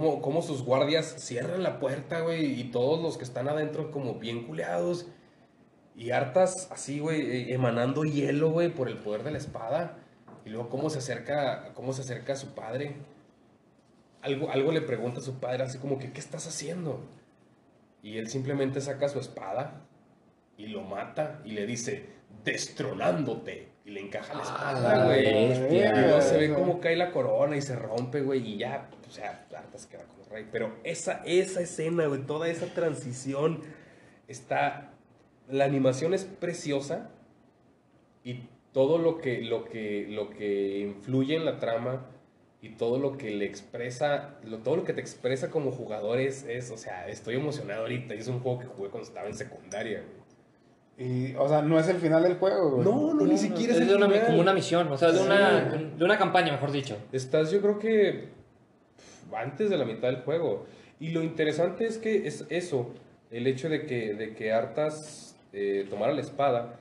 como, 0.00 0.42
sus 0.42 0.62
guardias 0.62 1.14
cierran 1.18 1.62
la 1.62 1.78
puerta, 1.78 2.20
güey, 2.20 2.60
y 2.60 2.64
todos 2.64 3.00
los 3.00 3.16
que 3.16 3.24
están 3.24 3.48
adentro 3.48 3.90
como 3.90 4.14
bien 4.14 4.44
culeados. 4.44 5.06
Y 5.96 6.10
hartas 6.10 6.68
así, 6.72 6.98
güey, 6.98 7.20
eh, 7.20 7.54
emanando 7.54 8.02
hielo, 8.02 8.50
güey, 8.50 8.68
por 8.70 8.88
el 8.88 8.98
poder 8.98 9.22
de 9.22 9.30
la 9.30 9.38
espada. 9.38 9.98
Y 10.44 10.50
luego 10.50 10.68
cómo 10.68 10.90
se 10.90 10.98
acerca, 10.98 11.72
cómo 11.74 11.92
se 11.92 12.02
acerca 12.02 12.32
a 12.32 12.36
su 12.36 12.54
padre. 12.54 12.96
Algo, 14.20 14.50
algo 14.50 14.72
le 14.72 14.80
pregunta 14.80 15.20
a 15.20 15.22
su 15.22 15.38
padre 15.38 15.62
así 15.62 15.78
como 15.78 15.98
que, 15.98 16.12
¿qué 16.12 16.18
estás 16.18 16.46
haciendo? 16.48 17.00
Y 18.02 18.18
él 18.18 18.28
simplemente 18.28 18.80
saca 18.80 19.08
su 19.08 19.20
espada 19.20 19.82
y 20.56 20.66
lo 20.66 20.82
mata 20.82 21.40
y 21.44 21.52
le 21.52 21.66
dice, 21.66 22.08
destronándote. 22.44 23.73
Y 23.84 23.90
le 23.90 24.00
encaja 24.00 24.32
la 24.34 24.42
espada, 24.42 24.98
la 24.98 25.04
güey. 25.04 25.76
Y 25.76 25.88
luego 25.88 26.20
se 26.22 26.38
ve 26.38 26.54
cómo 26.54 26.80
cae 26.80 26.96
la 26.96 27.10
corona 27.10 27.56
y 27.56 27.62
se 27.62 27.76
rompe, 27.76 28.22
güey, 28.22 28.54
y 28.54 28.56
ya, 28.56 28.88
o 29.06 29.10
sea, 29.10 29.46
Artas 29.54 29.86
queda 29.86 30.04
como 30.04 30.24
rey. 30.30 30.48
Pero 30.50 30.74
esa, 30.84 31.22
esa 31.26 31.60
escena, 31.60 32.06
güey, 32.06 32.22
toda 32.22 32.48
esa 32.48 32.66
transición 32.66 33.60
está. 34.26 34.90
La 35.48 35.66
animación 35.66 36.14
es 36.14 36.24
preciosa 36.24 37.10
y 38.24 38.48
todo 38.72 38.96
lo 38.96 39.18
que, 39.18 39.42
lo 39.42 39.66
que, 39.66 40.06
lo 40.08 40.30
que 40.30 40.78
influye 40.78 41.36
en 41.36 41.44
la 41.44 41.58
trama 41.58 42.06
y 42.62 42.70
todo 42.70 42.98
lo 42.98 43.18
que 43.18 43.30
le 43.30 43.44
expresa, 43.44 44.38
lo, 44.42 44.60
todo 44.60 44.76
lo 44.76 44.84
que 44.84 44.94
te 44.94 45.02
expresa 45.02 45.50
como 45.50 45.70
jugador 45.70 46.18
es, 46.18 46.44
es, 46.44 46.70
o 46.70 46.78
sea, 46.78 47.06
estoy 47.08 47.36
emocionado 47.36 47.82
ahorita 47.82 48.14
es 48.14 48.26
un 48.26 48.40
juego 48.40 48.60
que 48.60 48.66
jugué 48.66 48.88
cuando 48.88 49.06
estaba 49.06 49.28
en 49.28 49.34
secundaria, 49.34 50.00
güey. 50.00 50.23
Y, 50.96 51.34
o 51.34 51.48
sea, 51.48 51.60
no 51.62 51.78
es 51.78 51.88
el 51.88 51.96
final 51.96 52.22
del 52.22 52.36
juego, 52.36 52.70
güey. 52.76 52.84
No, 52.84 53.14
no, 53.14 53.26
ni 53.26 53.36
siquiera 53.36 53.72
es, 53.72 53.78
Es 53.80 53.82
el 53.82 53.88
de 53.88 53.96
una, 53.96 54.08
final. 54.08 54.26
como 54.26 54.40
una 54.40 54.52
misión, 54.54 54.88
o 54.88 54.96
sea, 54.96 55.10
de, 55.10 55.18
Sí. 55.18 55.24
una, 55.24 55.60
de 55.98 56.04
una 56.04 56.16
campaña, 56.18 56.52
mejor 56.52 56.70
dicho. 56.70 56.96
Estás, 57.12 57.50
yo 57.50 57.60
creo 57.60 57.78
que 57.78 58.28
antes 59.34 59.70
de 59.70 59.76
la 59.76 59.84
mitad 59.84 60.08
del 60.08 60.18
juego. 60.22 60.66
Y 61.00 61.08
lo 61.10 61.22
interesante 61.22 61.86
es 61.86 61.98
que 61.98 62.26
es 62.28 62.44
eso, 62.48 62.90
el 63.32 63.46
hecho 63.48 63.68
de 63.68 63.84
que, 63.86 64.14
de 64.14 64.34
que 64.34 64.52
Artas 64.52 65.36
eh, 65.52 65.86
tomara 65.90 66.12
la 66.12 66.20
espada, 66.20 66.76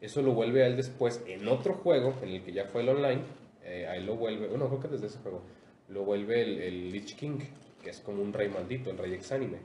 eso 0.00 0.22
lo 0.22 0.32
vuelve 0.32 0.62
a 0.62 0.66
él 0.68 0.76
después 0.76 1.20
en 1.26 1.48
otro 1.48 1.74
juego, 1.74 2.14
en 2.22 2.28
el 2.28 2.42
que 2.42 2.52
ya 2.52 2.66
fue 2.66 2.82
el 2.82 2.90
online, 2.90 3.22
eh, 3.64 3.86
a 3.88 3.96
él 3.96 4.06
lo 4.06 4.14
vuelve, 4.14 4.46
bueno, 4.46 4.68
creo 4.68 4.80
que 4.80 4.88
desde 4.88 5.08
ese 5.08 5.18
juego, 5.18 5.42
lo 5.88 6.04
vuelve 6.04 6.42
el, 6.42 6.58
el 6.60 6.92
Lich 6.92 7.16
King, 7.16 7.38
que 7.82 7.90
es 7.90 7.98
como 8.00 8.22
un 8.22 8.32
rey 8.32 8.48
maldito, 8.48 8.90
el 8.90 8.98
rey 8.98 9.12
exánime, 9.14 9.58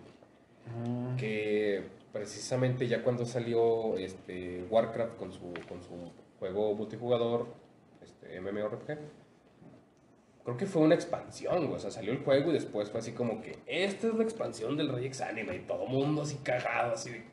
Ah. 0.68 1.16
que 1.18 1.84
precisamente 2.12 2.88
ya 2.88 3.04
cuando 3.04 3.26
salió 3.26 3.98
este, 3.98 4.66
Warcraft 4.70 5.18
con 5.18 5.32
su, 5.32 5.54
con 5.68 5.82
su 5.82 6.12
juego 6.40 6.74
multijugador, 6.74 7.48
este, 8.02 8.40
MMORPG, 8.40 8.98
creo 10.44 10.58
que 10.58 10.66
fue 10.66 10.82
una 10.82 10.96
expansión, 10.96 11.68
güey. 11.68 11.76
O 11.76 11.80
sea, 11.80 11.92
salió 11.92 12.12
el 12.12 12.20
juego 12.20 12.52
y 12.52 12.54
después 12.54 12.90
fue 12.90 13.00
así 13.00 13.12
como 13.14 13.42
que 13.42 13.60
esta 13.66 14.08
es 14.08 14.16
la 14.16 14.24
expansión 14.24 14.76
del 14.78 14.90
Rey 14.90 15.06
Exánime 15.06 15.56
y 15.56 15.60
todo 15.60 15.86
mundo 15.86 16.24
así 16.24 16.38
cagado, 16.44 16.94
así 16.94 17.12
de 17.12 17.24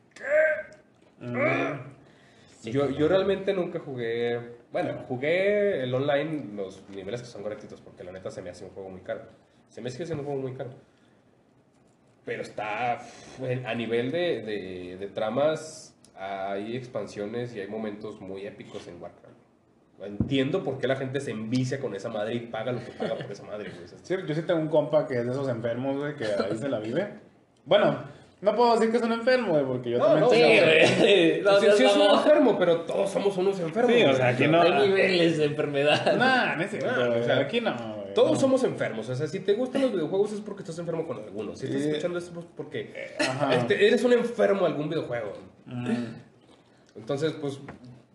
Sí, 2.59 2.71
yo, 2.71 2.87
sí, 2.87 2.95
yo 2.97 3.07
realmente 3.07 3.53
nunca 3.53 3.79
jugué. 3.79 4.57
Bueno, 4.71 5.05
jugué 5.07 5.83
el 5.83 5.93
online, 5.93 6.55
los 6.55 6.83
niveles 6.89 7.21
que 7.21 7.27
son 7.27 7.41
correctitos, 7.41 7.79
porque 7.79 8.03
la 8.03 8.11
neta 8.11 8.29
se 8.29 8.41
me 8.41 8.49
hace 8.49 8.65
un 8.65 8.71
juego 8.71 8.89
muy 8.89 8.99
caro. 8.99 9.21
Se 9.69 9.81
me 9.81 9.89
sigue 9.89 10.05
siendo 10.05 10.23
un 10.23 10.27
juego 10.27 10.41
muy 10.41 10.53
caro. 10.53 10.71
Pero 12.29 12.43
está. 12.43 12.99
A 13.65 13.73
nivel 13.73 14.11
de, 14.11 14.41
de, 14.43 14.97
de 14.99 15.07
tramas, 15.07 15.95
hay 16.15 16.75
expansiones 16.77 17.55
y 17.55 17.59
hay 17.59 17.67
momentos 17.67 18.21
muy 18.21 18.45
épicos 18.45 18.87
en 18.87 19.01
Warcraft. 19.01 19.33
Entiendo 20.03 20.63
por 20.63 20.77
qué 20.77 20.85
la 20.87 20.95
gente 20.95 21.19
se 21.21 21.31
envicia 21.31 21.79
con 21.79 21.95
esa 21.95 22.09
madre 22.09 22.35
y 22.35 22.39
paga 22.41 22.71
lo 22.71 22.85
que 22.85 22.91
paga 22.91 23.15
por 23.15 23.31
esa 23.31 23.43
madre, 23.43 23.71
güey. 23.75 23.87
Sí, 24.03 24.15
yo 24.27 24.35
sí 24.35 24.43
tengo 24.43 24.59
un 24.59 24.67
compa 24.67 25.07
que 25.07 25.15
es 25.15 25.25
de 25.25 25.31
esos 25.31 25.49
enfermos, 25.49 25.97
güey, 25.97 26.15
que 26.15 26.25
ahí 26.25 26.55
se 26.55 26.69
la 26.69 26.79
vive. 26.79 27.09
Bueno, 27.65 28.03
no 28.41 28.55
puedo 28.55 28.73
decir 28.75 28.91
que 28.91 28.97
es 28.97 29.03
un 29.03 29.11
enfermo, 29.11 29.53
güey, 29.53 29.65
porque 29.65 29.89
yo 29.89 29.97
No, 29.97 30.05
también 30.05 30.23
no, 30.23 30.29
Sí, 30.29 30.39
soy- 30.39 30.59
güey. 30.59 31.41
No, 31.43 31.59
sí, 31.59 31.67
sí 31.77 31.83
es 31.85 31.95
un 31.95 32.11
enfermo, 32.15 32.57
pero 32.59 32.81
todos 32.81 33.09
somos 33.09 33.35
unos 33.37 33.59
enfermos. 33.59 33.91
Sí, 33.91 34.03
o 34.03 34.13
sea, 34.13 34.27
aquí 34.29 34.47
no- 34.47 34.61
Hay 34.61 34.87
niveles 34.87 35.37
de 35.39 35.45
enfermedad. 35.45 36.15
Nah, 36.15 36.55
no 36.55 36.61
es 36.63 36.69
cierto, 36.69 36.91
Nah, 36.91 37.07
güey, 37.07 37.19
o 37.21 37.23
sea, 37.23 37.39
aquí 37.39 37.59
no, 37.59 37.98
Todos 38.13 38.31
no. 38.33 38.39
somos 38.39 38.63
enfermos, 38.63 39.09
o 39.09 39.15
sea, 39.15 39.27
si 39.27 39.39
te 39.39 39.53
gustan 39.53 39.81
los 39.81 39.91
videojuegos 39.91 40.33
es 40.33 40.41
porque 40.41 40.61
estás 40.63 40.77
enfermo 40.79 41.05
con 41.07 41.17
algunos. 41.17 41.59
Si 41.59 41.65
estás 41.65 41.81
escuchando 41.81 42.17
esto 42.19 42.39
es 42.39 42.45
porque 42.55 43.15
Ajá. 43.19 43.55
este, 43.55 43.87
eres 43.87 44.03
un 44.03 44.13
enfermo 44.13 44.61
de 44.61 44.67
algún 44.67 44.89
videojuego. 44.89 45.33
Mm. 45.65 45.87
Entonces, 46.95 47.33
pues, 47.39 47.59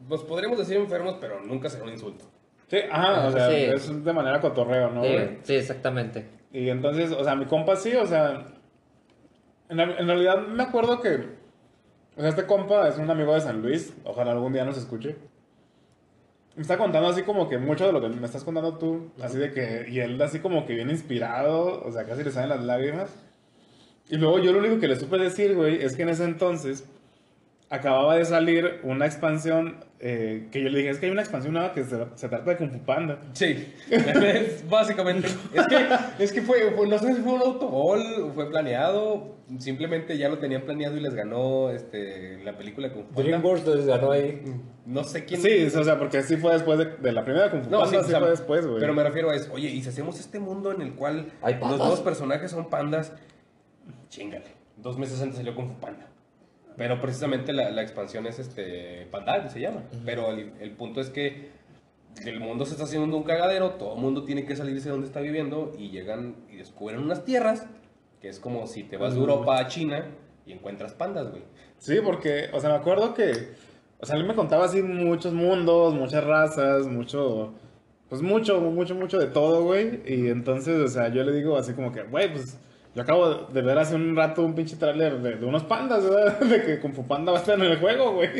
nos 0.09 0.23
podríamos 0.25 0.59
decir 0.59 0.77
enfermos, 0.77 1.17
pero 1.21 1.41
nunca 1.43 1.69
será 1.69 1.85
un 1.85 1.91
insulto. 1.91 2.25
Sí, 2.69 2.79
ajá, 2.91 3.27
o 3.29 3.33
sea, 3.33 3.51
Sí. 3.51 3.57
es 3.57 4.05
de 4.05 4.13
manera 4.13 4.41
cotorreo, 4.41 4.91
¿no, 4.91 5.03
Sí, 5.43 5.55
exactamente. 5.55 6.27
Y 6.53 6.69
entonces, 6.69 7.11
o 7.13 7.23
sea, 7.25 7.35
mi 7.35 7.47
compa 7.47 7.77
sí, 7.77 7.95
o 7.95 8.07
sea, 8.07 8.47
en, 9.69 9.81
en 9.81 10.07
realidad 10.07 10.39
me 10.47 10.63
acuerdo 10.63 11.01
que, 11.01 11.27
o 12.17 12.21
sea, 12.21 12.29
este 12.29 12.47
compa 12.47 12.89
es 12.89 12.97
un 12.99 13.11
amigo 13.11 13.35
de 13.35 13.41
San 13.41 13.61
Luis, 13.63 13.95
ojalá 14.05 14.33
algún 14.33 14.53
día 14.53 14.65
nos 14.65 14.79
escuche. 14.79 15.17
Me 16.57 16.63
está 16.63 16.79
contando 16.79 17.09
así 17.09 17.23
como 17.23 17.49
que 17.49 17.59
mucho 17.59 17.87
de 17.87 17.93
lo 17.93 18.01
que 18.01 18.09
me 18.09 18.27
estás 18.27 18.45
contando 18.45 18.79
tú, 18.79 19.11
así 19.21 19.39
de 19.39 19.53
que, 19.53 19.87
y 19.91 19.99
él 19.99 20.21
así 20.23 20.39
como 20.39 20.67
que 20.67 20.75
bien 20.75 20.89
inspirado, 20.89 21.83
o 21.85 21.91
sea, 21.91 22.05
casi 22.05 22.23
le 22.23 22.31
salen 22.31 22.51
las 22.51 22.63
lágrimas. 22.63 23.11
Y 24.09 24.17
luego 24.17 24.39
yo 24.39 24.53
lo 24.53 24.61
único 24.61 24.79
que 24.79 24.87
le 24.87 24.97
supe 24.97 25.19
decir, 25.19 25.55
güey, 25.57 25.83
es 25.83 25.97
que 25.97 26.03
en 26.03 26.11
ese 26.11 26.25
entonces 26.25 26.85
acababa 27.71 28.17
de 28.17 28.25
salir 28.25 28.81
una 28.85 29.07
expansión 29.07 29.85
eh, 29.99 30.49
que 30.53 30.63
yo 30.63 30.69
le 30.69 30.79
dije, 30.79 30.91
es 30.91 30.99
que 30.99 31.07
hay 31.07 31.13
una 31.13 31.23
expansión 31.23 31.55
nueva 31.55 31.73
que 31.73 31.83
se, 31.83 31.97
se 32.15 32.29
trata 32.29 32.51
de 32.51 32.57
Kung 32.59 32.71
Fu 32.71 32.79
Panda. 32.81 33.19
Sí, 33.33 33.73
es 33.91 34.69
básicamente. 34.71 35.29
Es 35.53 35.67
que, 35.67 35.89
es 36.25 36.33
que 36.33 36.43
fue, 36.43 36.71
fue- 36.77 36.87
no 36.87 36.99
sé 36.99 37.15
si 37.15 37.23
fue 37.23 37.33
un 37.33 37.41
autogol, 37.41 38.31
fue 38.35 38.49
planeado, 38.51 39.35
simplemente 39.59 40.17
ya 40.19 40.29
lo 40.29 40.39
tenían 40.39 40.63
planeado 40.63 40.97
y 40.97 41.01
les 41.01 41.15
ganó 41.15 41.71
este, 41.71 42.45
la 42.45 42.57
película 42.57 42.93
con 42.93 43.07
DreamWorks 43.15 43.67
les 43.67 43.87
ganó 43.87 44.11
ahí. 44.13 44.43
No 44.87 45.03
sé 45.03 45.25
quién. 45.25 45.41
Sí, 45.41 45.65
o 45.77 45.83
sea, 45.85 45.99
porque 45.99 46.23
sí 46.23 46.37
fue 46.37 46.53
después 46.53 46.79
de, 46.79 46.85
de 46.99 47.13
la 47.13 47.25
primera 47.25 47.51
Kung 47.51 47.65
Fu 47.65 47.71
No, 47.71 47.81
Panda, 47.81 47.99
sí, 48.03 48.05
sí, 48.05 48.09
o 48.09 48.11
sea, 48.11 48.21
fue 48.21 48.31
después, 48.31 48.67
güey. 48.67 48.81
Pero 48.81 48.93
me 48.93 49.03
refiero 49.03 49.31
a 49.31 49.35
eso. 49.35 49.51
Oye, 49.53 49.71
y 49.71 49.83
si 49.83 49.89
hacemos 49.89 50.21
este 50.21 50.39
mundo 50.39 50.71
en 50.71 50.83
el 50.83 50.93
cual 50.95 51.33
Hay 51.43 51.55
los 51.55 51.63
pandas. 51.63 51.79
dos 51.89 52.01
personajes 52.03 52.51
son 52.51 52.69
pandas, 52.69 53.13
chingale. 54.11 54.45
Dos 54.77 54.99
meses 54.99 55.21
antes 55.23 55.37
salió 55.39 55.55
Kung 55.55 55.69
Fu 55.69 55.75
Panda. 55.81 56.07
Pero 56.77 57.01
precisamente 57.01 57.53
la, 57.53 57.71
la 57.71 57.83
expansión 57.83 58.27
es 58.27 58.39
este 58.39 59.07
Pandal, 59.11 59.49
se 59.51 59.61
llama. 59.61 59.83
Pero 60.05 60.31
el, 60.31 60.53
el 60.61 60.73
punto 60.73 61.01
es 61.01 61.11
que 61.11 61.51
el 62.25 62.41
mundo 62.41 62.65
se 62.65 62.73
está 62.73 62.85
haciendo 62.85 63.17
un 63.17 63.23
cagadero, 63.23 63.71
todo 63.73 63.95
el 63.95 64.01
mundo 64.01 64.25
tiene 64.25 64.45
que 64.45 64.57
salirse 64.57 64.87
de 64.87 64.93
donde 64.93 65.07
está 65.07 65.21
viviendo 65.21 65.73
y 65.79 65.91
llegan 65.91 66.37
y 66.51 66.57
descubren 66.57 67.01
unas 67.01 67.25
tierras, 67.25 67.67
que 68.21 68.29
es 68.29 68.39
como 68.39 68.67
si 68.67 68.85
te 68.85 68.97
vas 68.97 69.15
de 69.15 69.21
Europa 69.21 69.59
a 69.59 69.67
China 69.69 70.07
y 70.47 70.53
encuentras 70.53 70.93
pandas, 70.93 71.31
güey. 71.31 71.43
Sí, 71.79 71.99
porque, 72.03 72.49
o 72.53 72.61
sea, 72.61 72.71
me 72.71 72.77
acuerdo 72.77 73.15
que, 73.15 73.33
o 74.01 74.07
sea, 74.07 74.17
él 74.17 74.25
me 74.25 74.35
contaba 74.35 74.65
así 74.65 74.83
muchos 74.83 75.33
mundos, 75.33 75.95
muchas 75.95 76.25
razas, 76.25 76.87
mucho, 76.87 77.55
pues 78.09 78.23
mucho, 78.23 78.61
mucho, 78.61 78.95
mucho 78.95 79.19
de 79.19 79.27
todo, 79.27 79.65
güey. 79.65 80.01
Y 80.07 80.29
entonces, 80.29 80.81
o 80.81 80.89
sea, 80.89 81.09
yo 81.09 81.25
le 81.25 81.33
digo 81.33 81.57
así 81.57 81.73
como 81.73 81.93
que, 81.93 82.03
güey, 82.05 82.33
pues 82.33 82.59
yo 82.95 83.03
acabo 83.03 83.35
de 83.53 83.63
ver 83.63 83.77
hace 83.79 83.95
un 83.97 84.15
rato 84.15 84.43
un 84.43 84.55
pinche 84.55 84.77
tráiler 84.77 85.19
de, 85.21 85.37
de 85.37 85.45
unos 85.47 85.65
pandas, 85.65 86.05
¿verdad? 86.09 86.39
De 86.41 86.63
que 86.63 86.79
Kung 86.81 86.95
Fu 86.95 87.07
Panda 87.07 87.33
va 87.33 87.39
a 87.39 87.41
estar 87.41 87.59
en 87.59 87.65
el 87.65 87.79
juego, 87.79 88.13
güey. 88.15 88.31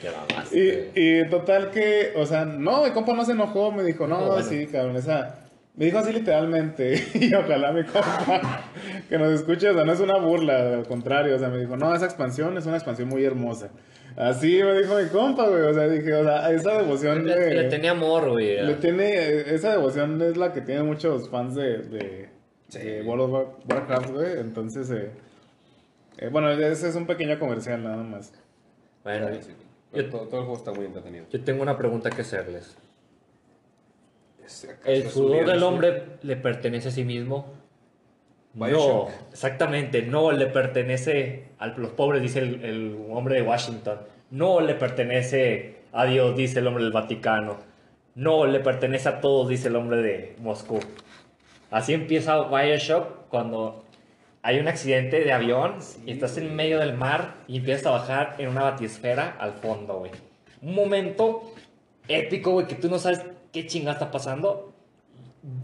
Qué. 0.00 0.92
Y, 0.94 1.00
y 1.20 1.28
total 1.30 1.70
que, 1.70 2.12
o 2.16 2.26
sea, 2.26 2.44
no, 2.44 2.84
mi 2.84 2.90
compa 2.90 3.14
no 3.14 3.24
se 3.24 3.32
enojó, 3.32 3.72
me 3.72 3.82
dijo, 3.82 4.06
no, 4.06 4.18
Oh, 4.18 4.32
bueno. 4.32 4.42
sí, 4.46 4.66
cabrón, 4.66 4.96
esa, 4.96 5.36
Me 5.74 5.86
dijo 5.86 5.98
así 5.98 6.12
literalmente, 6.12 7.02
y 7.14 7.32
ojalá 7.34 7.72
mi 7.72 7.84
compa 7.84 8.64
que 9.08 9.16
nos 9.18 9.32
escuche, 9.32 9.70
o 9.70 9.74
sea, 9.74 9.84
no 9.84 9.92
es 9.92 10.00
una 10.00 10.18
burla, 10.18 10.74
al 10.74 10.86
contrario, 10.86 11.34
o 11.34 11.38
sea, 11.38 11.48
me 11.48 11.58
dijo, 11.58 11.76
no, 11.78 11.94
esa 11.94 12.04
expansión 12.04 12.56
es 12.58 12.66
una 12.66 12.76
expansión 12.76 13.08
muy 13.08 13.24
hermosa. 13.24 13.70
Así 14.14 14.62
me 14.62 14.78
dijo 14.78 14.94
mi 15.00 15.08
compa, 15.08 15.48
güey, 15.48 15.62
o 15.62 15.72
sea, 15.72 15.88
dije, 15.88 16.12
o 16.12 16.22
sea, 16.22 16.50
esa 16.52 16.76
devoción 16.76 17.26
Le, 17.26 17.34
de... 17.34 17.54
le 17.54 17.64
tenía 17.70 17.92
amor, 17.92 18.28
güey. 18.28 18.62
le 18.62 18.74
tiene, 18.74 19.54
esa 19.54 19.70
devoción 19.70 20.20
es 20.20 20.36
la 20.36 20.52
que 20.52 20.60
tienen 20.60 20.84
muchos 20.84 21.30
fans 21.30 21.54
de, 21.54 21.78
de, 21.78 22.28
Sí. 22.72 22.86
de 22.86 23.02
World 23.02 23.22
of 23.24 23.30
War- 23.32 23.46
Warcraft, 23.68 24.10
güey, 24.10 24.38
entonces, 24.38 24.90
eh, 24.90 25.10
eh, 26.18 26.28
bueno, 26.30 26.50
ese 26.50 26.88
es 26.88 26.94
un 26.94 27.06
pequeño 27.06 27.38
comercial 27.38 27.82
nada 27.82 28.02
más. 28.02 28.32
Bueno, 29.04 29.28
Sí, 29.34 29.42
sí. 29.42 29.52
Pero 29.92 30.08
todo, 30.08 30.20
todo 30.28 30.40
el 30.40 30.46
juego 30.46 30.56
está 30.56 30.72
muy 30.72 30.86
entretenido. 30.86 31.26
yo 31.30 31.44
tengo 31.44 31.62
una 31.62 31.76
pregunta 31.76 32.08
que 32.08 32.22
hacerles. 32.22 32.76
Es- 34.44 34.64
¿acaso 34.64 34.90
¿El 34.90 35.08
sudor 35.10 35.46
del 35.46 35.62
hombre 35.62 36.04
le 36.22 36.36
pertenece 36.36 36.88
a 36.88 36.90
sí 36.90 37.04
mismo? 37.04 37.46
No, 38.54 39.08
exactamente, 39.30 40.02
no 40.02 40.30
le 40.32 40.46
pertenece 40.46 41.44
a 41.58 41.68
los 41.68 41.90
pobres, 41.92 42.20
dice 42.20 42.38
el, 42.40 42.64
el 42.64 43.06
hombre 43.10 43.36
de 43.36 43.42
Washington. 43.42 43.98
No 44.30 44.60
le 44.60 44.74
pertenece 44.74 45.76
a 45.92 46.04
Dios, 46.06 46.36
dice 46.36 46.58
el 46.60 46.66
hombre 46.66 46.84
del 46.84 46.92
Vaticano. 46.92 47.58
No 48.14 48.44
le 48.46 48.60
pertenece 48.60 49.08
a 49.08 49.20
todos, 49.20 49.48
dice 49.48 49.68
el 49.68 49.76
hombre 49.76 50.02
de 50.02 50.36
Moscú. 50.40 50.80
Así 51.72 51.94
empieza 51.94 52.48
Bioshock 52.48 53.28
cuando 53.28 53.84
hay 54.42 54.58
un 54.58 54.68
accidente 54.68 55.20
de 55.20 55.32
avión 55.32 55.76
y 56.04 56.12
estás 56.12 56.36
en 56.36 56.54
medio 56.54 56.78
del 56.78 56.94
mar 56.94 57.34
y 57.48 57.56
empiezas 57.58 57.86
a 57.86 57.90
bajar 57.92 58.34
en 58.38 58.48
una 58.48 58.62
batisfera 58.62 59.36
al 59.40 59.54
fondo, 59.54 60.00
güey. 60.00 60.10
Un 60.60 60.74
momento 60.74 61.52
épico, 62.08 62.52
güey, 62.52 62.66
que 62.66 62.74
tú 62.74 62.88
no 62.90 62.98
sabes 62.98 63.22
qué 63.52 63.66
chingada 63.66 63.94
está 63.94 64.10
pasando. 64.10 64.72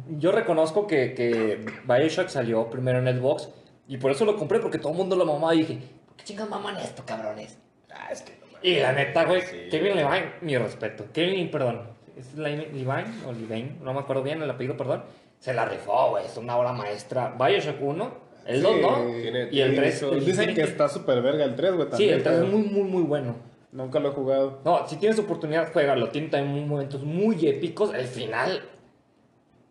Yo 0.09 0.33
reconozco 0.33 0.87
que, 0.87 1.13
que 1.15 1.65
Bioshock 1.85 2.29
salió 2.29 2.71
primero 2.71 2.99
en 2.99 3.19
Xbox 3.19 3.51
y 3.87 3.99
por 3.99 4.11
eso 4.11 4.25
lo 4.25 4.37
compré, 4.37 4.61
porque 4.61 4.79
todo 4.79 4.93
el 4.93 4.99
mundo 4.99 5.15
lo 5.15 5.27
mamaba 5.27 5.55
y 5.55 5.59
dije, 5.59 5.79
¿por 6.07 6.17
qué 6.17 6.25
chingas 6.25 6.49
maman 6.49 6.77
esto, 6.79 7.05
cabrones? 7.05 7.59
Ah, 7.93 8.09
es 8.11 8.23
que 8.23 8.33
no 8.41 8.47
mames. 8.47 8.59
Y 8.63 8.81
la 8.81 8.93
neta, 8.93 9.25
güey, 9.25 9.43
Sí. 9.43 9.69
Kevin 9.71 9.97
Levine, 9.97 10.33
mi 10.41 10.57
respeto. 10.57 11.05
Kevin, 11.13 11.51
perdón, 11.51 11.83
¿es 12.17 12.35
Levine 12.35 13.05
o 13.27 13.33
Levine? 13.33 13.77
No 13.83 13.93
me 13.93 14.01
acuerdo 14.01 14.23
bien 14.23 14.43
el 14.43 14.51
apellido, 14.51 14.77
perdón. 14.77 15.05
Se 15.39 15.55
la 15.55 15.65
rifó, 15.65 16.11
güey, 16.11 16.27
es 16.27 16.37
una 16.37 16.57
obra 16.57 16.73
maestra. 16.73 17.35
Bioshock 17.39 17.81
1, 17.81 18.13
el 18.47 18.63
2 18.63 18.73
Sí, 18.75 18.81
no, 18.83 18.97
tiene- 19.23 19.39
y 19.41 19.61
el 19.61 19.71
tiene 19.71 19.77
3. 19.77 19.95
esos- 19.95 20.13
el 20.15 20.25
Dicen 20.25 20.55
que 20.55 20.63
está 20.63 20.89
súper 20.89 21.23
verga 21.23 21.45
el 21.45 21.55
3, 21.55 21.75
güey, 21.75 21.89
Sí, 21.93 22.09
el 22.09 22.23
3 22.23 22.39
es 22.41 22.49
muy, 22.49 22.63
muy, 22.63 22.83
muy 22.83 23.03
bueno. 23.03 23.37
Nunca 23.71 24.01
lo 24.01 24.09
he 24.09 24.13
jugado. 24.13 24.61
No, 24.65 24.89
si 24.89 24.97
tienes 24.97 25.19
oportunidad, 25.19 25.73
juégalo. 25.73 26.09
Tiene 26.09 26.29
también 26.29 26.67
momentos 26.67 27.03
muy 27.05 27.47
épicos. 27.47 27.93
El 27.95 28.07
final. 28.07 28.63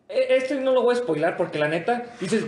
e- 0.08 0.36
Este 0.36 0.54
no 0.60 0.72
lo 0.72 0.82
voy 0.82 0.94
a 0.94 0.98
spoilar 0.98 1.36
porque 1.36 1.58
la 1.58 1.68
neta 1.68 2.04
dices, 2.20 2.46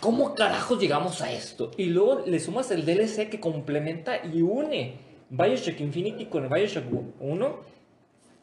¿cómo 0.00 0.34
carajos 0.34 0.80
llegamos 0.80 1.20
a 1.20 1.30
esto? 1.30 1.70
Y 1.76 1.86
luego 1.86 2.22
le 2.24 2.38
sumas 2.40 2.70
el 2.70 2.86
DLC 2.86 3.28
que 3.28 3.38
complementa 3.40 4.24
y 4.24 4.40
une 4.40 4.94
Bioshock 5.28 5.78
Infinity 5.80 6.26
con 6.26 6.48
Bioshock 6.48 6.84
1. 7.20 7.60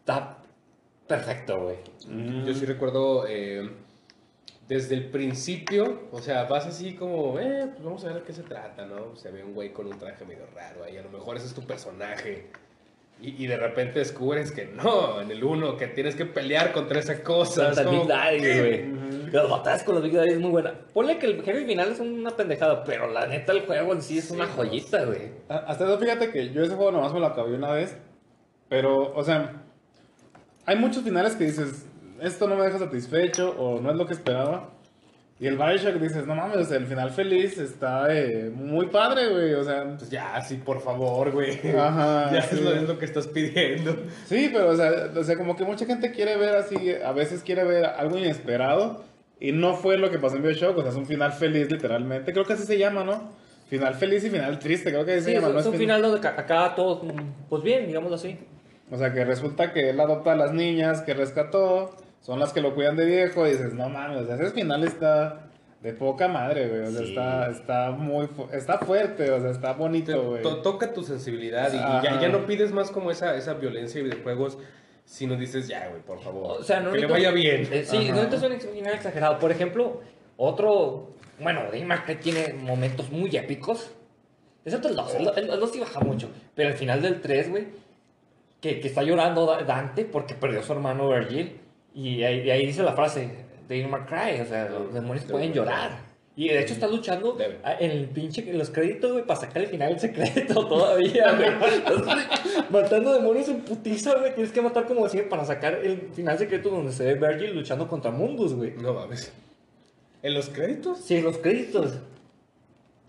Está 0.02 0.38
perfecto, 1.08 1.62
güey. 1.64 1.78
Yo 2.46 2.54
sí 2.54 2.66
recuerdo 2.66 3.26
eh, 3.28 3.70
desde 4.68 4.96
el 4.96 5.06
principio, 5.10 6.04
o 6.12 6.22
sea, 6.22 6.46
vas 6.46 6.66
así 6.66 6.94
como, 6.96 7.38
eh, 7.40 7.68
pues 7.72 7.84
vamos 7.84 8.04
a 8.04 8.08
ver 8.08 8.18
de 8.18 8.24
qué 8.24 8.34
se 8.34 8.44
trata, 8.44 8.86
¿no? 8.86 9.16
Se 9.16 9.30
ve 9.32 9.44
un 9.44 9.54
güey 9.54 9.74
con 9.74 9.88
un 9.88 9.98
traje 9.98 10.24
medio 10.26 10.46
raro 10.56 10.84
ahí, 10.84 10.98
a 10.98 11.02
lo 11.02 11.10
mejor 11.10 11.38
ese 11.38 11.48
es 11.48 11.54
tu 11.54 11.64
personaje. 11.64 12.48
Y, 13.22 13.44
y 13.44 13.48
de 13.48 13.58
repente 13.58 14.00
descubres 14.00 14.52
que 14.52 14.66
no, 14.66 15.22
en 15.22 15.32
el 15.32 15.44
uno, 15.44 15.78
que 15.78 15.88
tienes 15.88 16.16
que 16.16 16.26
pelear 16.26 16.72
contra 16.74 17.00
esa 17.00 17.24
cosa. 17.24 17.66
Contra 17.66 17.84
como, 17.86 18.00
Big 18.00 18.10
Daddy, 18.10 18.40
güey. 18.40 19.32
Las 19.32 19.50
batallas 19.50 19.84
con 19.84 19.96
los 19.96 20.04
Big 20.04 20.14
Daddy 20.14 20.32
es 20.32 20.40
muy 20.40 20.52
buena. 20.52 20.74
Ponle 20.94 21.18
que 21.20 21.28
el 21.28 21.42
jefe 21.44 21.66
final 21.66 21.92
es 21.92 22.00
una 22.00 22.36
pendejada, 22.36 22.84
pero 22.84 23.08
la 23.08 23.28
neta 23.28 23.52
el 23.52 23.62
juego 23.62 23.94
en 23.94 24.02
sí 24.02 24.18
es 24.18 24.26
Sí, 24.26 24.34
una 24.34 24.48
joyita, 24.48 25.06
güey. 25.06 25.32
Hasta 25.48 25.86
eso, 25.86 25.98
fíjate 26.00 26.32
que 26.32 26.52
yo 26.52 26.64
ese 26.64 26.76
juego 26.76 26.92
nomás 26.92 27.14
me 27.14 27.20
lo 27.20 27.28
acabé 27.28 27.56
una 27.56 27.72
vez. 27.72 27.96
Pero, 28.68 29.14
o 29.14 29.24
sea, 29.24 29.64
hay 30.66 30.76
muchos 30.76 31.04
finales 31.04 31.36
que 31.36 31.46
dices, 31.46 31.86
esto 32.24 32.48
no 32.48 32.56
me 32.56 32.64
deja 32.66 32.80
satisfecho 32.80 33.52
o 33.58 33.80
no 33.82 33.92
es 33.92 33.96
lo 33.98 34.06
que 34.08 34.14
esperaba. 34.14 34.70
Y 35.40 35.48
el 35.48 35.58
Bioshock 35.58 35.96
dices, 35.96 36.26
no 36.26 36.36
mames, 36.36 36.58
o 36.58 36.64
sea, 36.64 36.78
el 36.78 36.86
final 36.86 37.10
feliz 37.10 37.58
está 37.58 38.06
eh, 38.16 38.50
muy 38.54 38.86
padre, 38.88 39.28
güey. 39.30 39.54
O 39.56 39.64
sea, 39.64 39.84
Pues 39.98 40.10
ya, 40.10 40.40
sí, 40.42 40.56
por 40.64 40.80
favor, 40.80 41.32
güey. 41.32 41.60
Ajá, 41.78 42.32
ya 42.34 42.42
sí. 42.44 42.56
es, 42.56 42.62
lo, 42.62 42.72
es 42.74 42.84
lo 42.84 42.98
que 43.00 43.06
estás 43.06 43.28
pidiendo. 43.28 43.96
sí, 44.26 44.50
pero, 44.54 44.70
o 44.70 44.76
sea, 44.76 45.12
o 45.16 45.24
sea, 45.24 45.36
como 45.38 45.56
que 45.56 45.66
mucha 45.66 45.86
gente 45.86 46.12
quiere 46.12 46.38
ver 46.38 46.56
así, 46.56 46.78
a 47.04 47.12
veces 47.12 47.42
quiere 47.44 47.64
ver 47.66 47.86
algo 47.86 48.18
inesperado. 48.18 49.04
Y 49.40 49.52
no 49.52 49.74
fue 49.76 49.98
lo 49.98 50.10
que 50.10 50.20
pasó 50.20 50.38
en 50.38 50.44
Bioshock, 50.44 50.78
o 50.78 50.82
sea, 50.82 50.92
es 50.92 50.96
un 50.98 51.06
final 51.08 51.34
feliz, 51.34 51.70
literalmente. 51.70 52.32
Creo 52.32 52.46
que 52.46 52.54
así 52.54 52.64
se 52.64 52.78
llama, 52.78 53.04
¿no? 53.04 53.32
Final 53.68 53.96
feliz 53.96 54.24
y 54.24 54.30
final 54.30 54.60
triste, 54.60 54.92
creo 54.92 55.04
que 55.04 55.14
así 55.14 55.22
Sí, 55.22 55.26
se 55.26 55.34
llama. 55.34 55.48
es, 55.48 55.54
¿no? 55.56 55.60
es 55.60 55.66
un 55.66 55.72
fin- 55.74 55.82
final 55.82 56.02
donde 56.02 56.30
todos, 56.76 57.04
mm, 57.04 57.10
pues 57.50 57.64
bien, 57.64 57.88
digámoslo 57.88 58.16
así. 58.16 58.38
O 58.92 58.98
sea, 58.98 59.12
que 59.12 59.26
resulta 59.26 59.74
que 59.74 59.90
él 59.90 60.00
adopta 60.00 60.34
a 60.34 60.36
las 60.36 60.54
niñas 60.54 61.02
que 61.02 61.14
rescató, 61.16 61.98
son 62.24 62.40
las 62.40 62.52
que 62.54 62.62
lo 62.62 62.74
cuidan 62.74 62.96
de 62.98 63.06
viejo, 63.06 63.46
y 63.48 63.52
dices, 63.52 63.74
no 63.76 63.88
mames, 63.90 64.22
o 64.22 64.26
sea, 64.26 64.36
ese 64.36 64.50
final 64.52 64.84
está 64.84 65.50
de 65.82 65.94
poca 65.94 66.28
madre, 66.28 66.68
güey. 66.70 66.82
O 66.82 66.90
sea, 66.92 67.02
Sí. 67.02 67.10
está, 67.10 67.50
está 67.52 67.92
muy, 67.92 68.26
fu- 68.28 68.48
está 68.52 68.80
fuerte, 68.80 69.30
o 69.30 69.40
sea, 69.40 69.52
está 69.52 69.74
Te- 69.74 69.80
bonito, 69.80 70.24
güey. 70.30 70.42
to- 70.42 70.62
toca 70.62 70.92
tu 70.94 71.04
sensibilidad 71.04 71.72
y, 71.72 71.76
y 71.76 72.04
ya, 72.04 72.20
ya 72.22 72.30
no 72.30 72.46
pides 72.48 72.72
más 72.72 72.90
como 72.90 73.12
esa, 73.12 73.36
esa 73.36 73.54
violencia 73.54 74.02
de 74.02 74.10
videojuegos, 74.10 74.58
sino 75.06 75.36
dices, 75.36 75.68
ya, 75.68 75.90
güey, 75.90 76.02
por 76.02 76.22
favor. 76.22 76.60
O 76.62 76.64
sea, 76.64 76.80
no 76.80 76.92
que 76.94 77.00
le 77.00 77.06
vaya 77.08 77.30
bien. 77.32 77.68
eh, 77.72 77.84
sí, 77.86 77.98
Ajá. 77.98 78.16
no 78.16 78.24
necesitas 78.24 78.64
un 78.66 78.74
final 78.74 78.94
exagerado. 78.96 79.38
Por 79.38 79.52
ejemplo, 79.52 80.02
otro, 80.38 81.12
bueno, 81.42 81.64
Daymark 81.70 82.06
que 82.06 82.16
tiene 82.16 82.54
momentos 82.54 83.12
muy 83.12 83.36
épicos. 83.36 83.92
Excepto 84.64 84.88
el 84.88 84.96
2, 84.96 85.16
el, 85.16 85.28
el- 85.36 85.50
el 85.50 85.60
2 85.60 85.72
sí 85.74 85.80
baja 85.82 86.00
mucho. 86.00 86.30
Pero 86.56 86.70
al 86.70 86.76
final 86.76 87.02
del 87.02 87.20
3, 87.20 87.50
güey, 87.50 87.68
que, 88.62 88.80
que 88.80 88.88
está 88.88 89.04
llorando 89.04 89.46
Da- 89.46 89.64
Dante 89.64 90.06
porque 90.06 90.34
perdió 90.36 90.62
a 90.62 90.64
su 90.64 90.72
hermano 90.72 91.10
Virgil. 91.10 91.60
Y 91.96 92.24
ahí, 92.24 92.66
dice 92.66 92.82
la 92.84 92.94
frase, 92.94 93.30
Daymark 93.70 94.08
Cry, 94.08 94.42
o 94.42 94.46
sea, 94.46 94.68
los 94.70 94.94
demonios 94.94 95.26
pueden 95.26 95.54
llorar. 95.54 95.92
Y 96.36 96.48
de 96.48 96.62
hecho 96.62 96.74
está 96.74 96.88
luchando 96.88 97.34
Debe. 97.34 97.60
en 97.80 97.92
el 97.92 98.06
pinche, 98.08 98.50
en 98.50 98.58
los 98.58 98.72
créditos, 98.72 99.12
güey, 99.12 99.24
para 99.24 99.40
sacar 99.40 99.62
el 99.62 99.68
final 99.68 100.00
secreto 100.00 100.66
todavía, 100.68 101.32
güey. 101.36 101.52
Matando 102.72 103.14
demonios 103.14 103.48
en 103.50 103.62
putiza, 103.62 104.16
güey. 104.18 104.34
Tienes 104.34 104.52
que 104.52 104.62
matar 104.62 104.86
como 104.88 105.04
decía 105.04 105.30
para 105.30 105.46
sacar 105.46 105.76
el 105.76 106.10
final 106.14 106.38
secreto 106.40 106.70
donde 106.70 106.92
se 106.92 107.14
ve 107.14 107.16
Virgil 107.28 107.54
luchando 107.56 107.88
contra 107.88 108.10
Mundus, 108.10 108.56
güey. 108.56 108.72
No 108.72 108.94
mames. 108.96 109.32
¿En 110.24 110.34
los 110.34 110.50
créditos? 110.50 111.00
Sí, 111.00 111.22
los 111.22 111.38
créditos. 111.38 112.00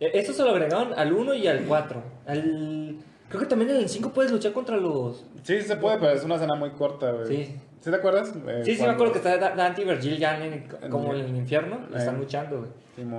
E- 0.00 0.10
Esto 0.18 0.34
se 0.34 0.42
lo 0.42 0.50
agregaron 0.50 0.92
al 0.94 1.12
1 1.12 1.34
y 1.34 1.46
al 1.46 1.64
4. 1.64 2.02
Al... 2.26 2.96
Creo 3.38 3.42
que 3.42 3.48
también 3.50 3.70
en 3.70 3.76
el 3.78 3.88
5 3.88 4.10
puedes 4.10 4.30
luchar 4.32 4.52
contra 4.52 4.76
los... 4.76 5.24
Sí, 5.42 5.60
se 5.60 5.76
puede, 5.76 5.98
pero 5.98 6.12
es 6.12 6.24
una 6.24 6.36
escena 6.36 6.54
muy 6.54 6.70
corta, 6.70 7.10
güey. 7.12 7.26
Sí. 7.26 7.56
¿Sí 7.80 7.90
te 7.90 7.96
acuerdas? 7.96 8.32
Eh, 8.46 8.62
Sí, 8.64 8.76
sí, 8.76 8.82
me 8.82 8.90
acuerdo 8.90 9.12
que 9.12 9.18
está 9.18 9.36
Da- 9.36 9.54
Dante 9.54 9.82
y 9.82 9.84
Virgil 9.84 10.16
ya 10.18 10.42
en 10.44 10.52
el- 10.54 10.88
como 10.90 11.12
en 11.14 11.20
el 11.24 11.36
infierno. 11.36 11.80
Están 11.94 12.14
Eh. 12.16 12.18
luchando, 12.18 12.58
güey. 12.58 12.70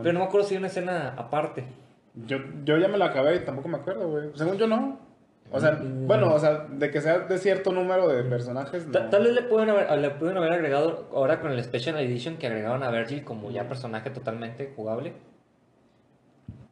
Pero 0.02 0.14
no 0.14 0.20
me 0.20 0.26
acuerdo 0.26 0.48
si 0.48 0.54
hay 0.56 0.60
una 0.60 0.68
escena 0.68 1.14
aparte. 1.18 1.66
Yo, 2.26 2.38
yo 2.64 2.78
ya 2.78 2.88
me 2.88 2.98
la 2.98 3.06
acabé 3.08 3.36
y 3.36 3.40
tampoco 3.40 3.68
me 3.68 3.78
acuerdo, 3.78 4.08
güey. 4.08 4.30
Según 4.36 4.58
yo, 4.58 4.68
no. 4.68 4.98
O 5.52 5.60
sea, 5.60 5.74
Mm. 5.74 6.08
bueno, 6.08 6.34
o 6.34 6.40
sea, 6.40 6.66
de 6.70 6.90
que 6.90 7.02
sea 7.02 7.20
de 7.20 7.38
cierto 7.38 7.72
número 7.72 8.08
de 8.08 8.24
personajes, 8.24 8.90
Ta-. 8.92 9.10
Tal 9.12 9.24
vez 9.26 9.34
le 9.34 9.44
pueden, 9.44 9.70
haber, 9.70 9.96
le 10.00 10.10
pueden 10.12 10.38
haber 10.38 10.54
agregado 10.54 11.08
ahora 11.14 11.40
con 11.42 11.52
el 11.52 11.64
Special 11.64 11.98
Edition 12.00 12.38
que 12.38 12.48
agregaron 12.48 12.82
a 12.82 12.90
Virgil 12.90 13.24
como 13.24 13.52
ya 13.52 13.68
personaje 13.68 14.10
totalmente 14.10 14.74
jugable. 14.76 15.14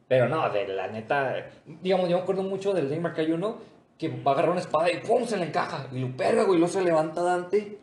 Pero 0.08 0.28
no, 0.28 0.48
de 0.50 0.68
la 0.68 0.88
neta, 0.88 1.46
digamos, 1.82 2.08
yo 2.08 2.16
me 2.18 2.22
acuerdo 2.22 2.42
mucho 2.42 2.72
del 2.74 2.88
Dave 2.88 3.00
Mark 3.00 3.16
1 3.18 3.58
que 3.98 4.08
va 4.08 4.32
a 4.32 4.34
agarrar 4.34 4.50
una 4.50 4.60
espada 4.60 4.90
y 4.90 4.98
¡pum! 4.98 5.24
se 5.24 5.36
le 5.36 5.44
encaja. 5.46 5.86
Y 5.92 5.98
lo 6.00 6.16
pega, 6.16 6.42
güey, 6.44 6.56
y 6.56 6.58
luego 6.58 6.72
se 6.72 6.82
levanta 6.82 7.22
Dante. 7.22 7.78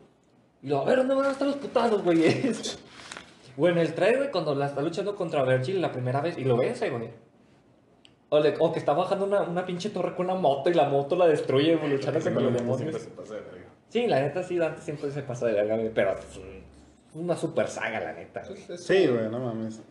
Y 0.61 0.67
lo, 0.67 0.81
a 0.81 0.85
ver, 0.85 0.97
¿dónde 0.97 1.15
van 1.15 1.25
a 1.25 1.31
estar 1.31 1.47
los 1.47 1.57
putados, 1.57 2.03
güey? 2.03 2.21
o 3.57 3.67
en 3.67 3.77
el 3.77 3.93
3, 3.93 4.17
güey, 4.17 4.31
cuando 4.31 4.53
la 4.53 4.67
está 4.67 4.81
luchando 4.81 5.15
contra 5.15 5.43
Virgil 5.43 5.81
la 5.81 5.91
primera 5.91 6.21
vez 6.21 6.37
y 6.37 6.43
lo 6.43 6.57
ves 6.57 6.81
ahí, 6.81 6.89
güey. 6.89 7.09
O, 8.29 8.39
le- 8.39 8.55
o 8.59 8.71
que 8.71 8.79
está 8.79 8.93
bajando 8.93 9.25
una, 9.25 9.41
una 9.41 9.65
pinche 9.65 9.89
torre 9.89 10.15
con 10.15 10.25
una 10.29 10.35
moto 10.35 10.69
y 10.69 10.73
la 10.73 10.87
moto 10.87 11.15
la 11.15 11.27
destruye, 11.27 11.75
güey, 11.75 11.91
luchando 11.91 12.19
contra 12.19 12.43
los 12.43 12.53
demonios. 12.61 12.95
Sí, 13.89 14.07
la 14.07 14.21
neta 14.21 14.43
sí, 14.43 14.57
Dante 14.57 14.81
siempre 14.81 15.11
se 15.11 15.21
pasa 15.23 15.47
de 15.47 15.53
verga, 15.53 15.75
güey, 15.75 15.89
pero 15.93 16.11
es 16.17 16.37
un- 16.37 17.23
una 17.23 17.35
super 17.35 17.67
saga, 17.67 17.99
la 17.99 18.13
neta. 18.13 18.41
güey. 18.47 18.77
Sí, 18.77 19.07
güey, 19.07 19.29
no 19.29 19.39
mames. 19.39 19.81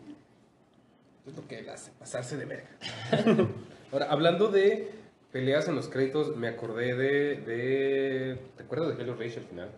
Es 1.27 1.35
lo 1.35 1.47
que 1.47 1.69
hace 1.69 1.91
pasarse 1.99 2.37
de 2.37 2.45
verga. 2.45 2.69
Ahora, 3.91 4.07
hablando 4.11 4.47
de 4.49 4.89
peleas 5.31 5.67
en 5.67 5.75
los 5.75 5.87
créditos, 5.89 6.35
me 6.35 6.47
acordé 6.47 6.95
de. 6.95 7.35
de 7.41 8.39
¿Te 8.57 8.63
acuerdas 8.63 8.95
de 8.97 9.03
Halo 9.03 9.15
Reach 9.15 9.37
al 9.37 9.43
final? 9.45 9.69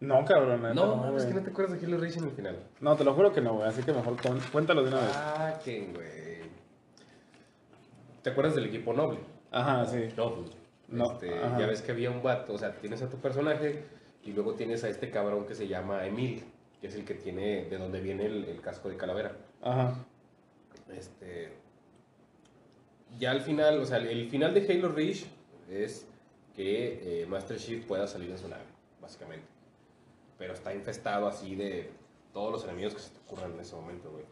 No, 0.00 0.24
cabrón, 0.24 0.62
No, 0.62 0.74
no, 0.74 0.96
mames, 0.96 1.22
güey. 1.22 1.28
que 1.28 1.34
no 1.34 1.42
te 1.44 1.50
acuerdas 1.50 1.80
de 1.80 1.86
Halo 1.86 1.98
Reach 1.98 2.16
en 2.16 2.24
el 2.24 2.30
final. 2.32 2.56
No, 2.80 2.96
te 2.96 3.04
lo 3.04 3.14
juro 3.14 3.32
que 3.32 3.40
no, 3.40 3.54
güey. 3.54 3.68
Así 3.68 3.82
que 3.82 3.92
mejor 3.92 4.20
con- 4.20 4.40
cuéntalo 4.50 4.82
de 4.82 4.88
una 4.88 5.00
vez. 5.00 5.12
Ah, 5.14 5.60
que 5.64 5.80
güey. 5.92 6.42
¿Te 8.22 8.30
acuerdas 8.30 8.54
del 8.54 8.66
equipo 8.66 8.92
noble? 8.92 9.18
Ajá, 9.50 9.84
sí. 9.86 10.08
Noble. 10.16 10.50
No, 10.88 11.12
Este, 11.12 11.38
ajá. 11.38 11.58
ya 11.58 11.66
ves 11.66 11.82
que 11.82 11.92
había 11.92 12.10
un 12.10 12.22
vato, 12.22 12.52
o 12.54 12.58
sea, 12.58 12.72
tienes 12.76 13.02
a 13.02 13.08
tu 13.08 13.16
personaje 13.18 13.84
y 14.24 14.32
luego 14.32 14.54
tienes 14.54 14.84
a 14.84 14.88
este 14.88 15.10
cabrón 15.10 15.46
que 15.46 15.54
se 15.54 15.66
llama 15.68 16.06
Emil. 16.06 16.44
que 16.80 16.88
es 16.88 16.96
el 16.96 17.04
que 17.04 17.14
tiene, 17.14 17.66
de 17.66 17.78
donde 17.78 18.00
viene 18.00 18.26
el, 18.26 18.44
el 18.44 18.60
casco 18.60 18.88
de 18.88 18.96
calavera. 18.96 19.36
Ajá. 19.62 19.94
Este, 20.96 21.52
ya 23.18 23.30
al 23.30 23.40
final, 23.40 23.80
o 23.80 23.84
sea, 23.86 23.98
el 23.98 24.28
final 24.28 24.54
de 24.54 24.66
Halo 24.72 24.88
Reach 24.88 25.24
es 25.70 26.06
que 26.54 27.22
eh, 27.22 27.26
Master 27.26 27.56
Chief 27.58 27.84
pueda 27.86 28.06
salir 28.06 28.30
en 28.30 28.38
su 28.38 28.48
nave, 28.48 28.64
básicamente. 29.00 29.46
Pero 30.38 30.54
está 30.54 30.74
infestado 30.74 31.26
así 31.26 31.54
de 31.54 31.90
todos 32.32 32.50
los 32.52 32.64
enemigos 32.64 32.94
que 32.94 33.00
se 33.00 33.10
te 33.10 33.18
ocurran 33.20 33.52
en 33.52 33.60
ese 33.60 33.74
momento, 33.76 34.10
güey. 34.10 34.24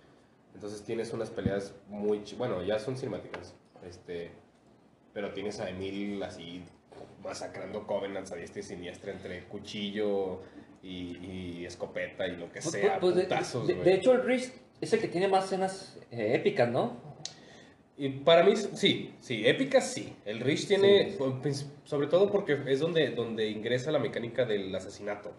Entonces 0.55 0.83
tienes 0.83 1.13
unas 1.13 1.31
peleas 1.31 1.75
muy... 1.89 2.23
Bueno, 2.37 2.63
ya 2.63 2.79
son 2.79 2.97
cinemáticas. 2.97 3.55
Este, 3.87 4.31
pero 5.15 5.33
tienes 5.33 5.61
a 5.61 5.71
Emil 5.71 6.23
así 6.23 6.63
masacrando 7.23 7.87
Covenants 7.87 8.33
a 8.33 8.37
diestra 8.37 8.61
y 8.61 8.63
siniestra 8.63 9.13
entre 9.13 9.45
cuchillo 9.45 10.41
y, 10.83 11.17
y 11.61 11.65
escopeta 11.67 12.27
y 12.27 12.37
lo 12.37 12.47
que 12.51 12.61
Pues, 12.61 12.71
sea. 12.73 12.99
pues, 12.99 13.15
de, 13.15 13.23
putazos, 13.25 13.67
de- 13.69 13.95
hecho, 13.95 14.13
el 14.13 14.25
Rich 14.25 14.53
es 14.81 14.93
el 14.93 15.01
que 15.01 15.09
tiene 15.09 15.29
más 15.29 15.47
escenas 15.47 15.99
eh, 16.11 16.33
épicas, 16.35 16.69
¿no? 16.69 16.97
Y 17.97 18.09
para 18.09 18.43
mí, 18.43 18.57
sí, 18.57 19.15
sí, 19.21 19.47
épicas 19.47 19.93
sí. 19.93 20.17
El 20.25 20.41
Rich 20.41 20.69
tiene, 20.69 21.17
pues, 21.43 21.71
sobre 21.85 22.07
todo 22.07 22.31
porque 22.31 22.59
es 22.67 22.81
donde, 22.81 23.11
donde 23.11 23.51
ingresa 23.51 23.93
la 23.93 23.99
mecánica 23.99 24.47
del 24.47 24.75
asesinato. 24.75 25.33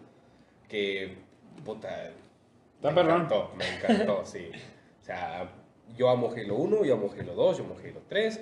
Que, 0.68 1.16
puta, 1.64 2.12
Está 2.82 2.90
me 2.90 3.02
encantó, 3.02 3.52
me 3.56 3.64
encantó, 3.76 4.24
sí. 4.24 4.50
O 5.00 5.04
sea, 5.04 5.48
yo 5.96 6.10
amo 6.10 6.32
Halo 6.36 6.56
1, 6.56 6.84
yo 6.84 6.94
amo 6.94 7.12
Halo 7.16 7.34
2, 7.34 7.58
yo 7.58 7.64
amo 7.64 7.76
Halo 7.78 8.02
3. 8.08 8.40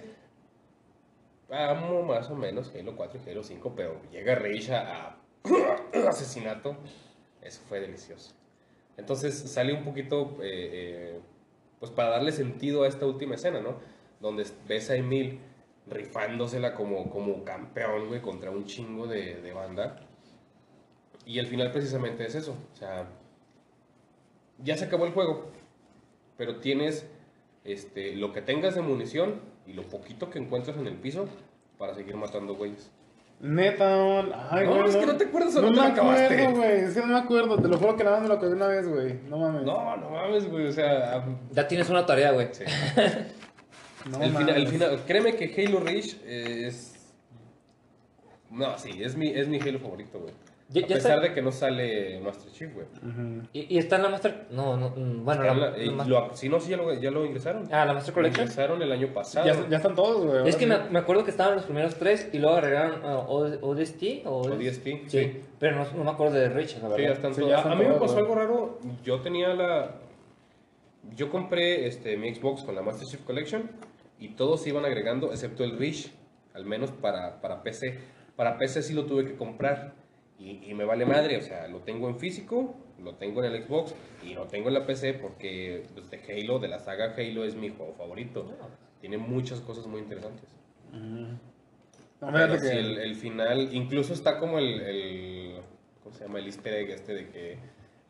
Amo 1.51 2.03
más 2.03 2.31
o 2.31 2.35
menos 2.37 2.73
Halo 2.75 2.97
4 2.97 3.21
y 3.27 3.31
Halo 3.31 3.43
5, 3.43 3.75
pero 3.77 4.01
llega 4.11 4.35
Rage 4.37 4.75
a, 4.75 5.09
a 5.95 6.09
asesinato. 6.09 6.75
Eso 7.43 7.61
fue 7.69 7.81
delicioso. 7.81 8.35
Entonces 8.97 9.35
sale 9.35 9.73
un 9.73 9.85
poquito, 9.85 10.39
eh, 10.43 10.71
eh, 10.73 11.21
pues 11.79 11.91
para 11.93 12.11
darle 12.11 12.33
sentido 12.33 12.83
a 12.83 12.89
esta 12.89 13.07
última 13.07 13.35
escena, 13.35 13.61
¿no? 13.61 13.77
Donde 14.21 14.47
ves 14.69 14.91
a 14.91 14.97
Emil 14.97 15.41
rifándosela 15.87 16.75
como, 16.75 17.11
como 17.11 17.45
campeón, 17.45 18.09
güey, 18.09 18.21
contra 18.21 18.51
un 18.51 18.67
chingo 18.67 19.07
de, 19.07 19.41
de 19.41 19.53
banda. 19.53 20.07
Y 21.25 21.39
el 21.39 21.47
final 21.47 21.73
precisamente 21.73 22.27
es 22.27 22.35
eso. 22.35 22.57
O 22.73 22.77
sea, 22.77 23.09
ya 24.59 24.77
se 24.77 24.85
acabó 24.85 25.07
el 25.07 25.13
juego, 25.13 25.51
pero 26.37 26.57
tienes 26.57 27.07
este, 27.65 28.15
lo 28.17 28.33
que 28.33 28.43
tengas 28.43 28.75
de 28.75 28.83
munición 28.83 29.41
y 29.67 29.73
lo 29.73 29.83
poquito 29.85 30.31
que 30.31 30.39
encuentras 30.39 30.77
en 30.77 30.87
el 30.87 30.97
piso 30.97 31.29
para 31.79 31.95
seguir 31.95 32.17
matando 32.17 32.55
güeyes. 32.55 32.91
Neta, 33.41 33.85
man. 33.97 34.33
Ay, 34.51 34.67
No, 34.67 34.75
güey, 34.77 34.89
es 34.91 34.97
que 34.97 35.07
no 35.07 35.17
te 35.17 35.25
acuerdas 35.25 35.57
o 35.57 35.63
no 35.63 35.69
no 35.71 35.75
te 35.75 35.81
me 35.81 35.87
acabaste. 35.93 36.25
acuerdo, 36.43 36.57
güey. 36.59 36.81
Es 36.81 36.95
que 36.95 37.01
no 37.01 37.07
me 37.07 37.19
acuerdo. 37.19 37.57
Te 37.63 37.69
lo 37.69 37.79
juro 37.79 37.97
que 37.97 38.05
nada 38.05 38.17
más 38.17 38.23
me 38.23 38.29
lo 38.29 38.35
acabé 38.35 38.53
una 38.53 38.67
vez, 38.69 38.87
güey. 38.89 39.15
No 39.29 39.39
mames. 39.39 39.63
No, 39.63 39.97
no 39.97 40.11
mames, 40.11 40.51
güey, 40.51 40.67
o 40.67 40.73
sea... 40.73 41.25
Ya 41.53 41.67
tienes 41.67 41.89
una 41.89 42.05
tarea, 42.05 42.33
güey. 42.33 42.49
sí. 42.53 42.65
No 44.11 44.23
el, 44.23 44.31
final, 44.31 44.49
el 44.51 44.55
mames. 44.65 44.71
final- 44.71 45.01
créeme 45.07 45.37
que 45.37 45.65
Halo 45.67 45.81
Reach 45.81 46.17
eh, 46.25 46.67
es... 46.67 46.95
No, 48.51 48.77
sí, 48.79 49.03
es 49.03 49.17
mi, 49.17 49.29
es 49.29 49.49
mi 49.49 49.59
Halo 49.61 49.79
favorito, 49.79 50.19
güey. 50.21 50.35
Ya- 50.73 50.85
A 50.85 50.87
ya 50.87 50.95
pesar 50.95 51.13
está- 51.17 51.29
de 51.29 51.35
que 51.35 51.43
no 51.43 51.51
sale 51.51 52.21
Master 52.21 52.53
Chief, 52.53 52.73
güey. 52.73 52.87
Y, 53.53 53.75
y 53.75 53.79
está 53.79 53.97
en 53.97 54.03
la 54.05 54.09
Master. 54.09 54.47
No, 54.51 54.77
no. 54.77 54.91
mm, 54.91 55.25
Bueno, 55.25 55.43
la, 55.43 55.53
lo- 56.07 56.37
si 56.37 56.49
no, 56.49 56.61
sí, 56.61 56.71
ya 56.71 56.77
lo, 56.77 56.95
ya 56.95 57.11
lo 57.11 57.27
ingresaron. 57.27 57.65
Ah, 57.73 57.85
la 57.85 57.93
Master 57.93 58.13
Lo 58.13 58.15
Collection. 58.15 58.43
ingresaron 58.45 58.81
el 58.81 58.93
año 58.93 59.09
pasado. 59.13 59.47
Ya, 59.47 59.69
ya 59.69 59.77
están 59.79 59.97
todos, 59.97 60.25
güey. 60.25 60.49
Es 60.49 60.55
que 60.55 60.67
me, 60.67 60.99
acuerdo 60.99 61.25
que 61.25 61.33
estaban 61.33 61.57
los 61.57 61.65
primeros 61.65 61.97
tres 61.97 62.29
y 62.33 62.39
luego 62.39 62.57
agregaron 62.57 63.05
uh, 63.05 63.19
O- 63.27 63.69
ODST 63.71 64.23
o 64.27 64.43
ODST, 64.43 64.85
Sí, 64.85 65.03
sí. 65.09 65.41
pero 65.59 65.75
no, 65.77 65.85
no 65.93 66.05
me 66.05 66.11
acuerdo 66.11 66.35
de 66.37 66.49
Rich, 66.51 66.77
la 66.77 66.83
verdad. 66.89 66.97
Sí, 66.97 67.03
ya 67.03 67.13
están 67.13 67.35
Sí, 67.35 67.41
todos. 67.41 67.51
ya 67.51 67.57
A- 67.57 67.59
están 67.59 67.73
a 67.73 67.75
mí 67.77 67.83
me 67.83 67.89
todos, 67.95 68.03
pasó 68.03 68.19
algo 68.19 68.35
raro. 68.37 68.79
Yo 69.03 69.21
tenía 69.23 69.53
la. 69.55 69.91
Yo 71.17 71.31
compré 71.31 71.87
este, 71.89 72.17
mi 72.17 72.33
Xbox 72.35 72.63
con 72.63 72.75
la 72.77 72.83
Master 72.83 73.09
Chief 73.09 73.21
Collection 73.23 73.69
y 74.21 74.29
todos 74.29 74.63
se 74.63 74.69
iban 74.69 74.85
agregando, 74.85 75.33
excepto 75.33 75.65
el 75.65 75.79
Reach, 75.79 76.11
al 76.55 76.65
menos 76.65 76.91
para, 76.93 77.41
para 77.41 77.63
PC. 77.63 77.99
Para 78.37 78.57
PC 78.59 78.83
sí 78.83 78.93
lo 78.93 79.07
tuve 79.07 79.25
que 79.25 79.35
comprar 79.35 79.99
y, 80.41 80.71
y 80.71 80.75
me 80.75 80.85
vale 80.85 81.07
madre. 81.07 81.37
O 81.37 81.43
sea, 81.43 81.69
lo 81.69 81.81
tengo 81.81 82.09
en 82.09 82.17
físico, 82.19 82.75
lo 82.99 83.15
tengo 83.15 83.45
en 83.45 83.53
el 83.53 83.65
Xbox 83.65 83.95
y 84.25 84.35
lo 84.35 84.47
tengo 84.49 84.69
en 84.69 84.75
la 84.75 84.87
PC 84.87 85.15
porque 85.15 85.85
pues, 85.95 86.11
de 86.11 86.19
Halo, 86.19 86.59
de 86.59 86.69
la 86.69 86.79
saga 86.81 87.15
Halo, 87.17 87.45
es 87.45 87.55
mi 87.55 87.69
juego 87.69 87.95
favorito. 87.95 88.51
Tiene 89.01 89.19
muchas 89.19 89.61
cosas 89.61 89.87
muy 89.87 90.01
interesantes. 90.01 90.49
No, 90.93 91.39
Pero 92.33 92.59
que- 92.61 92.71
el, 92.79 92.99
el 92.99 93.15
final, 93.15 93.71
incluso 93.73 94.13
está 94.13 94.39
como 94.39 94.59
el, 94.59 94.81
el- 94.81 95.61
¿cómo 96.03 96.15
se 96.15 96.25
llama? 96.25 96.39
El 96.39 96.47
easter 96.47 96.75
egg 96.75 96.91
este 96.91 97.15
de 97.15 97.29
que 97.29 97.59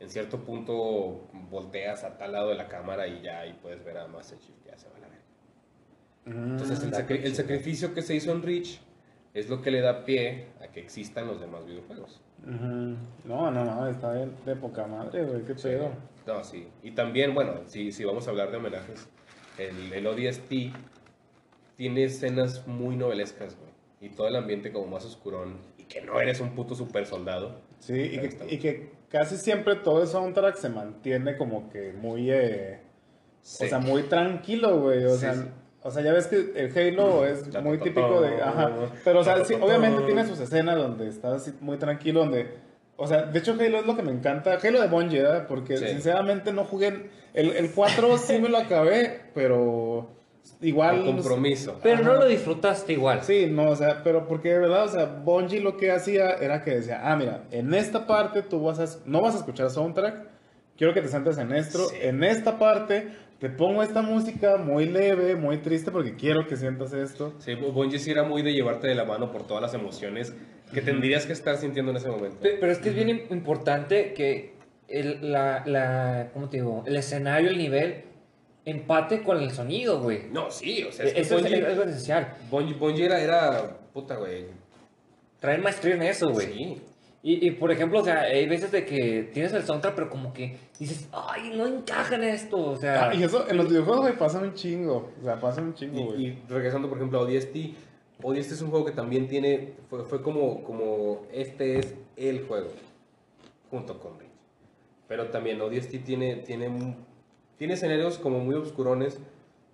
en 0.00 0.08
cierto 0.10 0.40
punto 0.44 1.28
volteas 1.50 2.02
a 2.04 2.16
tal 2.16 2.32
lado 2.32 2.48
de 2.48 2.54
la 2.56 2.66
cámara 2.68 3.06
y 3.06 3.20
ya 3.22 3.40
ahí 3.40 3.56
puedes 3.62 3.84
ver 3.84 3.98
a 3.98 4.08
Master 4.08 4.38
Chief, 4.38 4.56
ya 4.66 4.76
se 4.76 4.88
va 4.88 4.96
a 4.96 5.00
la 5.00 5.08
verga. 5.08 5.24
Ujú. 6.26 6.50
Entonces 6.52 6.82
el, 6.82 6.90
sacri- 6.92 7.22
el 7.22 7.34
sacrificio 7.36 7.94
que 7.94 8.02
se 8.02 8.14
hizo 8.16 8.32
en 8.32 8.42
Reach 8.42 8.80
es 9.34 9.48
lo 9.48 9.62
que 9.62 9.70
le 9.70 9.80
da 9.80 10.04
pie 10.04 10.48
a 10.62 10.68
que 10.68 10.80
existan 10.80 11.26
los 11.26 11.40
demás 11.40 11.64
videojuegos. 11.66 12.20
No, 12.44 13.50
no, 13.50 13.64
no, 13.64 13.86
está 13.88 14.12
de, 14.12 14.28
de 14.46 14.56
poca 14.56 14.86
madre, 14.86 15.24
güey, 15.24 15.42
qué 15.44 15.54
pedo. 15.54 15.90
No, 16.26 16.42
sí. 16.44 16.68
Y 16.82 16.92
también, 16.92 17.34
bueno, 17.34 17.60
si, 17.66 17.92
si 17.92 18.04
vamos 18.04 18.26
a 18.26 18.30
hablar 18.30 18.50
de 18.50 18.56
homenajes, 18.56 19.08
el, 19.58 19.92
el 19.92 20.06
ODST 20.06 20.52
tiene 21.76 22.04
escenas 22.04 22.66
muy 22.66 22.96
novelescas, 22.96 23.56
güey. 23.58 23.70
Y 24.00 24.14
todo 24.14 24.28
el 24.28 24.36
ambiente 24.36 24.72
como 24.72 24.86
más 24.86 25.04
oscurón. 25.04 25.58
Y 25.78 25.84
que 25.84 26.00
no 26.00 26.18
eres 26.20 26.40
un 26.40 26.54
puto 26.54 26.74
super 26.74 27.04
soldado. 27.06 27.60
Sí, 27.78 27.94
y 27.94 28.18
que, 28.18 28.26
está. 28.26 28.44
y 28.48 28.58
que 28.58 28.92
casi 29.08 29.36
siempre 29.36 29.76
todo 29.76 30.02
el 30.02 30.08
soundtrack 30.08 30.56
se 30.56 30.68
mantiene 30.70 31.36
como 31.36 31.68
que 31.70 31.92
muy, 31.92 32.30
eh, 32.30 32.80
Sí. 33.42 33.64
o 33.64 33.68
sea, 33.68 33.78
muy 33.78 34.02
tranquilo, 34.04 34.80
güey, 34.80 35.04
o 35.04 35.14
Sí, 35.14 35.20
sea... 35.20 35.48
O 35.82 35.90
sea, 35.90 36.02
ya 36.02 36.12
ves 36.12 36.26
que 36.26 36.52
el 36.56 36.76
Halo 36.76 37.24
es 37.26 37.46
muy 37.62 37.78
típico 37.78 38.20
de... 38.20 38.32
ta. 38.36 38.48
Ajá. 38.50 38.70
Pero, 39.04 39.20
o 39.20 39.24
sea, 39.24 39.42
sí, 39.44 39.54
obviamente 39.54 40.02
tiene 40.02 40.26
sus 40.26 40.38
escenas 40.40 40.76
donde 40.76 41.08
está 41.08 41.34
así 41.34 41.52
muy 41.60 41.78
tranquilo, 41.78 42.20
donde... 42.20 42.54
O 42.96 43.06
sea, 43.06 43.22
de 43.22 43.38
hecho 43.38 43.52
Halo 43.58 43.78
es 43.78 43.86
lo 43.86 43.96
que 43.96 44.02
me 44.02 44.12
encanta. 44.12 44.58
Halo 44.62 44.80
de 44.82 44.88
Bungie, 44.88 45.22
¿verdad? 45.22 45.46
Porque 45.48 45.76
Sí. 45.78 45.86
sinceramente 45.88 46.52
no 46.52 46.64
jugué... 46.64 47.08
El, 47.32 47.52
el 47.52 47.70
4 47.70 48.18
sí 48.18 48.38
me 48.40 48.48
lo 48.50 48.58
acabé, 48.58 49.20
pero 49.34 50.10
igual... 50.60 51.04
Con 51.04 51.14
compromiso. 51.16 51.78
Pero 51.82 52.02
no 52.02 52.14
lo 52.14 52.26
disfrutaste 52.26 52.92
igual. 52.92 53.22
Sí, 53.22 53.46
no, 53.50 53.70
o 53.70 53.76
sea, 53.76 54.02
pero 54.04 54.26
porque 54.28 54.50
de 54.52 54.58
verdad, 54.58 54.84
o 54.84 54.88
sea, 54.88 55.06
Bungie 55.06 55.60
lo 55.60 55.78
que 55.78 55.92
hacía 55.92 56.32
era 56.32 56.62
que 56.62 56.72
decía, 56.72 57.00
ah, 57.04 57.16
mira, 57.16 57.44
en 57.52 57.72
esta 57.72 58.06
parte 58.06 58.42
tú 58.42 58.62
vas 58.62 58.78
a, 58.80 58.98
no 59.06 59.22
vas 59.22 59.34
a 59.34 59.38
escuchar 59.38 59.70
soundtrack, 59.70 60.26
quiero 60.76 60.92
que 60.92 61.00
te 61.00 61.08
sientes 61.08 61.38
en 61.38 61.52
esto, 61.52 61.78
Sí. 61.88 61.96
en 62.02 62.22
esta 62.24 62.58
parte 62.58 63.08
te 63.40 63.48
pongo 63.48 63.82
esta 63.82 64.02
música 64.02 64.56
muy 64.58 64.86
leve, 64.86 65.34
muy 65.34 65.58
triste 65.58 65.90
porque 65.90 66.14
quiero 66.14 66.46
que 66.46 66.56
sientas 66.56 66.92
esto. 66.92 67.34
Sí, 67.38 67.54
Bungie 67.54 67.98
sí 67.98 68.10
era 68.10 68.22
muy 68.22 68.42
de 68.42 68.52
llevarte 68.52 68.86
de 68.86 68.94
la 68.94 69.04
mano 69.04 69.32
por 69.32 69.46
todas 69.46 69.62
las 69.62 69.74
emociones 69.74 70.32
que 70.72 70.82
tendrías 70.82 71.26
que 71.26 71.32
estar 71.32 71.56
sintiendo 71.56 71.90
en 71.90 71.96
ese 71.96 72.08
momento. 72.08 72.38
Pe- 72.40 72.58
Pero 72.60 72.70
es 72.70 72.78
que 72.78 72.90
es 72.90 72.94
bien 72.94 73.08
im- 73.08 73.30
importante 73.32 74.12
que 74.12 74.54
el, 74.88 75.32
la, 75.32 75.62
la, 75.66 76.30
¿cómo 76.34 76.48
te 76.48 76.58
digo? 76.58 76.84
El 76.86 76.96
escenario, 76.96 77.48
el 77.50 77.58
nivel, 77.58 78.04
empate 78.64 79.22
con 79.22 79.38
el 79.38 79.50
sonido, 79.50 80.00
güey. 80.00 80.24
No, 80.30 80.50
sí, 80.50 80.84
o 80.88 80.92
sea, 80.92 81.06
es 81.06 81.14
que 81.14 81.20
Eso 81.22 81.38
es 81.38 81.44
algo 81.46 81.82
esencial. 81.84 82.34
Bungie, 82.50 82.74
Bungie 82.74 83.06
era, 83.06 83.20
era, 83.20 83.78
puta, 83.92 84.16
güey. 84.16 84.44
Traer 85.40 85.62
maestría 85.62 85.94
en 85.94 86.02
eso, 86.02 86.30
güey. 86.30 86.46
Sí. 86.46 86.82
Y, 87.22 87.46
y, 87.46 87.50
por 87.50 87.70
ejemplo, 87.70 88.00
o 88.00 88.04
sea, 88.04 88.22
hay 88.22 88.48
veces 88.48 88.72
de 88.72 88.86
que 88.86 89.28
tienes 89.34 89.52
el 89.52 89.62
soundtrack, 89.62 89.94
pero 89.94 90.08
como 90.08 90.32
que 90.32 90.56
dices, 90.78 91.06
ay, 91.12 91.52
no 91.54 91.66
encaja 91.66 92.14
en 92.14 92.24
esto, 92.24 92.56
o 92.58 92.76
sea... 92.76 93.10
Ah, 93.10 93.14
y 93.14 93.22
eso 93.22 93.46
en 93.46 93.58
los 93.58 93.68
videojuegos, 93.68 94.00
güey, 94.02 94.16
pasa 94.16 94.38
un 94.38 94.54
chingo, 94.54 95.10
o 95.20 95.24
sea, 95.24 95.38
pasa 95.38 95.60
un 95.60 95.74
chingo, 95.74 96.00
Y, 96.00 96.04
güey. 96.04 96.26
y 96.26 96.42
regresando, 96.48 96.88
por 96.88 96.96
ejemplo, 96.96 97.18
a 97.18 97.22
ODST, 97.22 97.56
ODST 98.22 98.52
es 98.52 98.62
un 98.62 98.70
juego 98.70 98.86
que 98.86 98.92
también 98.92 99.28
tiene, 99.28 99.74
fue, 99.90 100.02
fue 100.04 100.22
como, 100.22 100.64
como, 100.64 101.26
este 101.30 101.78
es 101.78 101.94
el 102.16 102.46
juego, 102.46 102.68
junto 103.70 104.00
con 104.00 104.18
Reach. 104.18 104.30
Pero 105.06 105.26
también 105.28 105.60
ODST 105.60 106.02
tiene, 106.02 106.36
tiene, 106.36 106.96
tiene 107.58 107.74
escenarios 107.74 108.16
como 108.16 108.38
muy 108.38 108.54
oscurones, 108.54 109.18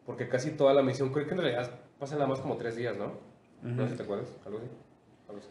porque 0.05 0.29
casi 0.29 0.51
toda 0.51 0.75
la 0.75 0.83
misión, 0.83 1.13
creo 1.13 1.27
que 1.27 1.35
en 1.35 1.41
realidad 1.41 1.71
pasan 2.01 2.19
nada 2.19 2.29
más 2.29 2.41
como 2.41 2.57
tres 2.57 2.75
días, 2.75 2.97
¿no? 2.97 3.13
No 3.63 3.85
sé 3.85 3.93
si 3.93 3.97
te 3.99 4.03
acuerdas, 4.03 4.29
algo 4.45 4.59
así. 4.59 4.67
algo 5.29 5.41
así. 5.41 5.49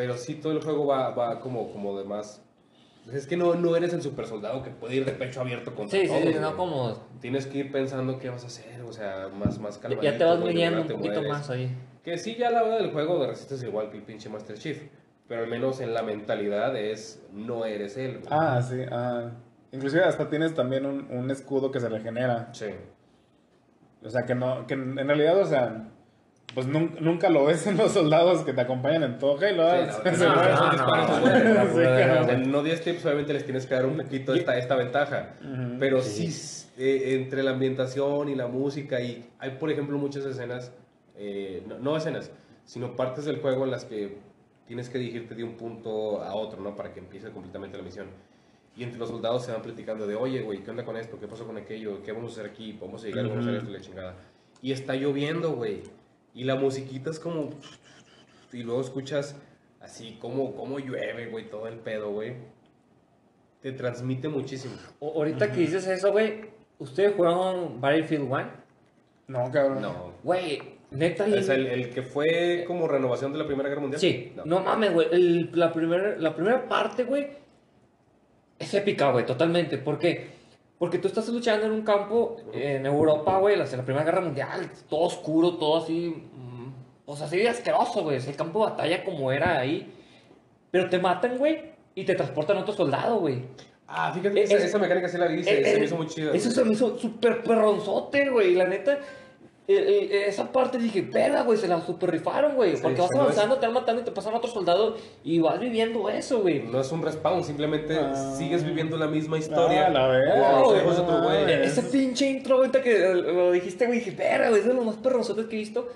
Pero 0.00 0.16
sí, 0.16 0.36
todo 0.36 0.54
el 0.54 0.62
juego 0.62 0.86
va, 0.86 1.10
va 1.10 1.40
como, 1.40 1.70
como 1.72 1.98
de 1.98 2.04
más... 2.06 2.42
Es 3.12 3.26
que 3.26 3.36
no, 3.36 3.54
no 3.54 3.76
eres 3.76 3.92
el 3.92 4.00
super 4.00 4.24
soldado 4.26 4.62
que 4.62 4.70
puede 4.70 4.94
ir 4.94 5.04
de 5.04 5.12
pecho 5.12 5.42
abierto 5.42 5.74
contra 5.74 5.98
Sí, 6.00 6.06
sí, 6.06 6.10
todos, 6.10 6.32
sí, 6.34 6.40
no 6.40 6.56
como... 6.56 6.96
Tienes 7.20 7.46
que 7.46 7.58
ir 7.58 7.70
pensando 7.70 8.18
qué 8.18 8.30
vas 8.30 8.44
a 8.44 8.46
hacer, 8.46 8.80
o 8.80 8.94
sea, 8.94 9.28
más, 9.38 9.58
más 9.58 9.76
Ya, 9.76 9.82
calmadito. 9.82 10.10
ya 10.12 10.16
te 10.16 10.24
vas 10.24 10.38
midiendo 10.40 10.80
un 10.80 10.88
poquito 10.88 11.14
mueres. 11.16 11.28
más 11.30 11.50
ahí. 11.50 11.70
Que 12.02 12.16
sí, 12.16 12.34
ya 12.34 12.50
la 12.50 12.62
hora 12.62 12.78
del 12.78 12.92
juego 12.92 13.18
de 13.20 13.26
resistes 13.26 13.62
igual 13.62 13.90
que 13.90 13.98
el 13.98 14.04
pinche 14.04 14.30
Master 14.30 14.56
Chief. 14.56 14.82
Pero 15.28 15.42
al 15.42 15.50
menos 15.50 15.82
en 15.82 15.92
la 15.92 16.02
mentalidad 16.02 16.74
es, 16.78 17.22
no 17.34 17.66
eres 17.66 17.98
él. 17.98 18.20
güey. 18.20 18.26
Ah, 18.30 18.62
sí, 18.62 18.76
ah. 18.90 19.32
Inclusive 19.70 20.02
hasta 20.04 20.30
tienes 20.30 20.54
también 20.54 20.86
un, 20.86 21.08
un 21.10 21.30
escudo 21.30 21.70
que 21.70 21.78
se 21.78 21.90
regenera. 21.90 22.48
Sí. 22.54 22.68
O 24.02 24.08
sea, 24.08 24.22
que 24.24 24.34
no, 24.34 24.66
que 24.66 24.72
en 24.72 24.96
realidad, 24.96 25.38
o 25.38 25.44
sea, 25.44 25.88
pues 26.54 26.66
nun- 26.66 26.98
nunca 27.00 27.28
lo 27.30 27.44
ves 27.44 27.66
en 27.66 27.76
los 27.76 27.92
soldados 27.92 28.42
que 28.42 28.52
te 28.52 28.60
acompañan 28.60 29.02
en 29.04 29.18
todo 29.18 29.38
Halo. 29.38 29.64
Sí, 30.02 30.10
no, 30.10 30.14
Se 30.16 30.24
no, 30.26 30.34
mueven. 30.34 30.54
no, 30.54 30.64
no, 30.66 30.70
disparos 30.72 31.08
no, 31.08 31.14
son 31.14 31.22
buenos. 31.22 31.44
no, 31.44 31.62
Sí, 31.72 31.78
no, 31.78 31.84
cabrón. 31.84 32.18
O 32.22 32.24
sea, 32.26 32.34
en 32.34 32.50
no 32.52 32.62
10 32.62 32.80
tips 32.82 33.04
obviamente 33.06 33.32
les 33.32 33.44
tienes 33.44 33.66
que 33.66 33.74
dar 33.74 33.86
un 33.86 33.96
poquito 33.96 34.34
esta, 34.34 34.58
esta 34.58 34.76
ventaja. 34.76 35.34
Pero 35.78 36.00
sí, 36.02 36.34
eh, 36.78 37.14
entre 37.20 37.42
la 37.42 37.52
ambientación 37.52 38.28
y 38.28 38.34
la 38.34 38.46
música 38.48 39.00
y 39.00 39.28
hay, 39.38 39.50
por 39.52 39.70
ejemplo, 39.70 39.96
muchas 39.98 40.24
escenas, 40.24 40.72
eh, 41.16 41.62
no, 41.68 41.78
no 41.78 41.96
escenas, 41.96 42.30
sino 42.64 42.96
partes 42.96 43.24
del 43.24 43.40
juego 43.40 43.64
en 43.64 43.70
las 43.70 43.84
que 43.84 44.18
tienes 44.66 44.88
que 44.88 44.98
dirigirte 44.98 45.34
de 45.34 45.44
un 45.44 45.54
punto 45.56 46.22
a 46.22 46.34
otro, 46.34 46.60
¿no? 46.60 46.74
Para 46.76 46.92
que 46.92 47.00
empiece 47.00 47.30
completamente 47.30 47.76
la 47.76 47.82
misión. 47.82 48.06
Y 48.76 48.84
entre 48.84 48.98
los 49.00 49.08
soldados 49.08 49.44
se 49.44 49.52
van 49.52 49.62
platicando 49.62 50.06
de, 50.06 50.14
oye, 50.14 50.42
güey, 50.42 50.62
¿qué 50.62 50.70
onda 50.70 50.84
con 50.84 50.96
esto? 50.96 51.18
¿Qué 51.20 51.26
pasó 51.26 51.44
con 51.44 51.56
aquello? 51.58 52.02
¿Qué 52.04 52.12
vamos 52.12 52.30
a 52.36 52.40
hacer 52.40 52.50
aquí? 52.52 52.78
¿Vamos 52.80 53.02
a 53.02 53.06
llegar? 53.08 53.28
¿Vamos 53.28 53.38
a 53.46 53.48
hacer 53.48 53.54
esto? 53.60 53.70
La 53.70 53.80
chingada. 53.80 54.14
Y 54.62 54.72
está 54.72 54.94
lloviendo, 54.94 55.52
güey. 55.52 55.82
Y 56.34 56.44
la 56.44 56.54
musiquita 56.56 57.10
es 57.10 57.18
como... 57.18 57.50
Y 58.52 58.62
luego 58.62 58.80
escuchas 58.80 59.36
así 59.80 60.18
como, 60.20 60.54
como 60.54 60.78
llueve, 60.78 61.26
güey, 61.28 61.48
todo 61.48 61.66
el 61.68 61.76
pedo, 61.78 62.10
güey. 62.12 62.34
Te 63.62 63.72
transmite 63.72 64.28
muchísimo. 64.28 64.74
O- 65.00 65.12
ahorita 65.16 65.52
que 65.52 65.60
dices 65.60 65.86
eso, 65.86 66.10
güey, 66.12 66.46
¿ustedes 66.78 67.14
jugaron 67.14 67.80
Battlefield 67.80 68.24
1? 68.30 68.50
No, 69.28 69.50
cabrón. 69.52 69.82
No. 69.82 70.12
Güey, 70.24 70.60
neta. 70.90 71.26
Es 71.26 71.48
el, 71.48 71.66
el 71.66 71.90
que 71.90 72.02
fue 72.02 72.64
como 72.66 72.88
renovación 72.88 73.32
de 73.32 73.38
la 73.38 73.46
Primera 73.46 73.68
Guerra 73.68 73.80
Mundial. 73.82 74.00
Sí, 74.00 74.32
No. 74.36 74.44
no, 74.44 74.60
mames, 74.60 74.92
güey. 74.92 75.08
La 75.52 75.72
primera, 75.72 76.16
la 76.16 76.34
primera 76.34 76.68
parte, 76.68 77.04
güey, 77.04 77.28
es 78.58 78.74
épica, 78.74 79.12
güey, 79.12 79.24
totalmente. 79.26 79.78
¿Por 79.78 79.98
qué? 79.98 80.26
Porque 80.80 80.96
tú 80.98 81.08
estás 81.08 81.28
luchando 81.28 81.66
en 81.66 81.72
un 81.72 81.82
campo 81.82 82.38
en 82.54 82.86
Europa, 82.86 83.36
güey, 83.36 83.52
en 83.54 83.60
la 83.60 83.84
Primera 83.84 84.02
Guerra 84.02 84.22
Mundial, 84.22 84.70
todo 84.88 85.00
oscuro, 85.02 85.56
todo 85.58 85.76
así, 85.84 86.08
mm, 86.34 86.72
pues 87.04 87.20
así 87.20 87.36
de 87.36 87.50
asqueroso, 87.50 88.02
güey. 88.02 88.16
Es 88.16 88.26
el 88.26 88.34
campo 88.34 88.64
de 88.64 88.70
batalla 88.72 89.04
como 89.04 89.30
era 89.30 89.58
ahí. 89.58 89.92
Pero 90.70 90.88
te 90.88 90.98
matan, 90.98 91.36
güey, 91.36 91.60
y 91.94 92.04
te 92.04 92.14
transportan 92.14 92.56
a 92.56 92.60
otro 92.60 92.72
soldado, 92.72 93.18
güey. 93.20 93.42
Ah, 93.86 94.10
fíjate, 94.14 94.32
que 94.34 94.42
esa, 94.44 94.56
es- 94.56 94.64
esa 94.64 94.78
mecánica 94.78 95.06
sí 95.08 95.18
la 95.18 95.26
vi, 95.26 95.44
se, 95.44 95.62
se 95.64 95.78
me 95.80 95.84
hizo 95.84 95.96
muy 95.96 96.06
chida. 96.06 96.32
Eso 96.34 96.50
se 96.50 96.64
me 96.64 96.72
hizo 96.72 96.96
súper 96.96 97.42
perronzote, 97.42 98.30
güey. 98.30 98.54
La 98.54 98.64
neta, 98.64 98.98
esa 99.74 100.52
parte 100.52 100.78
dije, 100.78 101.02
verga, 101.02 101.42
güey, 101.42 101.58
se 101.58 101.68
la 101.68 101.80
super 101.80 102.10
rifaron, 102.10 102.54
güey. 102.56 102.76
Sí, 102.76 102.82
porque 102.82 103.00
vas 103.00 103.10
no 103.14 103.22
avanzando, 103.22 103.56
te 103.58 103.66
van 103.66 103.74
matando 103.74 104.02
y 104.02 104.04
te 104.04 104.10
pasan 104.10 104.34
a 104.34 104.38
otro 104.38 104.50
soldado 104.50 104.96
y 105.24 105.38
vas 105.40 105.58
viviendo 105.60 106.08
eso, 106.08 106.40
güey. 106.42 106.62
No 106.62 106.80
es 106.80 106.90
un 106.92 107.02
respawn, 107.02 107.44
simplemente 107.44 107.96
Ah. 107.98 108.34
sigues 108.36 108.64
viviendo 108.64 108.96
la 108.96 109.06
misma 109.06 109.38
historia. 109.38 109.86
Ah, 109.86 109.90
la 109.90 110.04
Ah, 110.06 110.62
güey. 110.64 111.52
eh. 111.52 111.64
Ese 111.64 111.82
pinche 111.82 112.28
intro, 112.28 112.56
ahorita 112.56 112.82
que 112.82 112.98
lo 113.14 113.52
dijiste, 113.52 113.86
güey, 113.86 113.98
dije, 114.00 114.10
verga, 114.12 114.48
güey, 114.48 114.60
es 114.60 114.66
de 114.66 114.74
los 114.74 114.84
más 114.84 114.96
perronzotes 114.96 115.46
que 115.46 115.56
he 115.56 115.58
visto. 115.58 115.88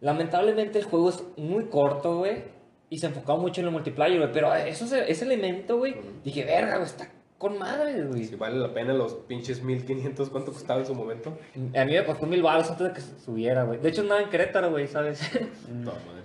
Lamentablemente 0.00 0.78
el 0.78 0.84
juego 0.84 1.10
es 1.10 1.22
muy 1.36 1.64
corto, 1.66 2.18
güey. 2.18 2.42
Y 2.88 2.98
se 2.98 3.06
enfocaba 3.06 3.38
mucho 3.38 3.60
en 3.60 3.68
el 3.68 3.72
multiplayer, 3.72 4.18
güey. 4.18 4.32
Pero 4.32 4.52
eso, 4.54 4.84
ese, 4.84 5.10
ese 5.10 5.24
elemento, 5.24 5.78
güey, 5.78 5.94
dije, 6.24 6.44
verga, 6.44 6.76
güey, 6.76 6.86
está 6.86 7.08
con 7.40 7.58
madre, 7.58 8.02
güey. 8.04 8.26
Si 8.26 8.36
vale 8.36 8.58
la 8.58 8.74
pena 8.74 8.92
los 8.92 9.14
pinches 9.14 9.62
1500, 9.62 10.28
¿cuánto 10.28 10.52
costaba 10.52 10.80
en 10.80 10.86
su 10.86 10.94
momento? 10.94 11.38
A 11.74 11.86
mí 11.86 11.92
me 11.94 12.04
costó 12.04 12.26
mil 12.26 12.42
baros 12.42 12.70
antes 12.70 12.86
de 12.88 12.92
que 12.92 13.00
subiera, 13.00 13.64
güey. 13.64 13.80
De 13.80 13.88
hecho, 13.88 14.02
andaba 14.02 14.20
en 14.20 14.28
Querétaro, 14.28 14.70
güey, 14.70 14.86
¿sabes? 14.86 15.22
No, 15.72 15.90
madre. 15.90 16.24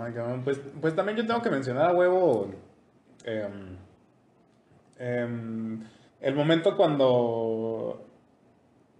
Ay, 0.00 0.12
cabrón, 0.12 0.44
Pues, 0.44 0.60
pues 0.80 0.94
también 0.94 1.18
yo 1.18 1.26
tengo 1.26 1.42
que 1.42 1.50
mencionar 1.50 1.90
a 1.90 1.94
huevo 1.94 2.54
em, 3.24 3.76
em, 5.00 5.82
el 6.20 6.34
momento 6.36 6.76
cuando 6.76 8.06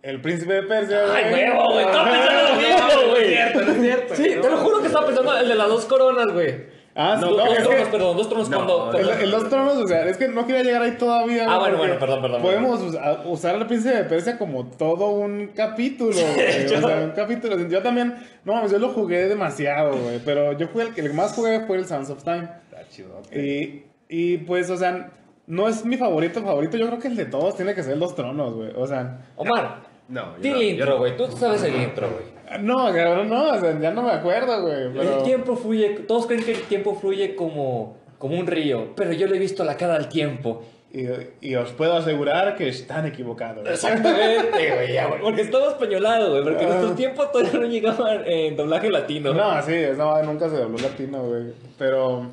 el 0.03 0.21
príncipe 0.21 0.55
de 0.55 0.63
Persia. 0.65 1.15
Ay, 1.15 1.33
huevo, 1.33 1.73
güey, 1.75 1.85
estaba 1.87 2.11
pensando 2.11 2.43
lo 2.43 2.57
mismo, 2.57 3.11
güey. 3.11 3.13
No 3.13 3.17
es 3.19 3.29
cierto, 3.29 3.61
no 3.61 3.71
es 3.71 3.81
cierto. 3.81 4.15
Sí, 4.17 4.23
te 4.43 4.51
lo 4.51 4.57
juro 4.57 4.81
que 4.81 4.87
estaba 4.89 5.07
pensando 5.07 5.39
el 5.39 5.49
de 5.49 5.55
las 5.55 5.69
dos 5.69 5.85
coronas, 5.85 6.27
güey. 6.33 6.76
Ah, 6.99 7.17
sí, 7.19 7.25
No, 7.27 7.31
no, 7.33 7.37
dos 7.37 7.55
tronos, 7.59 7.69
que 7.85 7.91
perdón, 7.93 8.17
dos 8.17 8.29
tronos 8.29 8.49
No, 8.49 8.57
cuando... 8.57 8.99
el, 8.99 9.09
el 9.11 9.31
Dos 9.31 9.49
Tronos, 9.51 9.77
o 9.77 9.87
sea, 9.87 10.07
es 10.09 10.17
que 10.17 10.29
no 10.29 10.47
quería 10.47 10.63
llegar 10.63 10.81
ahí 10.83 10.93
todavía. 10.93 11.45
Ah, 11.47 11.59
bueno, 11.59 11.77
bueno, 11.77 11.99
perdón, 11.99 12.23
perdón, 12.23 12.41
Podemos 12.43 12.81
usa- 12.81 13.23
usar 13.27 13.55
al 13.55 13.67
príncipe 13.67 13.95
de 13.95 14.05
Persia 14.05 14.39
como 14.39 14.65
todo 14.67 15.11
un 15.11 15.49
capítulo, 15.55 16.13
güey. 16.35 16.65
O 16.65 16.81
sea, 16.89 17.03
un 17.05 17.11
capítulo. 17.11 17.69
Yo 17.69 17.83
también, 17.83 18.15
no 18.45 18.55
mames, 18.55 18.73
yo 18.73 18.79
lo 18.79 18.89
jugué 18.89 19.29
demasiado, 19.29 19.95
güey. 19.95 20.21
Pero 20.25 20.53
yo 20.55 20.69
jugué, 20.69 20.85
el 20.87 20.95
que 20.95 21.03
el 21.03 21.09
que 21.09 21.13
más 21.13 21.35
jugué 21.35 21.61
fue 21.67 21.77
el 21.77 21.85
Sands 21.85 22.09
of 22.09 22.23
Time. 22.25 22.49
Está 22.71 22.89
chido. 22.89 23.19
ok. 23.19 23.37
Y, 23.37 23.85
y 24.09 24.39
pues, 24.39 24.71
o 24.71 24.77
sea, 24.79 25.11
no 25.47 25.69
es 25.69 25.85
mi 25.85 25.99
favorito 25.99 26.41
favorito. 26.43 26.79
Yo 26.79 26.87
creo 26.87 26.99
que 26.99 27.09
el 27.09 27.17
de 27.17 27.27
todos 27.27 27.57
tiene 27.57 27.75
que 27.75 27.83
ser 27.83 27.93
el 27.93 28.01
Dos 28.01 28.15
Tronos, 28.15 28.55
güey. 28.55 28.71
O 28.75 28.87
sea, 28.87 29.19
Omar, 29.37 29.81
No, 30.09 30.39
yo 30.41 30.51
no, 30.51 30.57
el 30.57 30.63
yo 30.63 30.63
intro, 30.63 30.91
no. 30.93 30.99
güey. 30.99 31.17
Tú 31.17 31.27
sabes 31.37 31.63
el 31.63 31.77
intro, 31.77 32.09
güey. 32.09 32.36
No, 32.61 32.77
cabrón, 32.93 33.29
no, 33.29 33.53
o 33.53 33.61
sea, 33.61 33.79
ya 33.81 33.91
no 33.91 34.03
me 34.03 34.13
acuerdo, 34.13 34.63
güey. 34.63 34.93
Pero... 34.93 35.19
El 35.19 35.23
tiempo 35.25 35.57
fluye... 35.57 35.91
Todos 36.07 36.27
creen 36.27 36.45
que 36.45 36.53
el 36.53 36.63
tiempo 36.63 36.95
fluye 36.95 37.35
como, 37.35 37.97
como 38.19 38.39
un 38.39 38.47
río. 38.47 38.95
Pero 38.97 39.13
yo 39.13 39.27
le 39.27 39.37
he 39.37 39.39
visto 39.39 39.65
la 39.65 39.77
cara 39.77 39.97
al 39.97 40.09
tiempo. 40.09 40.63
Y, 40.93 41.07
y 41.41 41.55
os 41.57 41.73
puedo 41.73 41.95
asegurar 41.95 42.57
que 42.57 42.69
están 42.69 43.05
equivocados. 43.07 43.69
Exactamente, 43.69 44.51
güey. 44.75 44.93
ya, 44.95 45.07
güey, 45.09 45.21
Porque 45.21 45.43
estaba 45.43 45.69
españolado, 45.69 46.31
güey. 46.31 46.43
Porque 46.45 46.65
Ah. 46.65 46.69
nuestros 46.69 46.97
tiempos 46.97 47.33
todavía 47.33 47.61
no 47.61 47.67
llegaban 47.67 48.23
en 48.25 48.57
doblaje 48.57 48.91
latino. 48.91 49.35
No, 49.35 49.63
sí, 49.63 49.75
esa 49.75 50.05
madre 50.07 50.27
nunca 50.27 50.49
se 50.49 50.57
dobló 50.57 50.79
latino, 50.79 51.23
güey. 51.25 51.53
Pero, 51.77 52.27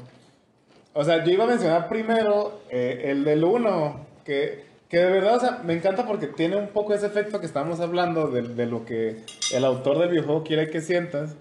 o 0.94 1.04
sea, 1.04 1.24
yo 1.26 1.32
iba 1.34 1.44
a 1.44 1.48
mencionar 1.48 1.90
primero 1.90 2.62
eh, 2.70 3.02
el 3.06 3.24
del 3.26 3.44
1, 3.44 4.06
que, 4.24 4.64
que 4.94 5.00
de 5.00 5.10
verdad, 5.10 5.38
o 5.38 5.40
sea, 5.40 5.62
me 5.64 5.74
encanta 5.74 6.06
porque 6.06 6.28
tiene 6.28 6.56
un 6.56 6.68
poco 6.68 6.94
ese 6.94 7.08
efecto 7.08 7.40
que 7.40 7.48
estamos 7.48 7.80
hablando 7.80 8.28
de, 8.28 8.44
de 8.44 8.68
lo 8.68 8.86
que 8.86 9.22
el 9.52 9.66
autor 9.66 9.98
del 9.98 10.10
videojuego 10.10 10.44
quiere 10.44 10.70
que 10.70 10.82
sientas, 10.82 11.36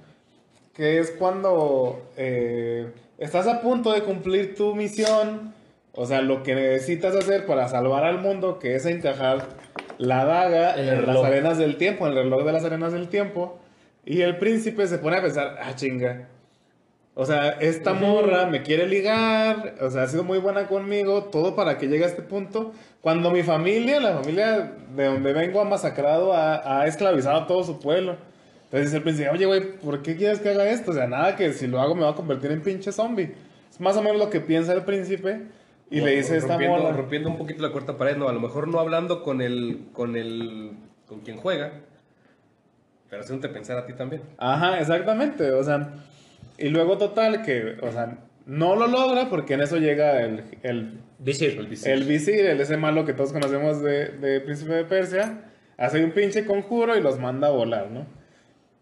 que 0.72 0.98
es 0.98 1.10
cuando 1.10 2.00
eh, 2.16 2.90
estás 3.18 3.46
a 3.46 3.60
punto 3.60 3.92
de 3.92 4.04
cumplir 4.04 4.54
tu 4.54 4.74
misión, 4.74 5.52
o 5.92 6.06
sea, 6.06 6.22
lo 6.22 6.42
que 6.42 6.54
necesitas 6.54 7.14
hacer 7.14 7.44
para 7.44 7.68
salvar 7.68 8.04
al 8.04 8.20
mundo, 8.20 8.58
que 8.58 8.74
es 8.74 8.86
encajar 8.86 9.46
la 9.98 10.24
daga 10.24 10.72
El 10.72 10.88
en 10.88 11.06
las 11.06 11.18
arenas 11.18 11.58
del 11.58 11.76
tiempo, 11.76 12.06
en 12.06 12.16
el 12.16 12.24
reloj 12.24 12.46
de 12.46 12.52
las 12.52 12.64
arenas 12.64 12.94
del 12.94 13.08
tiempo. 13.08 13.58
Y 14.06 14.22
el 14.22 14.38
príncipe 14.38 14.86
se 14.86 14.96
pone 14.96 15.18
a 15.18 15.20
pensar, 15.20 15.58
ah, 15.60 15.76
chinga. 15.76 16.26
O 17.14 17.26
sea, 17.26 17.50
esta 17.50 17.92
morra 17.92 18.46
me 18.46 18.62
quiere 18.62 18.86
ligar, 18.86 19.74
o 19.82 19.90
sea, 19.90 20.04
ha 20.04 20.08
sido 20.08 20.24
muy 20.24 20.38
buena 20.38 20.66
conmigo, 20.66 21.24
todo 21.24 21.54
para 21.54 21.76
que 21.76 21.88
llegue 21.88 22.04
a 22.04 22.08
este 22.08 22.22
punto. 22.22 22.72
Cuando 23.02 23.30
mi 23.30 23.42
familia, 23.42 24.00
la 24.00 24.14
familia 24.14 24.72
de 24.96 25.04
donde 25.04 25.32
vengo, 25.34 25.60
ha 25.60 25.64
masacrado, 25.64 26.32
ha, 26.32 26.80
ha 26.80 26.86
esclavizado 26.86 27.42
a 27.42 27.46
todo 27.46 27.64
su 27.64 27.80
pueblo. 27.80 28.16
Entonces 28.64 28.94
el 28.94 29.02
príncipe, 29.02 29.28
oye, 29.28 29.44
güey, 29.44 29.76
¿por 29.76 30.00
qué 30.00 30.16
quieres 30.16 30.40
que 30.40 30.48
haga 30.48 30.70
esto? 30.70 30.92
O 30.92 30.94
sea, 30.94 31.06
nada 31.06 31.36
que 31.36 31.52
si 31.52 31.66
lo 31.66 31.78
hago 31.78 31.94
me 31.94 32.04
va 32.04 32.10
a 32.10 32.14
convertir 32.14 32.50
en 32.50 32.62
pinche 32.62 32.90
zombie. 32.90 33.34
Es 33.70 33.78
más 33.78 33.94
o 33.98 34.02
menos 34.02 34.18
lo 34.18 34.30
que 34.30 34.40
piensa 34.40 34.72
el 34.72 34.82
príncipe. 34.82 35.42
Y 35.90 36.00
le 36.00 36.16
dice 36.16 36.38
esta 36.38 36.58
morra. 36.58 36.92
rompiendo 36.92 37.28
un 37.28 37.36
poquito 37.36 37.62
la 37.62 37.70
cuarta 37.70 37.98
pared, 37.98 38.16
no, 38.16 38.30
a 38.30 38.32
lo 38.32 38.40
mejor 38.40 38.68
no 38.68 38.80
hablando 38.80 39.22
con 39.22 39.42
el, 39.42 39.88
con 39.92 40.16
el, 40.16 40.72
con 41.06 41.20
quien 41.20 41.36
juega, 41.36 41.72
pero 43.10 43.20
haciéndote 43.20 43.52
pensar 43.52 43.76
a 43.76 43.84
ti 43.84 43.92
también. 43.92 44.22
Ajá, 44.38 44.80
exactamente. 44.80 45.50
O 45.52 45.62
sea, 45.62 45.92
y 46.62 46.68
luego 46.70 46.98
total 46.98 47.42
que, 47.42 47.76
o 47.82 47.90
sea, 47.92 48.18
no 48.46 48.74
lo 48.76 48.86
logra 48.86 49.28
porque 49.28 49.54
en 49.54 49.60
eso 49.62 49.76
llega 49.76 50.22
el, 50.22 50.44
el, 50.62 50.98
Visir. 51.18 51.56
El 51.58 51.66
visir. 51.68 51.92
el 51.92 52.04
visir, 52.04 52.46
el 52.46 52.60
ese 52.60 52.76
malo 52.76 53.04
que 53.04 53.12
todos 53.12 53.32
conocemos 53.32 53.80
de, 53.82 54.08
de 54.08 54.40
Príncipe 54.40 54.72
de 54.74 54.84
Persia, 54.84 55.44
hace 55.76 56.02
un 56.04 56.10
pinche 56.12 56.44
conjuro 56.44 56.96
y 56.96 57.00
los 57.00 57.18
manda 57.20 57.48
a 57.48 57.50
volar, 57.50 57.90
¿no? 57.90 58.06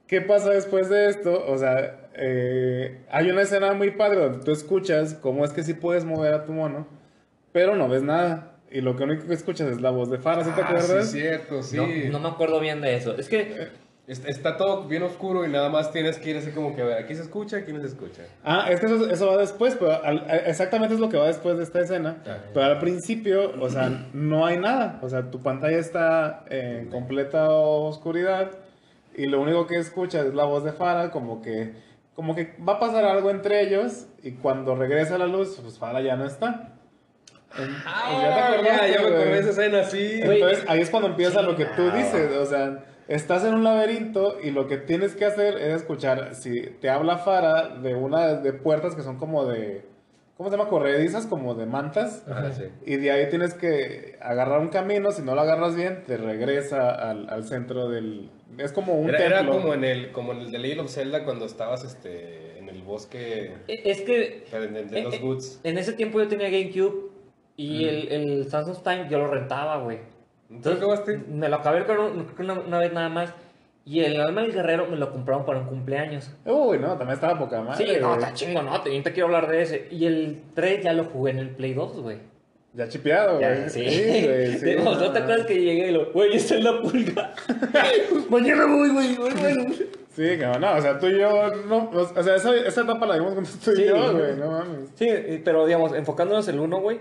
¿Qué 0.06 0.20
pasa 0.22 0.50
después 0.50 0.88
de 0.88 1.08
esto? 1.08 1.44
O 1.46 1.58
sea, 1.58 2.08
eh, 2.14 3.00
hay 3.10 3.30
una 3.30 3.42
escena 3.42 3.72
muy 3.74 3.90
padre 3.92 4.20
donde 4.20 4.44
tú 4.44 4.50
escuchas 4.52 5.14
cómo 5.14 5.44
es 5.44 5.52
que 5.52 5.62
sí 5.62 5.74
puedes 5.74 6.04
mover 6.04 6.32
a 6.34 6.44
tu 6.46 6.52
mono, 6.52 6.88
pero 7.52 7.76
no 7.76 7.88
ves 7.88 8.02
nada. 8.02 8.56
Y 8.72 8.80
lo 8.80 8.96
que 8.96 9.04
único 9.04 9.26
que 9.26 9.34
escuchas 9.34 9.68
es 9.68 9.80
la 9.80 9.90
voz 9.90 10.10
de 10.10 10.18
Farah, 10.18 10.44
¿sí 10.44 10.50
te 10.54 10.62
Ah, 10.62 10.64
acuerdas? 10.68 11.10
sí, 11.10 11.20
cierto, 11.20 11.62
sí. 11.62 11.76
No, 11.76 11.86
no 12.12 12.20
me 12.20 12.28
acuerdo 12.28 12.58
bien 12.60 12.80
de 12.80 12.96
eso. 12.96 13.16
Es 13.18 13.28
que 13.28 13.40
Est- 13.40 13.72
Está 14.10 14.56
todo 14.56 14.84
bien 14.88 15.04
oscuro 15.04 15.46
y 15.46 15.48
nada 15.48 15.68
más 15.68 15.92
tienes 15.92 16.18
que 16.18 16.30
ir 16.30 16.36
así 16.36 16.50
como 16.50 16.74
que 16.74 16.82
a 16.82 16.84
ver, 16.84 16.98
aquí 17.04 17.14
se 17.14 17.22
escucha, 17.22 17.58
aquí 17.58 17.72
no 17.72 17.80
se 17.80 17.86
escucha. 17.86 18.22
Ah, 18.42 18.66
es 18.68 18.80
que 18.80 18.86
eso, 18.86 19.08
eso 19.08 19.26
va 19.28 19.36
después, 19.36 19.76
pero 19.78 19.92
al- 20.02 20.28
a- 20.28 20.36
exactamente 20.48 20.94
es 20.94 21.00
lo 21.00 21.08
que 21.08 21.16
va 21.16 21.28
después 21.28 21.56
de 21.56 21.62
esta 21.62 21.80
escena. 21.80 22.16
Ah. 22.26 22.38
Pero 22.52 22.66
al 22.66 22.78
principio, 22.80 23.52
o 23.60 23.68
sea, 23.70 24.08
no 24.12 24.44
hay 24.46 24.58
nada. 24.58 24.98
O 25.02 25.08
sea, 25.08 25.30
tu 25.30 25.40
pantalla 25.40 25.78
está 25.78 26.44
en 26.50 26.88
completa 26.90 27.48
oscuridad 27.50 28.50
y 29.16 29.26
lo 29.26 29.40
único 29.40 29.66
que 29.66 29.76
escuchas 29.78 30.26
es 30.26 30.34
la 30.34 30.44
voz 30.44 30.64
de 30.64 30.72
Farah, 30.72 31.10
como 31.12 31.40
que, 31.40 31.74
como 32.16 32.34
que 32.34 32.56
va 32.68 32.74
a 32.74 32.78
pasar 32.80 33.04
algo 33.04 33.30
entre 33.30 33.60
ellos 33.62 34.06
y 34.22 34.32
cuando 34.32 34.74
regresa 34.74 35.18
la 35.18 35.26
luz, 35.28 35.58
pues 35.62 35.78
Farah 35.78 36.00
ya 36.00 36.16
no 36.16 36.24
está. 36.26 36.74
En- 37.58 37.76
Ah, 37.84 38.06
te 38.08 38.22
ya, 38.22 38.46
acordaste, 38.48 38.92
ya 38.92 39.00
me 39.00 39.06
acordé 39.06 39.24
de 39.32 39.38
esa 39.38 39.50
escena, 39.50 39.84
sí. 39.84 40.20
Güey, 40.24 40.40
Entonces 40.42 40.64
ahí 40.68 40.80
es 40.80 40.90
cuando 40.90 41.08
empieza 41.08 41.42
lo 41.42 41.56
que 41.56 41.64
tú 41.66 41.90
dices, 41.90 42.30
o 42.36 42.46
sea, 42.46 42.84
estás 43.08 43.44
en 43.44 43.54
un 43.54 43.64
laberinto 43.64 44.38
y 44.42 44.50
lo 44.50 44.66
que 44.68 44.76
tienes 44.76 45.14
que 45.16 45.24
hacer 45.24 45.56
es 45.58 45.74
escuchar, 45.76 46.34
si 46.34 46.62
te 46.80 46.88
habla 46.90 47.18
Fara 47.18 47.68
de 47.68 47.94
una 47.94 48.34
de 48.34 48.52
puertas 48.52 48.94
que 48.94 49.02
son 49.02 49.16
como 49.18 49.46
de, 49.46 49.84
¿cómo 50.36 50.48
se 50.48 50.56
llama? 50.56 50.70
Corredizas 50.70 51.26
como 51.26 51.54
de 51.56 51.66
mantas. 51.66 52.24
Ajá, 52.30 52.52
sí. 52.52 52.64
Y 52.86 52.96
de 52.98 53.10
ahí 53.10 53.28
tienes 53.28 53.54
que 53.54 54.16
agarrar 54.20 54.60
un 54.60 54.68
camino, 54.68 55.10
si 55.10 55.22
no 55.22 55.34
lo 55.34 55.40
agarras 55.40 55.74
bien, 55.74 56.04
te 56.06 56.16
regresa 56.16 56.90
al, 56.90 57.28
al 57.30 57.44
centro 57.44 57.88
del... 57.88 58.30
Es 58.58 58.72
como 58.72 58.94
un 58.94 59.08
Era, 59.08 59.18
templo. 59.18 59.36
era 59.38 59.46
como 59.48 59.74
en 59.74 59.84
el 59.84 60.10
como 60.12 60.32
en 60.32 60.38
el 60.40 60.50
de 60.50 60.58
Legend 60.58 60.80
of 60.82 60.90
Zelda 60.90 61.24
cuando 61.24 61.44
estabas 61.46 61.84
este 61.84 62.58
en 62.58 62.68
el 62.68 62.82
bosque 62.82 63.52
E- 63.68 63.82
Es 63.84 64.00
que 64.02 64.44
en 64.52 65.04
los 65.04 65.14
eh, 65.14 65.20
Woods. 65.22 65.60
en 65.62 65.78
ese 65.78 65.92
tiempo 65.92 66.18
yo 66.20 66.26
tenía 66.28 66.50
GameCube 66.50 67.09
y 67.60 67.84
el, 67.84 68.08
el 68.12 68.54
of 68.54 68.82
Time 68.82 69.06
yo 69.10 69.18
lo 69.18 69.26
rentaba, 69.28 69.78
güey. 69.78 69.98
¿Tú 70.62 70.70
acabaste? 70.70 71.18
Me 71.28 71.48
lo 71.48 71.56
acabé 71.56 71.84
que 71.84 71.92
una, 72.42 72.54
una 72.54 72.78
vez 72.78 72.92
nada 72.92 73.08
más. 73.08 73.34
Y 73.84 74.00
el 74.00 74.20
alma 74.20 74.42
del 74.42 74.52
guerrero 74.52 74.86
me 74.86 74.96
lo 74.96 75.10
compraron 75.10 75.44
para 75.44 75.58
un 75.60 75.66
cumpleaños. 75.66 76.30
Uy, 76.44 76.78
no, 76.78 76.88
también 76.96 77.14
estaba 77.14 77.38
poca 77.38 77.62
madre. 77.62 77.84
sí, 77.86 78.00
no, 78.00 78.14
está 78.14 78.32
chingo, 78.34 78.62
no, 78.62 78.80
te, 78.82 79.00
te 79.00 79.12
quiero 79.12 79.26
hablar 79.26 79.48
de 79.48 79.62
ese. 79.62 79.88
Y 79.90 80.06
el 80.06 80.42
3 80.54 80.84
ya 80.84 80.92
lo 80.92 81.04
jugué 81.04 81.32
en 81.32 81.38
el 81.38 81.50
Play 81.50 81.74
2, 81.74 82.00
güey. 82.00 82.18
Ya 82.72 82.88
chipeado, 82.88 83.38
güey. 83.38 83.68
sí. 83.68 83.80
güey. 83.82 84.58
Sí, 84.58 84.76
¿No, 84.76 84.94
¿no 84.94 85.12
te 85.12 85.18
acuerdas 85.18 85.46
que 85.46 85.54
llegué 85.60 85.88
y 85.88 85.92
lo, 85.92 86.12
güey, 86.12 86.36
está 86.36 86.54
en 86.56 86.64
la 86.64 86.80
pulga? 86.80 87.34
Mañana 88.30 88.66
voy, 88.66 88.90
güey, 88.90 89.16
bueno. 89.16 89.74
Sí, 90.10 90.38
cabrón, 90.38 90.60
no, 90.60 90.74
o 90.76 90.80
sea, 90.80 90.98
tú 90.98 91.06
y 91.06 91.18
yo, 91.18 91.54
no, 91.66 91.90
o 91.92 92.22
sea, 92.22 92.36
esa, 92.36 92.54
esa 92.54 92.82
etapa 92.82 93.06
la 93.06 93.14
vimos 93.14 93.34
con 93.34 93.44
tú 93.44 93.72
y 93.72 93.76
Sí. 93.76 93.84
yo, 93.86 94.12
güey, 94.12 94.36
no 94.36 94.50
mames. 94.50 94.90
Sí, 94.94 95.08
pero 95.44 95.66
digamos, 95.66 95.94
enfocándonos 95.94 96.46
en 96.48 96.54
el 96.56 96.60
1, 96.60 96.80
güey, 96.80 97.00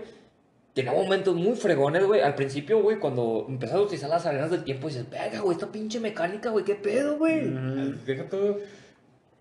tenía 0.74 0.92
momentos 0.92 1.34
muy 1.34 1.56
fregones, 1.56 2.04
güey. 2.04 2.20
Al 2.20 2.34
principio, 2.34 2.82
güey, 2.82 2.98
cuando 2.98 3.46
empezás 3.48 3.76
a 3.76 3.82
utilizar 3.82 4.10
las 4.10 4.26
arenas 4.26 4.50
del 4.50 4.64
tiempo, 4.64 4.88
dices, 4.88 5.08
verga, 5.08 5.40
güey, 5.40 5.54
esta 5.54 5.70
pinche 5.70 6.00
mecánica, 6.00 6.50
güey, 6.50 6.64
qué 6.64 6.74
pedo, 6.74 7.18
güey. 7.18 7.50
Deja 8.06 8.24
todo. 8.28 8.58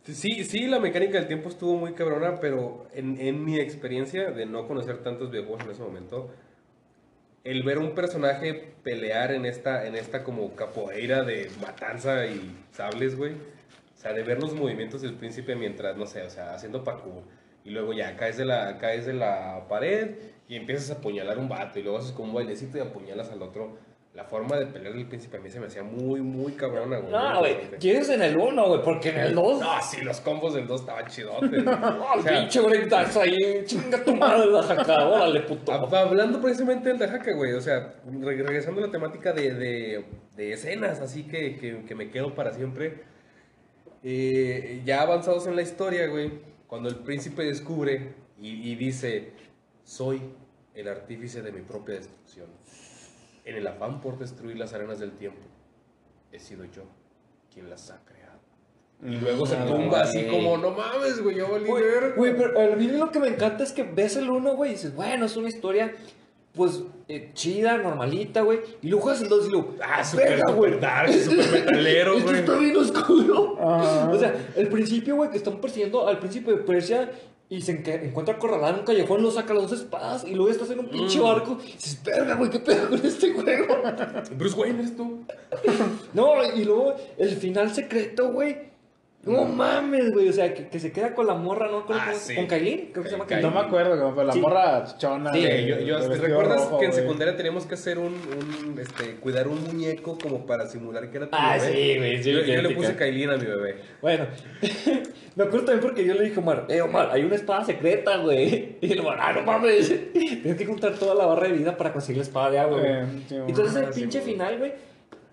Sí, 0.04 0.44
sí, 0.44 0.68
la 0.68 0.80
mecánica 0.80 1.20
del 1.20 1.28
tiempo 1.28 1.50
estuvo 1.50 1.78
muy 1.78 1.94
cabrona, 1.94 2.40
pero 2.40 2.88
en, 2.94 3.20
en 3.20 3.44
mi 3.44 3.60
experiencia 3.60 4.32
de 4.32 4.46
no 4.46 4.68
conocer 4.68 5.04
tantos 5.04 5.30
videojuegos 5.30 5.66
en 5.66 5.72
ese 5.72 5.84
momento, 5.84 6.30
el 7.44 7.64
ver 7.64 7.78
un 7.78 7.94
personaje 7.94 8.74
pelear 8.84 9.32
en 9.32 9.46
esta, 9.46 9.86
en 9.86 9.96
esta 9.96 10.24
como 10.24 10.56
capoeira 10.56 11.24
de 11.24 11.52
matanza 11.62 12.26
y 12.26 12.56
sables, 12.72 13.16
güey. 13.16 13.34
O 13.34 14.02
sea, 14.02 14.14
de 14.14 14.24
ver 14.24 14.42
los 14.42 14.54
movimientos 14.54 15.02
del 15.02 15.14
príncipe 15.14 15.56
mientras, 15.56 15.98
no 15.98 16.06
sé, 16.06 16.24
o 16.24 16.30
sea, 16.30 16.54
haciendo 16.54 16.84
parkour. 16.84 17.24
Y 17.66 17.72
luego 17.72 17.94
ya 17.94 18.16
caes 18.16 18.38
de 18.38 18.46
la, 18.46 18.78
caes 18.78 19.06
de 19.06 19.14
la 19.14 19.66
pared 19.68 20.16
y 20.50 20.56
empiezas 20.58 20.90
a 20.90 20.94
apuñalar 20.96 21.38
un 21.38 21.48
vato 21.48 21.80
y 21.80 21.84
luego 21.84 22.00
haces 22.00 22.12
como 22.12 22.28
un 22.30 22.34
bailecito 22.36 22.78
y 22.78 22.82
apuñalas 22.82 23.32
al 23.32 23.42
otro. 23.42 23.88
La 24.16 24.24
forma 24.26 24.58
de 24.58 24.66
pelear 24.66 24.96
del 24.96 25.06
príncipe 25.08 25.38
a 25.38 25.40
mí 25.40 25.50
se 25.52 25.60
me 25.60 25.68
hacía 25.68 25.84
muy, 25.84 26.20
muy 26.20 26.54
cabrona, 26.54 26.98
güey. 26.98 27.12
No, 27.12 27.40
güey, 27.40 27.56
quieres 27.80 28.10
en 28.10 28.24
el 28.24 28.36
1, 28.38 28.68
güey, 28.68 28.82
porque 28.84 29.10
en 29.10 29.20
el 29.20 29.36
2... 29.36 29.60
No, 29.62 29.70
sí, 29.84 30.02
los 30.02 30.20
combos 30.20 30.56
del 30.56 30.66
2 30.66 30.82
estaban 30.82 31.06
chidotes. 31.08 31.64
No, 31.64 32.14
el 32.16 32.20
O 32.20 32.24
sea, 32.24 32.40
pinche 32.42 32.60
breakdance 32.60 33.20
ahí, 33.22 33.38
chinga 33.66 34.04
tu 34.04 34.16
madre 34.16 34.48
la 34.48 34.64
jaca, 34.64 35.08
órale, 35.08 35.42
puto. 35.42 35.72
hab- 35.72 35.94
hablando 35.96 36.42
precisamente 36.42 36.90
del 36.90 36.98
de 36.98 37.06
Haka, 37.06 37.34
güey, 37.34 37.54
o 37.54 37.62
sea, 37.62 37.94
re- 38.20 38.42
regresando 38.44 38.82
a 38.84 38.88
la 38.88 38.92
temática 38.92 39.32
de, 39.32 39.54
de, 39.54 40.06
de 40.36 40.54
escenas, 40.54 41.00
así 41.02 41.24
que, 41.28 41.56
que, 41.58 41.86
que 41.86 41.96
me 41.96 42.10
quedo 42.10 42.34
para 42.34 42.52
siempre. 42.52 43.04
Eh, 44.04 44.82
ya 44.86 45.02
avanzados 45.04 45.46
en 45.48 45.56
la 45.56 45.62
historia, 45.62 46.08
güey, 46.08 46.32
cuando 46.68 46.90
el 46.90 46.96
príncipe 46.96 47.44
descubre 47.44 48.14
y, 48.42 48.72
y 48.72 48.76
dice, 48.76 49.32
soy 49.90 50.22
el 50.76 50.88
artífice 50.88 51.42
de 51.42 51.52
mi 51.52 51.62
propia 51.62 51.96
destrucción. 51.96 52.46
En 53.44 53.56
el 53.56 53.66
afán 53.66 54.02
por 54.02 54.20
destruir 54.20 54.56
las 54.58 54.74
arenas 54.74 55.00
del 55.00 55.14
tiempo, 55.14 55.40
he 56.32 56.38
sido 56.40 56.64
yo 56.66 56.84
quien 57.52 57.70
las 57.70 57.90
ha 57.90 58.00
creado. 58.06 58.40
Y 59.04 59.16
luego 59.20 59.48
se 59.48 59.56
Ah, 59.58 59.66
tumba 59.66 60.02
así 60.02 60.28
como, 60.28 60.58
no 60.58 60.72
mames, 60.72 61.22
güey, 61.24 61.38
yo 61.38 61.50
valí 61.52 61.66
Güey, 61.66 61.84
verga". 61.84 62.16
güey, 62.16 62.38
pero 62.38 62.74
a 62.74 62.76
mí 62.76 62.88
lo 62.88 63.10
que 63.12 63.20
me 63.20 63.30
encanta 63.30 63.64
es 63.64 63.72
que 63.72 63.82
ves 63.84 64.16
el 64.18 64.30
1, 64.30 64.56
güey, 64.56 64.72
y 64.72 64.74
dices, 64.76 64.94
bueno, 64.94 65.26
es 65.26 65.36
una 65.38 65.48
historia, 65.48 65.96
pues, 66.54 66.84
eh, 67.08 67.32
chida, 67.34 67.78
normalita, 67.78 68.42
güey. 68.42 68.60
Y 68.84 68.90
luego 68.90 69.04
juegas 69.06 69.24
el 69.24 69.30
2 69.30 69.48
y 69.48 69.50
luego, 69.52 69.76
Ah, 69.82 70.04
verga, 70.16 70.40
súper 70.50 70.54
güey. 70.56 70.80
dark, 70.80 71.12
súper 71.14 71.52
metalero, 71.66 72.14
Esto 72.18 72.28
güey. 72.30 72.40
está 72.42 72.58
bien 72.58 72.76
oscuro. 72.78 73.58
Ajá. 73.60 74.10
O 74.12 74.20
sea, 74.20 74.36
el 74.56 74.68
principio, 74.68 75.16
güey, 75.16 75.32
que 75.32 75.38
están 75.38 75.60
persiguiendo 75.60 76.08
al 76.08 76.20
príncipe 76.20 76.52
de 76.52 76.58
Persia 76.58 77.10
y 77.50 77.62
se 77.62 77.72
encuentra 77.72 78.36
acorralado 78.36 78.74
en 78.74 78.80
un 78.82 78.86
callejón, 78.86 79.24
lo 79.24 79.32
saca 79.32 79.54
las 79.56 79.64
dos 79.70 79.80
espadas 79.82 80.24
y 80.24 80.36
luego 80.36 80.52
estás 80.52 80.70
en 80.70 80.80
un 80.80 80.90
pinche 80.90 81.20
Mm. 81.20 81.24
barco 81.24 81.58
y 81.64 81.72
dices, 81.72 82.00
verga, 82.04 82.36
güey, 82.36 82.52
¿qué 82.52 82.60
pedo 82.60 82.90
con 82.90 83.04
este 83.04 83.34
juego? 83.34 83.76
Bruce 84.38 84.56
Wayne 84.60 84.80
eres 84.80 84.96
tú. 84.96 85.26
No, 86.14 86.34
y 86.56 86.64
luego 86.64 86.96
el 87.18 87.30
final 87.36 87.74
secreto, 87.74 88.32
güey. 88.32 88.69
No 89.26 89.44
mames, 89.46 90.12
güey. 90.14 90.30
O 90.30 90.34
sea, 90.34 90.54
que, 90.54 90.70
que 90.70 90.80
se 90.80 90.92
queda 90.94 91.14
con 91.14 91.28
la 91.28 91.34
morra, 91.36 91.68
¿no? 91.70 91.86
Con, 91.86 91.98
Ah, 92.00 92.08
con, 92.12 92.16
sí. 92.20 92.36
con 92.36 92.48
Kailin, 92.48 92.90
creo 92.92 93.04
que 93.04 93.10
se 93.10 93.16
llama 93.16 93.28
Kailin. 93.28 93.46
No 93.50 93.54
me 93.54 93.68
acuerdo, 93.68 94.00
como, 94.00 94.16
pero 94.16 94.28
la 94.28 94.34
Sí. 94.34 94.40
morra 94.40 94.84
chichona. 94.86 95.34
Sí, 95.34 95.42
de- 95.44 95.66
yo, 95.68 95.80
yo- 95.82 96.00
de 96.00 96.16
¿te 96.18 96.22
recuerdas 96.28 96.62
rojo, 96.62 96.80
que 96.80 96.86
en 96.86 96.94
secundaria 96.94 97.36
teníamos 97.36 97.66
que 97.66 97.74
hacer 97.76 98.00
un, 98.00 98.14
un, 98.14 98.80
este, 98.80 99.16
cuidar 99.16 99.50
un 99.50 99.62
muñeco 99.64 100.18
como 100.18 100.46
para 100.46 100.68
simular 100.68 101.12
que 101.12 101.18
era 101.18 101.30
tu 101.30 101.36
Ah, 101.38 101.58
bebé? 101.62 101.74
sí, 101.74 101.98
güey, 101.98 102.24
sí, 102.24 102.32
Yo, 102.32 102.40
yo 102.44 102.62
le 102.62 102.70
puse 102.70 102.96
Kailin 102.96 103.30
a 103.32 103.38
mi 103.38 103.46
bebé. 103.46 103.76
Bueno, 104.02 104.26
me 105.36 105.44
acuerdo 105.44 105.66
también 105.66 105.82
porque 105.82 106.06
yo 106.06 106.14
le 106.14 106.24
dije 106.24 106.36
a 106.38 106.40
Omar, 106.40 106.66
eh, 106.70 106.82
Omar, 106.82 107.10
hay 107.12 107.24
una 107.24 107.36
espada 107.36 107.66
secreta, 107.66 108.18
güey. 108.18 108.78
Y 108.82 108.94
el 108.94 109.00
Omar, 109.02 109.18
ah, 109.22 109.34
no 109.34 109.42
mames. 109.44 109.94
Tienes 110.14 110.56
que 110.56 110.66
juntar 110.66 110.94
toda 110.94 111.14
la 111.14 111.26
barra 111.26 111.48
de 111.48 111.54
vida 111.54 111.76
para 111.76 111.92
conseguir 111.92 112.18
la 112.20 112.24
espada 112.24 112.52
de 112.52 112.60
agua, 112.60 112.80
güey. 112.80 112.94
Sí, 113.28 113.36
Entonces 113.48 113.76
el 113.84 113.90
pinche 113.90 114.22
final, 114.22 114.58
güey, 114.60 114.72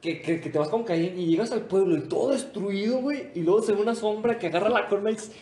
que, 0.00 0.20
que, 0.20 0.40
que 0.40 0.50
te 0.50 0.58
vas 0.58 0.68
con 0.68 0.84
Caín 0.84 1.18
y 1.18 1.26
llegas 1.26 1.52
al 1.52 1.62
pueblo 1.62 1.96
y 1.96 2.02
todo 2.02 2.32
destruido, 2.32 2.98
güey. 2.98 3.28
Y 3.34 3.40
luego 3.40 3.62
se 3.62 3.72
ve 3.72 3.80
una 3.80 3.94
sombra 3.94 4.38
que 4.38 4.48
agarra 4.48 4.68
la 4.68 4.86
corona 4.86 5.10
y 5.10 5.14
dices, 5.14 5.32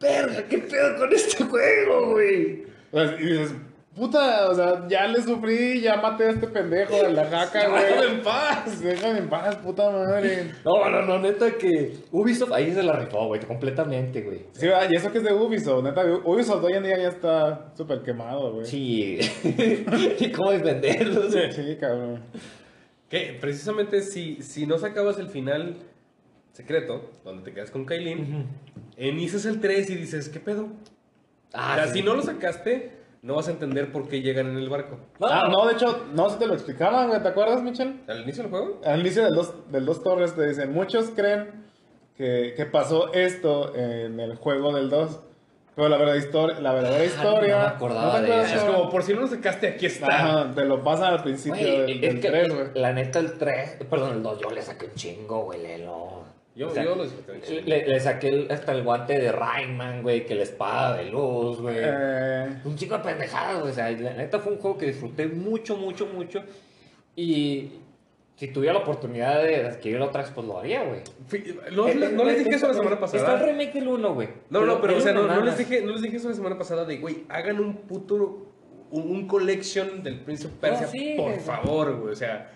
verga, 0.00 0.44
¿qué 0.48 0.58
pedo 0.58 0.96
con 0.98 1.12
este 1.12 1.44
juego, 1.44 2.10
güey? 2.12 2.64
Y 2.92 3.24
dices, 3.24 3.54
puta, 3.94 4.50
o 4.50 4.54
sea, 4.54 4.86
ya 4.88 5.06
le 5.06 5.22
sufrí, 5.22 5.80
ya 5.80 5.96
maté 5.96 6.24
a 6.24 6.30
este 6.30 6.46
pendejo 6.46 6.96
de 6.96 7.12
la 7.12 7.24
jaca, 7.24 7.68
güey. 7.70 7.82
Déjame 7.84 8.06
en 8.06 8.22
paz. 8.22 8.80
Déjame 8.80 9.18
en 9.18 9.28
paz, 9.28 9.56
puta 9.56 9.90
madre. 9.90 10.52
No, 10.64 10.90
no, 10.90 11.02
no, 11.02 11.18
neta 11.18 11.52
que 11.52 11.94
Ubisoft 12.10 12.52
ahí 12.52 12.72
se 12.72 12.82
la 12.82 12.94
rifó, 12.94 13.26
güey, 13.26 13.40
completamente, 13.40 14.22
güey. 14.22 14.46
Sí, 14.52 14.66
¿verdad? 14.66 14.88
y 14.90 14.96
eso 14.96 15.10
que 15.12 15.18
es 15.18 15.24
de 15.24 15.32
Ubisoft, 15.32 15.84
neta, 15.84 16.04
Ubisoft 16.24 16.64
hoy 16.64 16.74
en 16.74 16.84
día 16.84 16.98
ya 16.98 17.08
está 17.08 17.72
súper 17.76 18.02
quemado, 18.02 18.52
güey. 18.52 18.66
Sí, 18.66 19.18
y 20.18 20.32
cómo 20.32 20.50
defenderlos, 20.50 21.32
güey. 21.32 21.52
Sí, 21.52 21.76
cabrón. 21.80 22.22
Que 23.12 23.36
precisamente 23.38 24.00
si, 24.00 24.40
si 24.40 24.66
no 24.66 24.78
sacabas 24.78 25.18
el 25.18 25.28
final 25.28 25.76
secreto, 26.54 27.10
donde 27.24 27.42
te 27.42 27.52
quedas 27.52 27.70
con 27.70 27.84
Kailin, 27.84 28.46
inicias 28.96 29.44
el 29.44 29.60
3 29.60 29.90
y 29.90 29.96
dices, 29.96 30.30
¿qué 30.30 30.40
pedo? 30.40 30.68
Ah, 31.52 31.72
o 31.72 31.74
sea, 31.74 31.86
sí. 31.88 31.98
si 31.98 32.02
no 32.02 32.14
lo 32.14 32.22
sacaste, 32.22 32.92
no 33.20 33.34
vas 33.34 33.48
a 33.48 33.50
entender 33.50 33.92
por 33.92 34.08
qué 34.08 34.22
llegan 34.22 34.46
en 34.46 34.56
el 34.56 34.70
barco. 34.70 34.98
Ah, 35.20 35.46
no, 35.50 35.66
de 35.66 35.74
hecho, 35.74 36.06
no 36.14 36.30
se 36.30 36.38
te 36.38 36.46
lo 36.46 36.54
explicaban, 36.54 37.08
güey, 37.08 37.22
¿te 37.22 37.28
acuerdas, 37.28 37.62
Michel? 37.62 38.00
¿Al 38.08 38.22
inicio 38.22 38.44
del 38.44 38.50
juego? 38.50 38.80
Al 38.82 39.00
inicio 39.00 39.24
del 39.24 39.34
dos, 39.34 39.70
del 39.70 39.84
dos 39.84 40.02
Torres 40.02 40.34
te 40.34 40.48
dicen, 40.48 40.72
muchos 40.72 41.10
creen 41.10 41.50
que, 42.16 42.54
que 42.56 42.64
pasó 42.64 43.12
esto 43.12 43.76
en 43.76 44.20
el 44.20 44.36
juego 44.36 44.74
del 44.74 44.88
2. 44.88 45.20
Pero 45.74 45.88
la 45.88 45.96
verdadera 45.96 46.22
historia, 46.24 46.60
la 46.60 46.72
verdadera 46.74 47.04
historia. 47.04 47.54
no 47.56 47.60
me 47.62 47.66
acordaba 47.68 48.20
te 48.20 48.26
de 48.30 48.42
eso. 48.42 48.54
Es 48.56 48.62
como, 48.64 48.90
por 48.90 49.02
si 49.02 49.14
no 49.14 49.20
lo 49.22 49.26
sacaste, 49.28 49.68
aquí 49.68 49.86
está. 49.86 50.06
Ajá, 50.06 50.52
te 50.54 50.64
lo 50.66 50.82
pasan 50.84 51.14
al 51.14 51.22
principio 51.22 51.58
Güey, 51.60 51.80
del, 51.80 51.90
es 51.92 52.00
del 52.12 52.20
que 52.20 52.28
3, 52.28 52.54
güey. 52.54 52.66
la 52.74 52.92
neta 52.92 53.18
el 53.20 53.38
3, 53.38 53.76
perdón, 53.88 54.12
el 54.16 54.22
2, 54.22 54.40
yo 54.40 54.50
le 54.50 54.60
saqué 54.60 54.86
un 54.86 54.94
chingo, 54.94 55.44
güey, 55.44 55.62
lelo. 55.62 56.24
Yo, 56.54 56.68
O 56.68 56.70
sea, 56.70 56.84
yo 56.84 56.94
lo 56.94 57.04
disfruté. 57.04 57.32
un 57.32 57.40
chingo. 57.40 57.60
Le, 57.64 57.86
le 57.88 58.00
saqué 58.00 58.28
el- 58.28 58.52
hasta 58.52 58.72
el 58.72 58.82
guante 58.82 59.18
de 59.18 59.32
Rayman, 59.32 60.02
güey, 60.02 60.26
que 60.26 60.34
la 60.34 60.42
espada 60.42 60.98
de 60.98 61.04
luz, 61.06 61.58
güey. 61.62 61.76
Eh, 61.78 62.48
Un 62.66 62.76
chingo 62.76 62.98
de 62.98 63.04
pendejadas, 63.04 63.60
güey. 63.60 63.72
O 63.72 63.74
sea, 63.74 63.90
la 63.92 64.12
neta 64.12 64.40
fue 64.40 64.52
un 64.52 64.58
juego 64.58 64.76
que 64.76 64.84
disfruté 64.86 65.26
mucho, 65.26 65.78
mucho, 65.78 66.04
mucho. 66.06 66.42
Y 67.16 67.70
si 68.36 68.48
tuviera 68.48 68.72
la 68.74 68.80
oportunidad 68.80 69.42
de 69.42 69.66
adquirir 69.66 70.00
otra 70.00 70.22
vez, 70.22 70.30
pues 70.34 70.46
lo 70.46 70.58
haría, 70.58 70.82
güey. 70.84 71.00
No, 71.72 71.86
le- 71.86 72.12
no 72.12 72.24
les 72.24 72.38
dije 72.38 72.56
eso 72.56 72.66
la 72.68 72.74
semana 72.74 72.96
Está 72.96 73.16
el 73.16 73.22
pasada. 73.22 73.46
remake 73.46 73.72
del 73.74 73.88
1, 73.88 74.14
güey. 74.14 74.28
No, 74.50 74.62
no, 74.64 74.80
pero 74.80 74.96
o 74.96 75.00
sea, 75.00 75.12
no, 75.12 75.26
no 75.26 75.40
les 75.42 75.58
dije, 75.58 75.82
no 75.82 75.92
les 75.92 76.02
dije 76.02 76.16
eso 76.16 76.28
la 76.28 76.34
semana 76.34 76.58
pasada 76.58 76.84
de, 76.84 76.98
güey, 76.98 77.24
hagan 77.28 77.60
un 77.60 77.76
puto, 77.76 78.48
un, 78.90 79.02
un 79.10 79.26
collection 79.28 80.02
del 80.02 80.20
Prince 80.20 80.46
of 80.46 80.54
Persia, 80.54 80.86
No, 80.86 80.92
sí, 80.92 81.14
por 81.16 81.38
favor, 81.40 81.96
güey. 82.00 82.12
O 82.12 82.16
sea, 82.16 82.50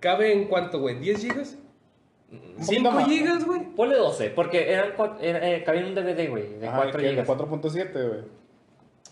¿cabe 0.00 0.32
en 0.32 0.44
cuánto, 0.46 0.80
güey? 0.80 0.96
¿10 1.00 1.16
gigas? 1.18 1.56
poquito 2.28 2.90
¿5 2.90 2.92
más. 2.92 3.08
gigas, 3.08 3.44
güey? 3.44 3.60
Ponle 3.74 3.96
12, 3.96 4.30
porque 4.30 4.70
eran, 4.72 4.92
era- 5.20 5.50
eh, 5.50 5.64
cabía 5.64 5.80
en 5.80 5.86
un 5.88 5.94
DVD, 5.94 6.28
güey, 6.28 6.58
de 6.58 6.68
ajá, 6.68 6.76
4 6.82 7.00
que 7.00 7.06
de 7.06 7.14
GB. 7.22 7.26
4.7, 7.26 8.08
güey. 8.08 8.20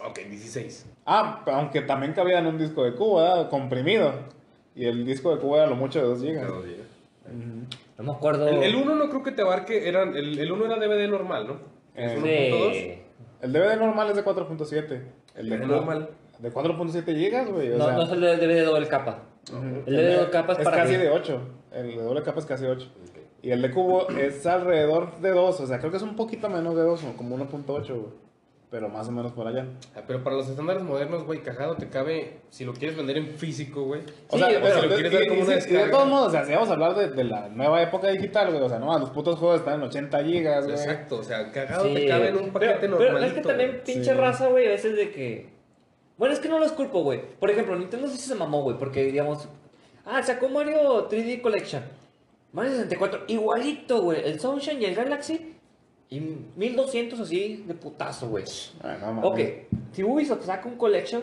Ok, 0.09 0.19
16. 0.29 0.87
Ah, 1.07 1.43
aunque 1.47 1.81
también 1.81 2.13
cabía 2.13 2.39
en 2.39 2.47
un 2.47 2.59
disco 2.59 2.85
de 2.85 2.95
cubo, 2.95 3.17
¿verdad? 3.21 3.49
comprimido. 3.51 4.13
Y 4.79 4.87
el 4.87 5.05
disco 5.05 5.35
de 5.35 5.41
cubo 5.41 5.57
era 5.57 5.67
lo 5.67 5.75
mucho 5.75 5.99
de 5.99 6.07
2 6.07 6.23
gigas. 6.23 6.47
No 7.99 8.05
me 8.05 8.13
acuerdo. 8.13 8.47
El, 8.49 8.63
el 8.63 8.77
1 8.77 8.95
no 8.95 9.09
creo 9.09 9.23
que 9.25 9.33
te 9.33 9.43
abarque, 9.43 9.89
eran, 9.89 10.17
el, 10.17 10.39
el 10.39 10.53
1 10.53 10.67
era 10.67 10.77
DVD 10.77 11.09
normal, 11.11 11.47
¿no? 11.49 11.55
Es 11.95 12.13
Eh, 12.25 12.51
1.2. 12.53 12.73
Sí. 12.73 13.03
El 13.43 13.53
DVD 13.53 13.77
normal 13.77 14.11
es 14.11 14.17
de 14.17 14.25
4.7. 14.25 15.03
El 15.35 15.51
de 15.51 15.59
normal. 15.59 16.11
De 16.39 16.53
4.7 16.53 17.05
gigas, 17.17 17.51
güey. 17.51 17.71
No, 17.71 17.85
sea, 17.87 17.95
no 17.95 18.03
es 18.05 18.11
el 18.13 18.21
DVD 18.21 18.39
de 18.55 18.63
doble 18.65 18.87
capa. 18.87 19.25
ujú. 19.53 19.83
El 19.87 19.97
de 19.97 20.15
doble 20.15 20.31
capa 20.31 20.53
es, 20.53 20.59
es 20.61 20.65
para 20.65 20.77
casi 20.77 20.93
que- 20.93 20.99
de 20.99 21.11
8. 21.11 21.41
El 21.73 21.97
de 21.97 22.03
doble 22.03 22.23
capa 22.23 22.39
es 22.39 22.47
casi 22.47 22.65
8. 22.65 22.89
Y 23.43 23.51
el 23.51 23.63
de 23.63 23.71
cubo 23.73 24.09
es 24.11 24.47
alrededor 24.47 25.19
de 25.21 25.31
2. 25.31 25.61
O 25.61 25.67
sea, 25.67 25.79
creo 25.81 25.91
que 25.91 25.97
es 25.97 26.03
un 26.05 26.15
poquito 26.17 26.49
menos 26.49 26.77
de 26.77 26.83
2, 26.83 27.01
como 27.17 27.37
1.8, 27.37 27.95
güey. 27.95 28.13
Pero 28.71 28.89
más 28.91 29.09
o 29.09 29.13
menos 29.13 29.33
por 29.33 29.47
allá. 29.47 29.67
Ah, 29.97 30.03
Pero 30.07 30.23
para 30.23 30.37
los 30.37 30.49
estándares 30.49 30.83
modernos, 30.83 31.25
güey, 31.25 31.41
cagado 31.43 31.77
te 31.77 31.89
cabe, 31.89 32.41
si 32.51 32.65
lo 32.67 32.75
quieres 32.75 32.97
vender 32.97 33.17
en 33.17 33.29
físico, 33.29 33.85
güey. 33.85 34.03
O 34.29 34.37
Sí, 34.37 34.45
sea, 34.45 34.61
pero 34.61 34.75
si 34.81 34.83
lo 34.83 34.89
de- 34.89 34.95
quieres 34.95 35.13
dar 35.13 35.29
como 35.29 35.41
y- 35.41 35.45
una 35.45 35.55
y 35.57 35.61
de 35.85 35.89
todos 35.91 36.07
modos, 36.09 36.29
o 36.29 36.31
sea, 36.31 36.45
si 36.45 36.53
vamos 36.53 36.69
a 36.69 36.73
hablar 36.75 36.95
de, 36.95 37.09
de 37.11 37.25
la 37.25 37.49
nueva 37.49 37.81
época 37.83 38.09
digital, 38.09 38.51
güey, 38.51 38.63
o 38.63 38.69
sea, 38.69 38.79
no, 38.79 38.99
los 38.99 39.09
putos 39.11 39.39
juegos 39.39 39.61
están 39.61 39.75
en 39.75 39.83
80 39.85 40.23
gigas, 40.25 40.65
güey. 40.67 40.77
Exacto, 40.77 41.17
o 41.17 41.23
sea, 41.23 41.51
cagado 41.51 41.85
Sí, 41.87 41.95
te 41.95 42.07
cabe 42.09 42.29
en 42.29 42.37
un 42.37 42.51
paquete 42.51 42.75
pero, 42.81 42.91
normalito. 42.99 43.15
Pero 43.19 43.27
es 43.27 43.33
que 43.35 43.41
también 43.41 43.81
pinche 43.85 44.05
Sí. 44.05 44.11
raza, 44.13 44.49
güey, 44.49 44.67
a 44.67 44.71
veces 44.71 44.95
de 44.97 45.11
que... 45.13 45.49
Bueno, 46.19 46.35
es 46.35 46.41
que 46.41 46.49
no 46.49 46.59
los 46.59 46.73
culpo, 46.73 47.03
güey. 47.03 47.23
Por 47.39 47.51
ejemplo, 47.51 47.75
Nintendo 47.77 48.07
sí 48.09 48.19
se 48.19 48.35
mamó, 48.35 48.63
güey, 48.63 48.77
porque 48.77 49.05
digamos... 49.05 49.49
Ah, 50.05 50.23
sacó 50.23 50.49
Mario 50.49 51.09
3D 51.09 51.41
Collection. 51.41 51.83
Mario 52.53 52.73
64, 52.73 53.25
igualito, 53.29 54.03
güey. 54.03 54.23
El 54.27 54.41
Sunshine 54.41 54.81
y 54.83 54.87
el 54.87 54.95
Galaxy. 54.95 55.55
Y 56.11 56.21
1200 56.57 57.21
así 57.21 57.65
de 57.67 57.75
putazo, 57.75 58.29
güey. 58.29 58.45
Ay, 58.83 58.97
no. 59.01 59.21
Ok, 59.29 59.41
si 59.93 60.03
Ubisoft 60.03 60.45
saca 60.45 60.67
un 60.69 60.77
Collection... 60.77 61.23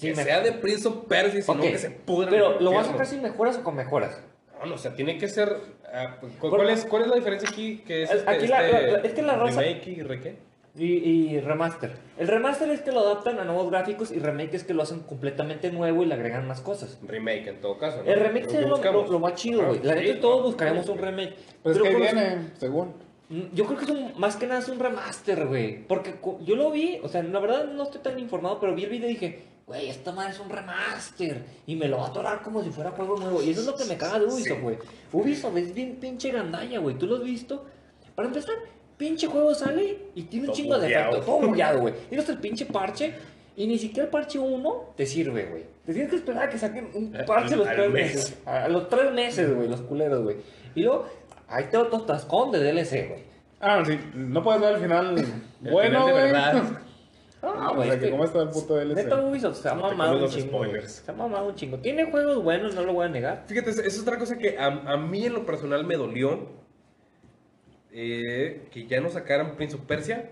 que 0.00 0.14
me- 0.14 0.24
sea 0.24 0.40
de 0.40 0.52
Prince 0.52 0.88
of 0.88 1.04
Persia, 1.06 1.42
sino 1.42 1.60
que 1.60 1.76
se 1.78 1.90
pudra. 1.90 2.28
en 2.28 2.30
Pero, 2.30 2.60
¿lo 2.60 2.72
vas 2.72 2.88
a 2.88 2.92
sacar 2.92 3.06
sin 3.06 3.20
mejoras 3.22 3.58
o 3.58 3.62
con 3.64 3.76
mejoras? 3.76 4.20
No, 4.58 4.66
no, 4.66 4.74
o 4.76 4.78
sea, 4.78 4.94
tiene 4.94 5.18
que 5.18 5.28
ser. 5.28 5.54
ah, 5.92 6.16
¿cu- 6.20 6.28
Por- 6.40 6.50
¿cuál, 6.50 6.70
es, 6.70 6.84
¿Cuál 6.86 7.02
es 7.02 7.08
la 7.08 7.16
diferencia 7.16 7.48
aquí? 7.48 7.82
Que 7.86 8.04
es 8.04 8.10
Aquí 8.10 8.20
este, 8.44 8.48
la- 8.48 8.64
este 8.66 8.72
la- 8.86 8.92
la- 8.92 8.98
es 9.00 9.12
que 9.12 9.22
la 9.22 9.36
raza- 9.36 9.60
Remake 9.60 9.90
y 9.90 10.02
re 10.02 10.20
qué? 10.20 10.36
Y, 10.74 10.86
y 11.34 11.40
remaster. 11.40 11.92
El 12.16 12.28
remaster 12.28 12.70
es 12.70 12.80
que 12.80 12.92
lo 12.92 13.00
adaptan 13.00 13.38
a 13.38 13.44
nuevos 13.44 13.70
gráficos 13.70 14.10
y 14.10 14.18
remake 14.18 14.54
es 14.54 14.64
que 14.64 14.72
lo 14.72 14.82
hacen 14.82 15.00
completamente 15.00 15.70
nuevo 15.70 16.02
y 16.02 16.06
le 16.06 16.14
agregan 16.14 16.48
más 16.48 16.62
cosas. 16.62 16.98
Remake 17.06 17.48
en 17.48 17.60
todo 17.60 17.76
caso. 17.76 17.98
¿no? 18.02 18.10
El 18.10 18.18
remake 18.18 18.46
es 18.46 18.60
lo, 18.62 18.68
buscamos. 18.70 19.06
lo- 19.06 19.12
lo 19.12 19.18
más 19.18 19.34
chido, 19.34 19.66
güey. 19.66 19.80
La 19.82 19.94
sí, 19.98 20.00
neta, 20.06 20.20
todos 20.22 20.42
buscaremos 20.44 20.88
un 20.88 20.96
remake. 20.96 21.34
Pues 21.62 21.74
Pero 21.76 21.84
que 21.84 21.92
con 21.92 22.00
los- 22.02 22.12
viene, 22.12 22.38
según. 22.58 22.94
Yo 23.54 23.64
creo 23.66 23.78
que 23.78 23.84
es 23.84 23.90
un, 23.90 24.12
más 24.18 24.36
que 24.36 24.46
nada 24.46 24.60
es 24.60 24.68
un 24.68 24.78
remaster, 24.78 25.46
güey. 25.46 25.86
Porque 25.86 26.14
yo 26.44 26.54
lo 26.56 26.70
vi, 26.70 26.98
o 27.02 27.08
sea, 27.08 27.22
la 27.22 27.40
verdad 27.40 27.64
no 27.72 27.84
estoy 27.84 28.00
tan 28.02 28.18
informado, 28.18 28.60
pero 28.60 28.74
vi 28.74 28.84
el 28.84 28.90
video 28.90 29.08
y 29.08 29.12
dije, 29.14 29.42
güey, 29.66 29.88
esta 29.88 30.12
madre 30.12 30.32
es 30.32 30.40
un 30.40 30.50
remaster. 30.50 31.42
Y 31.66 31.76
me 31.76 31.88
lo 31.88 31.96
va 31.98 32.06
a 32.06 32.08
atorar 32.08 32.42
como 32.42 32.62
si 32.62 32.70
fuera 32.70 32.90
juego 32.90 33.16
nuevo. 33.16 33.42
Y 33.42 33.50
eso 33.50 33.60
es 33.60 33.66
lo 33.66 33.76
que 33.76 33.84
me 33.86 33.96
caga 33.96 34.18
de 34.18 34.26
Ubisoft, 34.26 34.56
Sí. 34.58 34.62
güey. 34.62 34.76
Ubisoft 35.12 35.56
es 35.56 35.72
bien 35.74 35.96
pinche 35.96 36.30
gandalla, 36.30 36.78
güey. 36.78 36.96
¿Tú 36.98 37.06
lo 37.06 37.16
has 37.16 37.22
visto? 37.22 37.64
Para 38.14 38.28
empezar, 38.28 38.54
pinche 38.98 39.26
juego 39.26 39.54
sale 39.54 39.98
y 40.14 40.22
tiene 40.24 40.48
un 40.48 40.54
chingo 40.54 40.78
de 40.78 40.92
efectos. 40.92 41.24
Todo 41.24 41.40
bugueado, 41.46 41.80
güey. 41.80 41.94
Tienes 42.10 42.28
el 42.28 42.38
pinche 42.38 42.66
parche 42.66 43.14
y 43.56 43.66
ni 43.66 43.78
siquiera 43.78 44.04
el 44.04 44.10
parche 44.10 44.38
1 44.38 44.92
te 44.96 45.06
sirve, 45.06 45.46
güey. 45.46 45.62
Te 45.86 45.92
tienes 45.94 46.10
que 46.10 46.16
esperar 46.16 46.44
a 46.44 46.48
que 46.50 46.58
saquen 46.58 46.90
un 46.94 47.12
parche 47.26 47.54
a 47.54 47.56
los 47.56 47.66
tres 47.68 47.90
mes. 47.90 48.14
meses. 48.14 48.36
A 48.44 48.68
los 48.68 48.88
tres 48.88 49.10
meses, 49.12 49.54
güey, 49.54 49.68
los 49.68 49.80
culeros, 49.80 50.22
güey. 50.22 50.36
Y 50.74 50.82
luego, 50.82 51.06
ahí 51.52 51.64
te 51.70 51.76
otro 51.76 52.00
tascón 52.02 52.50
de 52.52 52.58
DLC, 52.60 53.08
güey. 53.08 53.22
Ah, 53.60 53.82
sí, 53.86 53.98
no 54.14 54.42
puedes 54.42 54.60
ver 54.60 54.74
el 54.74 54.80
final 54.80 55.18
El 55.64 55.70
bueno, 55.72 56.06
final 56.06 56.06
de 56.06 56.12
güey. 56.12 56.24
verdad. 56.32 56.62
Ah, 57.44 57.70
o 57.72 57.74
güey. 57.74 57.88
sea, 57.88 57.94
es 57.94 58.00
que 58.00 58.06
que- 58.06 58.10
cómo 58.12 58.24
está 58.24 58.40
el 58.40 58.50
puto 58.50 58.76
DLC. 58.76 58.94
Neta 58.94 59.20
Ubisoft 59.20 59.56
se 59.60 59.68
ha 59.68 59.74
mamado 59.74 60.16
un 60.24 60.28
chingo. 60.30 60.46
spoilers. 60.58 60.92
Se 61.04 61.10
ha 61.10 61.14
mamado 61.14 61.48
un 61.48 61.54
chingo. 61.56 61.78
Tiene 61.78 62.08
juegos 62.08 62.40
buenos, 62.40 62.72
no 62.76 62.82
lo 62.84 62.92
voy 62.92 63.06
a 63.06 63.08
negar. 63.08 63.42
Fíjate, 63.48 63.70
esa 63.70 63.82
es 63.82 64.00
otra 64.00 64.16
cosa 64.16 64.38
que 64.38 64.56
a, 64.56 64.66
a 64.66 64.96
mí 64.96 65.26
en 65.26 65.32
lo 65.32 65.44
personal 65.44 65.84
me 65.84 65.96
dolió. 65.96 66.46
eh, 67.92 68.68
que 68.70 68.86
ya 68.86 69.00
no 69.00 69.08
sacaran 69.10 69.56
Prince 69.56 69.74
of 69.76 69.82
Persia. 69.82 70.30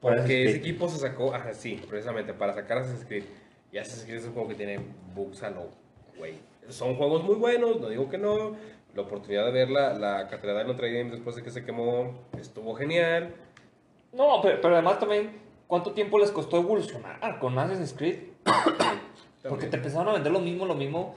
Por 0.00 0.16
Porque 0.16 0.44
ese 0.48 0.56
equipo 0.56 0.88
se 0.88 0.98
sacó, 0.98 1.34
ajá, 1.34 1.54
sí, 1.54 1.80
precisamente, 1.88 2.34
para 2.34 2.52
sacar 2.54 2.78
Assassin's 2.78 3.04
Creed. 3.06 3.24
Y 3.72 3.78
Assassin's 3.78 4.04
Creed 4.04 4.18
es 4.18 4.24
un 4.26 4.32
juego 4.32 4.48
que 4.48 4.54
tiene 4.54 4.80
bugs 5.14 5.42
a 5.42 5.50
lo, 5.50 5.68
güey. 6.18 6.34
Son 6.68 6.96
juegos 6.96 7.22
muy 7.22 7.34
buenos, 7.36 7.80
no 7.80 7.88
digo 7.90 8.08
que 8.08 8.18
no. 8.18 8.56
La 8.94 9.02
oportunidad 9.02 9.44
de 9.46 9.50
ver 9.52 9.70
la, 9.70 9.94
la 9.94 10.28
catedral 10.28 10.58
de 10.58 10.64
Notre 10.72 10.96
Dame 10.96 11.10
después 11.10 11.34
de 11.36 11.42
que 11.42 11.50
se 11.50 11.64
quemó 11.64 12.26
estuvo 12.38 12.74
genial. 12.74 13.34
No, 14.12 14.40
pero, 14.42 14.60
pero 14.60 14.74
además 14.74 15.00
también, 15.00 15.32
¿cuánto 15.66 15.92
tiempo 15.92 16.18
les 16.18 16.30
costó 16.30 16.58
evolucionar 16.58 17.38
con 17.40 17.58
Assassin's 17.58 17.92
Creed? 17.92 18.18
Porque 19.48 19.66
te 19.66 19.76
empezaron 19.76 20.08
a 20.08 20.12
vender 20.12 20.32
lo 20.32 20.40
mismo, 20.40 20.64
lo 20.64 20.74
mismo. 20.74 21.14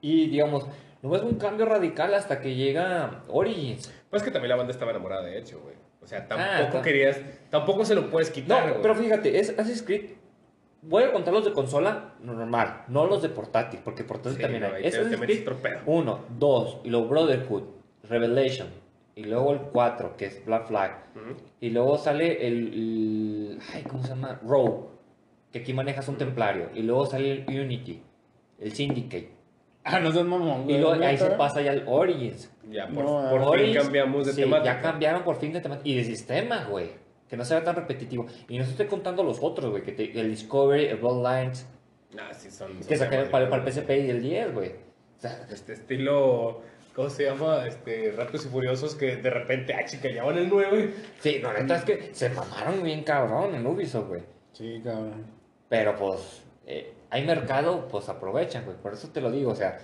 Y 0.00 0.28
digamos, 0.28 0.66
no 1.02 1.10
ves 1.10 1.22
un 1.22 1.34
cambio 1.36 1.66
radical 1.66 2.14
hasta 2.14 2.40
que 2.40 2.54
llega 2.54 3.22
Origins. 3.28 3.92
Pues 4.08 4.22
que 4.22 4.30
también 4.30 4.50
la 4.50 4.56
banda 4.56 4.72
estaba 4.72 4.92
enamorada 4.92 5.22
de 5.24 5.38
hecho, 5.38 5.60
güey. 5.60 5.74
O 6.02 6.06
sea, 6.06 6.26
tampoco 6.28 6.78
Ah, 6.78 6.82
querías, 6.82 7.20
tampoco 7.50 7.84
se 7.84 7.94
lo 7.96 8.08
puedes 8.10 8.28
No, 8.28 8.34
quitar, 8.34 8.68
güey. 8.68 8.82
pero 8.82 8.94
fíjate, 8.94 9.38
es 9.40 9.50
Assassin's 9.50 9.82
Creed. 9.82 10.10
Voy 10.88 11.02
a 11.04 11.12
contar 11.12 11.34
los 11.34 11.44
de 11.44 11.52
consola 11.52 12.14
normal, 12.22 12.84
no 12.88 13.06
los 13.06 13.20
de 13.22 13.28
portátil, 13.28 13.80
porque 13.84 14.04
portátil 14.04 14.36
Sí, 14.36 14.42
también 14.42 14.62
no, 14.62 14.68
hay. 14.74 14.82
te- 14.82 14.88
Assassin's 14.88 15.20
Creed 15.20 15.42
otro 15.42 15.56
pedo. 15.56 15.78
1, 15.86 16.20
2, 16.38 16.80
y 16.84 16.90
luego 16.90 17.08
Brotherhood, 17.08 17.62
Revelation, 18.04 18.68
y 19.14 19.24
luego 19.24 19.52
el 19.52 19.60
4, 19.60 20.16
que 20.16 20.26
es 20.26 20.44
Black 20.44 20.68
Flag. 20.68 21.04
Y 21.60 21.70
luego 21.70 21.98
sale 21.98 22.46
el, 22.46 22.54
el- 22.72 23.58
Ay, 23.74 23.82
¿cómo 23.82 24.02
se 24.02 24.10
llama? 24.10 24.38
Rogue, 24.46 24.88
que 25.52 25.58
aquí 25.60 25.72
manejas 25.72 26.06
un 26.08 26.16
templario. 26.16 26.68
Y 26.74 26.82
luego 26.82 27.06
sale 27.06 27.32
el 27.46 27.60
Unity, 27.60 28.02
el 28.60 28.72
Syndicate. 28.72 29.32
Ah, 29.88 30.00
no 30.00 30.10
seas 30.10 30.24
mamón, 30.26 30.62
Y 30.62 30.64
güey. 30.64 30.80
luego 30.80 31.04
ahí 31.04 31.16
se 31.16 31.30
pasa 31.30 31.62
ya 31.62 31.72
el 31.72 31.84
Origins. 31.86 32.50
Ya, 32.68 32.88
por, 32.88 33.04
No, 33.04 33.30
por 33.30 33.38
fin 33.40 33.48
Origins, 33.50 33.84
cambiamos 33.84 34.26
de 34.26 34.32
sí, 34.32 34.40
temática. 34.40 34.74
Ya 34.74 34.82
cambiaron 34.82 35.22
por 35.22 35.36
fin 35.36 35.52
de 35.52 35.60
temática. 35.60 35.88
Y 35.88 35.94
de 35.94 36.02
sistema, 36.02 36.64
güey. 36.68 36.90
Que 37.28 37.36
no 37.36 37.44
sea 37.44 37.62
tan 37.64 37.74
repetitivo. 37.76 38.26
Y 38.48 38.58
no 38.58 38.64
estoy 38.64 38.86
contando 38.86 39.22
los 39.24 39.38
otros, 39.42 39.70
güey. 39.70 39.82
Que 39.82 39.92
te- 39.92 40.18
el 40.18 40.30
Discovery, 40.30 40.86
el 40.86 40.96
Bloodlines. 40.98 41.66
Ah, 42.18 42.32
sí, 42.32 42.50
son. 42.50 42.72
son 42.78 42.86
Que 42.86 42.96
sacaron 42.96 43.28
para, 43.30 43.50
para 43.50 43.62
el. 43.64 43.68
PSP 43.72 43.90
y 44.06 44.10
el 44.10 44.22
10, 44.22 44.54
güey. 44.54 44.68
O 44.70 45.20
sea, 45.20 45.46
Este 45.50 45.72
estilo. 45.72 46.60
¿Cómo 46.94 47.10
se 47.10 47.24
llama? 47.24 47.66
Este, 47.66 48.12
Rápidos 48.16 48.46
y 48.46 48.48
Furiosos 48.48 48.94
que 48.94 49.16
de 49.16 49.28
repente, 49.28 49.74
ah, 49.74 49.84
chica, 49.84 50.08
ya 50.08 50.24
van 50.24 50.38
el 50.38 50.48
9. 50.48 50.94
sí, 51.20 51.40
no, 51.42 51.52
neta 51.52 51.76
es 51.76 51.84
que 51.84 52.10
se 52.14 52.30
mamaron 52.30 52.82
bien 52.82 53.02
cabrón 53.04 53.54
en 53.54 53.66
Ubisoft, 53.66 54.08
güey. 54.08 54.22
Sí, 54.52 54.80
cabrón. 54.82 55.26
Pero 55.68 55.94
pues, 55.96 56.42
eh, 56.66 56.94
hay 57.10 57.26
mercado, 57.26 57.86
pues 57.88 58.08
aprovechan, 58.08 58.64
güey. 58.64 58.78
Por 58.78 58.94
eso 58.94 59.08
te 59.08 59.20
lo 59.20 59.30
digo, 59.30 59.50
o 59.50 59.54
sea, 59.54 59.78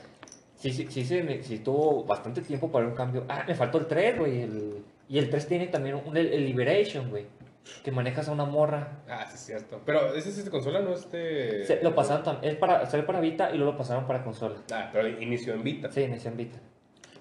sí, 0.54 0.72
sí, 0.72 0.86
sí, 0.88 1.04
sí, 1.04 1.20
me- 1.22 1.42
sí 1.42 1.58
tuvo 1.58 2.02
bastante 2.04 2.40
tiempo 2.40 2.72
para 2.72 2.86
un 2.86 2.94
cambio. 2.94 3.24
Ah, 3.28 3.44
me 3.46 3.54
faltó 3.54 3.76
el 3.78 3.86
3, 3.86 4.18
güey. 4.18 4.40
el- 4.42 4.82
y 5.12 5.18
el 5.18 5.28
3 5.30 5.46
tiene 5.46 5.66
también 5.68 6.00
un, 6.04 6.16
el, 6.16 6.32
el 6.32 6.44
Liberation, 6.46 7.10
güey. 7.10 7.26
Que 7.84 7.92
manejas 7.92 8.28
a 8.28 8.32
una 8.32 8.44
morra. 8.44 9.02
Ah, 9.08 9.24
sí, 9.28 9.34
es 9.34 9.40
cierto. 9.46 9.80
Pero 9.86 10.14
ese 10.14 10.30
es 10.30 10.38
este 10.38 10.50
consola, 10.50 10.80
no 10.80 10.94
este. 10.94 11.64
Se- 11.64 11.80
lo 11.82 11.94
pasaron 11.94 12.24
también, 12.24 12.54
es 12.54 12.58
para, 12.58 12.86
salió 12.86 13.06
para 13.06 13.20
Vita 13.20 13.50
y 13.52 13.56
luego 13.56 13.72
lo 13.72 13.78
pasaron 13.78 14.04
para 14.06 14.24
consola. 14.24 14.56
Ah, 14.72 14.88
pero 14.92 15.06
inició 15.06 15.54
en 15.54 15.62
Vita. 15.62 15.88
Sí, 15.92 16.00
inició 16.02 16.30
en 16.32 16.36
Vita. 16.38 16.58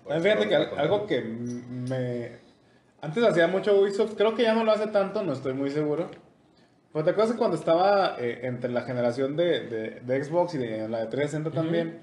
Eso 0.10 0.20
fíjate 0.20 0.48
que 0.50 0.56
algo 0.56 1.06
que 1.06 1.22
me... 1.22 2.32
Antes 3.02 3.24
hacía 3.24 3.48
mucho 3.48 3.80
Ubisoft, 3.80 4.16
creo 4.16 4.34
que 4.34 4.44
ya 4.44 4.54
no 4.54 4.64
lo 4.64 4.72
hace 4.72 4.88
tanto, 4.88 5.22
no 5.24 5.34
estoy 5.34 5.54
muy 5.54 5.70
seguro. 5.70 6.10
Pero 6.92 7.06
te 7.06 7.12
acuerdas 7.12 7.34
que 7.34 7.38
cuando 7.38 7.56
estaba 7.58 8.16
eh, 8.20 8.40
entre 8.44 8.72
la 8.72 8.82
generación 8.82 9.36
de, 9.38 9.62
de, 9.68 9.90
de 10.02 10.24
Xbox 10.24 10.56
y 10.56 10.58
de 10.58 10.90
la 10.90 11.00
de 11.02 11.06
360 11.08 11.52
también, 11.52 12.00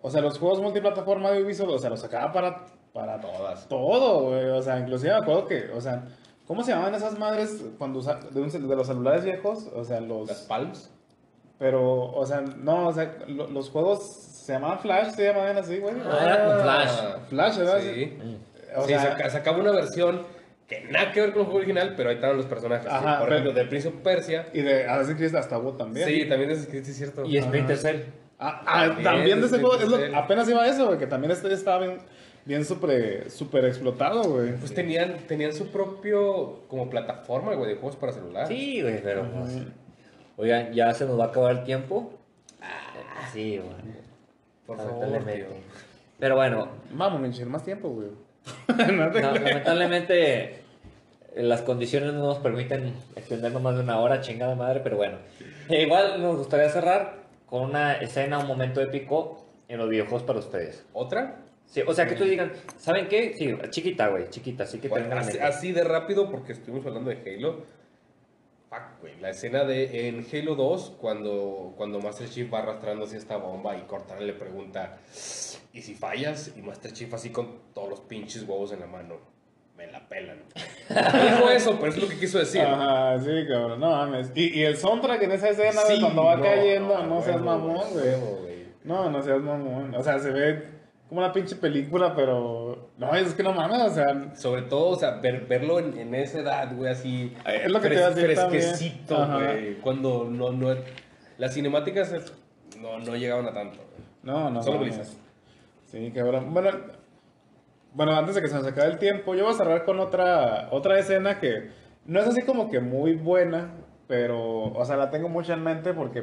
o 0.00 0.10
sea, 0.10 0.20
los 0.20 0.38
juegos 0.38 0.60
multiplataforma 0.60 1.30
de 1.32 1.42
Ubisoft, 1.42 1.68
o 1.70 1.78
sea, 1.78 1.90
los 1.90 2.00
sacaba 2.00 2.32
para, 2.32 2.64
para 2.92 3.20
Todas. 3.20 3.68
todo, 3.68 4.30
güey. 4.30 4.46
O 4.50 4.62
sea, 4.62 4.78
inclusive 4.78 5.12
me 5.12 5.18
acuerdo 5.18 5.46
que, 5.46 5.70
o 5.74 5.80
sea, 5.80 6.02
¿cómo 6.46 6.62
se 6.62 6.72
llamaban 6.72 6.94
esas 6.94 7.18
madres 7.18 7.62
cuando 7.78 8.00
usa- 8.00 8.20
de, 8.30 8.40
un 8.40 8.50
cel- 8.50 8.66
de 8.66 8.76
los 8.76 8.86
celulares 8.86 9.24
viejos? 9.24 9.68
O 9.74 9.84
sea, 9.84 10.00
los... 10.00 10.28
Las 10.28 10.42
Palms. 10.42 10.90
Pero, 11.58 12.10
o 12.12 12.26
sea, 12.26 12.40
no, 12.40 12.88
o 12.88 12.92
sea, 12.92 13.16
lo- 13.28 13.46
los 13.48 13.70
juegos 13.70 14.04
se 14.44 14.52
llamaban 14.54 14.80
Flash, 14.80 15.10
se 15.12 15.24
llamaban 15.26 15.56
así, 15.56 15.78
güey. 15.78 15.94
Ah, 16.04 16.18
era 16.24 16.44
con 16.46 16.60
Flash. 16.62 16.90
Flash, 17.28 17.58
¿verdad? 17.58 17.80
Sí. 17.80 18.18
O 18.76 18.82
sí, 18.82 18.88
sea, 18.88 19.00
saca- 19.16 19.30
sacaba 19.30 19.58
una 19.58 19.70
versión 19.72 20.22
que 20.68 20.80
nada 20.90 21.12
que 21.12 21.20
ver 21.20 21.30
con 21.32 21.40
el 21.40 21.44
juego 21.46 21.58
original, 21.58 21.94
pero 21.96 22.08
ahí 22.08 22.16
estaban 22.16 22.36
los 22.36 22.46
personajes. 22.46 22.84
sí. 22.90 22.90
Ajá, 22.92 23.18
Por 23.20 23.28
pero- 23.28 23.40
ejemplo, 23.40 23.62
de 23.62 23.68
Prince 23.68 23.88
of 23.88 23.94
Persia. 24.02 24.46
Y 24.52 24.62
de 24.62 24.86
Assassin's 24.88 25.18
Creed 25.18 25.34
hasta 25.36 25.58
hubo 25.58 25.72
también. 25.74 26.08
Sí, 26.08 26.26
también 26.28 26.50
es 26.50 26.64
sí, 26.64 26.76
es 26.78 26.96
cierto. 26.96 27.24
Y 27.24 27.40
Splinter. 27.40 27.76
Cell. 27.76 28.00
Ah, 28.44 28.60
ah, 28.66 28.86
También, 28.86 29.04
también 29.04 29.40
de 29.40 29.46
ese 29.46 29.54
sí, 29.56 29.60
juego, 29.62 29.76
sí, 29.76 29.84
es 29.84 29.88
lo- 29.88 29.98
sí. 29.98 30.12
apenas 30.14 30.48
iba 30.48 30.62
a 30.62 30.66
eso, 30.66 30.86
güey, 30.86 30.98
que 30.98 31.06
también 31.06 31.30
este 31.30 31.52
estaba 31.52 31.78
bien, 31.86 31.98
bien 32.44 32.64
super, 32.64 33.30
super 33.30 33.64
explotado, 33.64 34.24
güey. 34.24 34.56
Pues 34.56 34.74
tenían, 34.74 35.18
tenían 35.26 35.52
su 35.52 35.68
propio 35.68 36.60
como 36.68 36.88
plataforma, 36.90 37.54
güey, 37.54 37.70
de 37.70 37.76
juegos 37.76 37.96
para 37.96 38.12
celular. 38.12 38.46
Sí, 38.46 38.82
güey, 38.82 39.02
pero 39.02 39.26
pues. 39.30 39.58
Oigan, 40.36 40.72
ya 40.72 40.92
se 40.94 41.04
nos 41.04 41.18
va 41.18 41.24
a 41.24 41.28
acabar 41.28 41.56
el 41.56 41.64
tiempo. 41.64 42.12
Ah, 42.60 43.28
sí, 43.32 43.58
güey. 43.58 43.76
Por 44.66 44.76
favor, 44.76 44.92
Lamentablemente. 45.06 45.44
tío. 45.44 45.56
Pero 46.18 46.36
bueno, 46.36 46.68
Vamos, 46.92 47.20
Minchir, 47.20 47.46
más 47.46 47.64
tiempo, 47.64 47.88
güey. 47.88 48.08
no, 48.92 49.10
lamentablemente 49.10 50.42
eh, 50.42 50.62
las 51.36 51.62
condiciones 51.62 52.12
no 52.12 52.20
nos 52.20 52.38
permiten 52.38 52.94
extendernos 53.16 53.62
más 53.62 53.76
de 53.76 53.82
una 53.82 54.00
hora, 54.00 54.20
chingada 54.20 54.54
madre, 54.54 54.80
pero 54.82 54.96
bueno. 54.96 55.18
Eh, 55.68 55.82
igual 55.82 56.20
nos 56.20 56.36
gustaría 56.38 56.68
cerrar 56.68 57.22
con 57.46 57.62
una 57.62 57.94
escena, 57.94 58.38
un 58.38 58.46
momento 58.46 58.80
épico 58.80 59.44
en 59.68 59.78
los 59.78 59.88
videojuegos 59.88 60.22
para 60.22 60.38
ustedes. 60.38 60.84
¿Otra? 60.92 61.41
Sí, 61.72 61.80
o 61.86 61.94
sea, 61.94 62.06
que 62.06 62.16
tú 62.16 62.24
digan, 62.24 62.52
¿saben 62.76 63.08
qué? 63.08 63.32
Sí, 63.32 63.50
chiquita, 63.70 64.08
güey, 64.08 64.28
chiquita, 64.28 64.64
así 64.64 64.78
que 64.78 64.88
Bueno, 64.88 65.08
tengan 65.08 65.26
en 65.26 65.42
así, 65.42 65.72
de 65.72 65.82
rápido, 65.82 66.30
porque 66.30 66.52
estuvimos 66.52 66.84
hablando 66.84 67.08
de 67.08 67.16
Halo. 67.16 67.64
Fuck, 68.68 69.00
güey. 69.00 69.18
La 69.20 69.30
escena 69.30 69.64
de 69.64 70.06
en 70.06 70.26
Halo 70.30 70.54
2, 70.54 70.96
cuando, 71.00 71.72
cuando 71.78 71.98
Master 71.98 72.28
Chief 72.28 72.52
va 72.52 72.58
arrastrando 72.58 73.06
así 73.06 73.16
esta 73.16 73.38
bomba 73.38 73.74
y 73.78 73.80
Cortana 73.84 74.20
le 74.20 74.34
pregunta: 74.34 74.98
¿Y 75.72 75.80
si 75.80 75.94
fallas? 75.94 76.52
Y 76.58 76.60
Master 76.60 76.92
Chief, 76.92 77.12
así 77.14 77.30
con 77.30 77.60
todos 77.72 77.88
los 77.88 78.00
pinches 78.00 78.42
huevos 78.42 78.70
en 78.74 78.80
la 78.80 78.86
mano, 78.86 79.16
me 79.74 79.86
la 79.86 80.06
pelan. 80.06 80.42
Dijo 80.90 81.48
eso, 81.48 81.78
pero 81.80 81.90
es 81.90 81.96
lo 81.96 82.06
que 82.06 82.18
quiso 82.18 82.38
decir. 82.38 82.60
Ajá, 82.60 83.18
sí, 83.18 83.46
cabrón, 83.48 83.80
no 83.80 83.92
mames. 83.92 84.30
Y, 84.34 84.58
y 84.58 84.62
el 84.62 84.76
soundtrack 84.76 85.22
en 85.22 85.32
esa 85.32 85.48
escena 85.48 85.84
de 85.84 85.94
Sí, 85.94 86.02
cuando 86.02 86.24
va 86.24 86.36
no, 86.36 86.42
cayendo, 86.42 86.98
no, 86.98 87.06
no, 87.06 87.22
seas 87.22 87.40
huevo, 87.40 87.46
mamón, 87.46 87.92
güey. 87.94 88.66
No, 88.84 89.08
no 89.08 89.22
seas 89.22 89.40
mamón. 89.40 89.94
O 89.94 90.02
sea, 90.02 90.18
se 90.18 90.30
ve 90.30 90.81
como 91.12 91.26
una 91.26 91.32
pinche 91.34 91.56
película, 91.56 92.14
pero. 92.16 92.88
No, 92.96 93.14
es 93.14 93.34
que 93.34 93.42
no 93.42 93.52
mames, 93.52 93.82
o 93.82 93.90
sea. 93.90 94.34
Sobre 94.34 94.62
todo, 94.62 94.88
o 94.88 94.96
sea, 94.96 95.16
ver- 95.20 95.44
verlo 95.46 95.78
en, 95.78 95.98
en 95.98 96.14
esa 96.14 96.38
edad, 96.40 96.74
güey, 96.74 96.90
así. 96.90 97.36
Es 97.44 97.70
lo 97.70 97.82
que 97.82 97.90
te 97.90 98.02
a 98.02 98.08
decir 98.10 98.34
también. 98.34 98.62
Fresquecito, 98.62 99.16
Ajá. 99.22 99.34
güey. 99.36 99.74
Cuando 99.80 100.24
no, 100.24 100.52
no. 100.52 100.74
Las 101.36 101.52
cinemáticas 101.52 102.14
no, 102.80 102.98
no 102.98 103.14
llegaban 103.14 103.44
a 103.46 103.52
tanto. 103.52 103.76
güey. 103.76 104.06
No, 104.22 104.48
no. 104.48 104.62
Solo 104.62 104.78
brisas. 104.78 105.18
Sí, 105.84 106.10
cabrón. 106.14 106.54
Bueno, 106.54 106.70
bueno, 107.92 108.16
antes 108.16 108.34
de 108.34 108.40
que 108.40 108.48
se 108.48 108.54
nos 108.54 108.66
acabe 108.66 108.90
el 108.92 108.98
tiempo, 108.98 109.34
yo 109.34 109.44
voy 109.44 109.52
a 109.52 109.56
cerrar 109.58 109.84
con 109.84 110.00
otra, 110.00 110.68
otra 110.70 110.98
escena 110.98 111.38
que 111.38 111.68
no 112.06 112.20
es 112.20 112.26
así 112.26 112.40
como 112.40 112.70
que 112.70 112.80
muy 112.80 113.16
buena, 113.16 113.70
pero, 114.08 114.72
o 114.72 114.84
sea, 114.86 114.96
la 114.96 115.10
tengo 115.10 115.28
mucho 115.28 115.52
en 115.52 115.62
mente 115.62 115.92
porque 115.92 116.22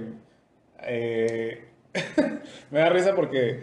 eh, 0.82 1.68
me 2.72 2.80
da 2.80 2.90
risa 2.90 3.14
porque 3.16 3.62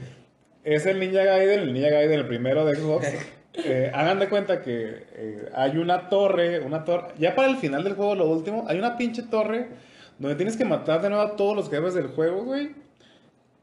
es 0.66 0.84
el 0.86 1.00
Ninja 1.00 1.24
Gaiden, 1.24 1.60
el 1.60 1.72
Ninja 1.72 1.88
Gaiden, 1.90 2.18
el 2.20 2.26
primero 2.26 2.64
de 2.66 2.76
Xbox. 2.76 3.06
Eh, 3.64 3.90
hagan 3.94 4.18
de 4.18 4.28
cuenta 4.28 4.60
que 4.60 5.06
eh, 5.14 5.48
hay 5.54 5.78
una 5.78 6.10
torre, 6.10 6.60
una 6.60 6.84
torre, 6.84 7.14
ya 7.18 7.34
para 7.34 7.48
el 7.48 7.56
final 7.56 7.84
del 7.84 7.94
juego, 7.94 8.14
lo 8.14 8.28
último, 8.28 8.66
hay 8.68 8.76
una 8.78 8.98
pinche 8.98 9.22
torre 9.22 9.68
donde 10.18 10.36
tienes 10.36 10.58
que 10.58 10.66
matar 10.66 11.00
de 11.00 11.08
nuevo 11.08 11.24
a 11.24 11.36
todos 11.36 11.56
los 11.56 11.70
jefes 11.70 11.94
del 11.94 12.08
juego, 12.08 12.44
güey. 12.44 12.72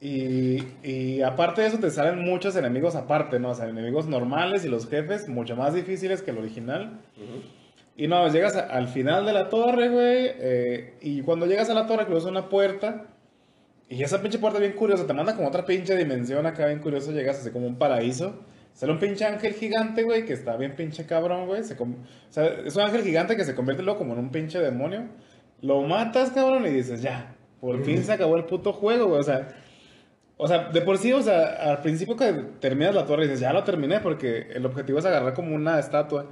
Y, 0.01 0.63
y 0.83 1.21
aparte 1.21 1.61
de 1.61 1.67
eso 1.67 1.77
te 1.77 1.91
salen 1.91 2.25
muchos 2.25 2.55
enemigos 2.55 2.95
aparte, 2.95 3.39
¿no? 3.39 3.51
O 3.51 3.53
sea, 3.55 3.67
enemigos 3.69 4.07
normales 4.07 4.65
y 4.65 4.67
los 4.67 4.89
jefes 4.89 5.29
mucho 5.29 5.55
más 5.55 5.75
difíciles 5.75 6.23
que 6.23 6.31
el 6.31 6.39
original. 6.39 6.99
Y 7.95 8.07
no, 8.07 8.27
llegas 8.29 8.55
a- 8.57 8.61
al 8.67 8.87
final 8.87 9.27
de 9.27 9.33
la 9.33 9.49
torre, 9.49 9.89
güey. 9.89 10.31
eh, 10.39 10.93
y 11.01 11.21
cuando 11.21 11.45
llegas 11.45 11.69
a 11.69 11.75
la 11.75 11.85
torre 11.85 12.07
cruzas 12.07 12.31
una 12.31 12.49
puerta. 12.49 13.05
Y 13.89 14.01
esa 14.01 14.21
pinche 14.21 14.39
puerta 14.39 14.59
bien 14.59 14.73
curiosa, 14.73 15.05
te 15.05 15.13
manda 15.13 15.35
como 15.35 15.47
otra 15.47 15.65
pinche 15.65 15.95
dimensión 15.95 16.45
acá 16.45 16.65
bien 16.67 16.79
curioso. 16.79 17.11
Llegas 17.11 17.39
así 17.39 17.51
como 17.51 17.67
un 17.67 17.77
paraíso. 17.77 18.41
Sale 18.73 18.91
un 18.91 18.97
pinche 18.99 19.23
ángel 19.25 19.53
gigante, 19.53 20.01
güey, 20.03 20.25
que 20.25 20.33
está 20.33 20.57
bien 20.57 20.75
pinche 20.75 21.05
cabrón, 21.05 21.45
güey. 21.45 21.63
Se 21.63 21.75
com- 21.75 21.93
o 21.93 22.33
sea, 22.33 22.45
es 22.65 22.75
un 22.75 22.81
ángel 22.81 23.03
gigante 23.03 23.35
que 23.35 23.45
se 23.45 23.53
convierte 23.53 23.83
luego 23.83 23.99
como 23.99 24.13
en 24.13 24.19
un 24.19 24.31
pinche 24.31 24.59
demonio. 24.59 25.09
Lo 25.61 25.81
matas, 25.83 26.31
cabrón, 26.31 26.65
y 26.65 26.71
dices, 26.71 27.01
ya, 27.01 27.35
por 27.61 27.83
fin 27.83 28.03
se 28.03 28.11
acabó 28.13 28.35
el 28.35 28.45
puto 28.45 28.73
juego, 28.73 29.07
güey. 29.09 29.19
O 29.19 29.23
sea, 29.23 29.47
o 30.37 30.47
sea, 30.47 30.69
de 30.69 30.81
por 30.81 30.97
sí, 30.97 31.13
o 31.13 31.21
sea, 31.21 31.71
al 31.71 31.81
principio 31.81 32.15
que 32.17 32.33
terminas 32.59 32.95
la 32.95 33.05
torre 33.05 33.23
dices, 33.25 33.39
ya 33.39 33.53
lo 33.53 33.63
terminé, 33.63 33.99
porque 33.99 34.47
el 34.53 34.65
objetivo 34.65 34.97
es 34.97 35.05
agarrar 35.05 35.35
como 35.35 35.55
una 35.55 35.77
estatua, 35.77 36.25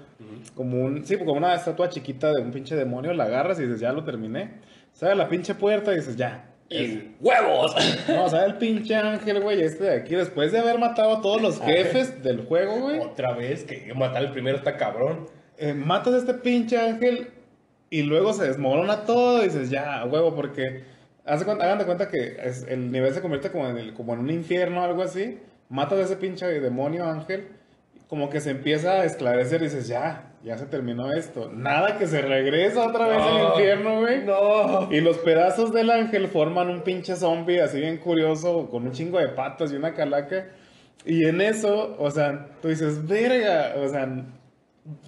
como 0.55 0.81
un, 0.81 1.05
sí, 1.05 1.17
como 1.17 1.33
una 1.33 1.53
estatua 1.53 1.89
chiquita 1.89 2.33
de 2.33 2.41
un 2.41 2.51
pinche 2.51 2.75
demonio, 2.75 3.13
la 3.13 3.25
agarras 3.25 3.59
y 3.59 3.63
dices, 3.63 3.79
ya 3.79 3.93
lo 3.93 4.03
terminé. 4.03 4.55
Sale 4.93 5.15
la 5.15 5.29
pinche 5.29 5.53
puerta 5.53 5.93
y 5.93 5.97
dices, 5.97 6.15
ya. 6.17 6.47
Y 6.71 7.15
huevos. 7.19 7.75
No, 8.07 8.29
sale 8.29 8.45
el 8.47 8.55
pinche 8.55 8.95
ángel, 8.95 9.41
güey, 9.41 9.61
este 9.61 9.83
de 9.85 9.95
aquí, 9.95 10.15
después 10.15 10.51
de 10.51 10.59
haber 10.59 10.79
matado 10.79 11.17
a 11.17 11.21
todos 11.21 11.41
los 11.41 11.59
jefes 11.61 12.23
del 12.23 12.45
juego, 12.45 12.79
güey. 12.79 12.99
Otra 12.99 13.33
vez, 13.33 13.63
que 13.63 13.93
matar 13.93 14.23
el 14.23 14.31
primero 14.31 14.57
está 14.57 14.77
cabrón. 14.77 15.27
eh, 15.57 15.73
matas 15.73 16.13
a 16.13 16.17
este 16.17 16.33
pinche 16.35 16.77
ángel 16.77 17.29
y 17.89 18.03
luego 18.03 18.33
se 18.33 18.45
desmorona 18.47 19.03
todo 19.05 19.41
y 19.41 19.45
dices, 19.45 19.69
ya, 19.69 20.03
huevo, 20.05 20.33
porque 20.33 20.83
hace 21.25 21.45
cuenta- 21.45 21.65
hagan 21.65 21.77
de 21.77 21.85
cuenta 21.85 22.07
que 22.07 22.37
es- 22.43 22.65
el 22.67 22.91
nivel 22.91 23.13
se 23.13 23.21
convierte 23.21 23.51
como 23.51 23.67
en, 23.67 23.77
el- 23.77 23.93
como 23.93 24.13
en 24.13 24.19
un 24.21 24.29
infierno 24.31 24.81
o 24.81 24.83
algo 24.83 25.03
así. 25.03 25.39
Matas 25.69 25.99
a 25.99 26.03
ese 26.03 26.15
pinche 26.15 26.45
demonio 26.59 27.05
ángel, 27.05 27.47
como 28.07 28.29
que 28.29 28.39
se 28.41 28.51
empieza 28.51 28.93
a 29.01 29.05
esclarecer 29.05 29.61
y 29.61 29.65
dices, 29.65 29.87
ya, 29.87 30.30
ya 30.43 30.57
se 30.57 30.65
terminó 30.65 31.11
esto. 31.13 31.49
Nada 31.53 31.97
que 31.97 32.07
se 32.07 32.21
regresa 32.21 32.87
otra 32.87 33.07
vez 33.07 33.17
al 33.21 33.37
No. 33.37 33.49
infierno, 33.49 33.99
güey. 34.01 34.23
No. 34.25 34.87
Y 34.91 34.99
los 35.01 35.17
pedazos 35.19 35.71
del 35.71 35.89
ángel 35.91 36.27
forman 36.27 36.69
un 36.69 36.81
pinche 36.81 37.15
zombie 37.15 37.61
así 37.61 37.79
bien 37.79 37.97
curioso, 37.97 38.67
con 38.69 38.83
un 38.83 38.91
chingo 38.91 39.19
de 39.19 39.27
patas 39.29 39.71
y 39.71 39.75
una 39.75 39.93
calaca. 39.93 40.47
Y 41.05 41.25
en 41.25 41.41
eso, 41.41 41.95
o 41.99 42.09
sea, 42.11 42.47
tú 42.61 42.67
dices, 42.69 43.07
verga, 43.07 43.73
o 43.77 43.87
sea, 43.87 44.07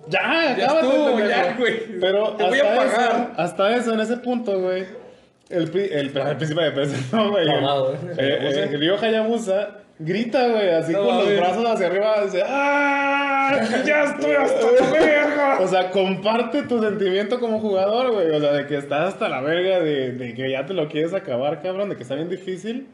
ya, 0.08 0.56
Ya 0.58 0.66
estuvo, 0.68 1.16
pendejo". 1.16 1.30
ya, 1.30 1.56
güey. 1.58 2.00
Pero 2.00 2.34
Te 2.36 2.44
voy 2.48 2.60
a 2.60 2.64
hasta 2.64 2.76
pagar. 2.76 3.12
Eso, 3.12 3.42
hasta 3.42 3.76
eso, 3.76 3.94
en 3.94 4.00
ese 4.00 4.18
punto, 4.18 4.60
güey, 4.62 4.86
el, 5.50 5.70
el, 5.76 6.18
el 6.18 6.36
príncipe 6.38 6.64
de 6.64 6.72
peso, 6.72 6.96
no, 7.16 7.32
güey. 7.32 7.44
el- 7.44 7.52
Mamado, 7.62 7.94
¿eh? 7.94 7.98
eh, 8.18 8.38
eh, 8.42 8.70
el 8.72 8.92
Hayabusa 9.04 9.78
grita, 10.00 10.48
güey, 10.50 10.70
así 10.70 10.92
No 10.94 11.04
con 11.06 11.18
los 11.18 11.36
brazos 11.38 11.66
hacia 11.66 11.88
arriba, 11.88 12.24
dice, 12.26 12.44
¡ah! 12.46 13.62
¡Ya 13.86 14.04
estoy 14.16 14.32
hasta 14.34 14.72
la 14.72 14.92
verga! 14.92 15.60
O 15.62 15.68
sea, 15.68 15.92
comparte 15.92 16.64
tu 16.64 16.82
sentimiento 16.82 17.40
como 17.40 17.60
jugador, 17.60 18.12
güey. 18.12 18.30
O 18.32 18.40
sea, 18.40 18.54
de 18.54 18.66
que 18.68 18.78
estás 18.78 19.14
hasta 19.14 19.30
la 19.30 19.42
verga, 19.42 19.80
de, 19.80 20.12
de 20.14 20.34
que 20.34 20.50
ya 20.52 20.66
te 20.66 20.74
lo 20.74 20.88
quieres 20.90 21.14
acabar, 21.14 21.62
cabrón, 21.62 21.90
de 21.90 21.96
que 21.96 22.04
está 22.04 22.16
bien 22.16 22.30
difícil. 22.30 22.88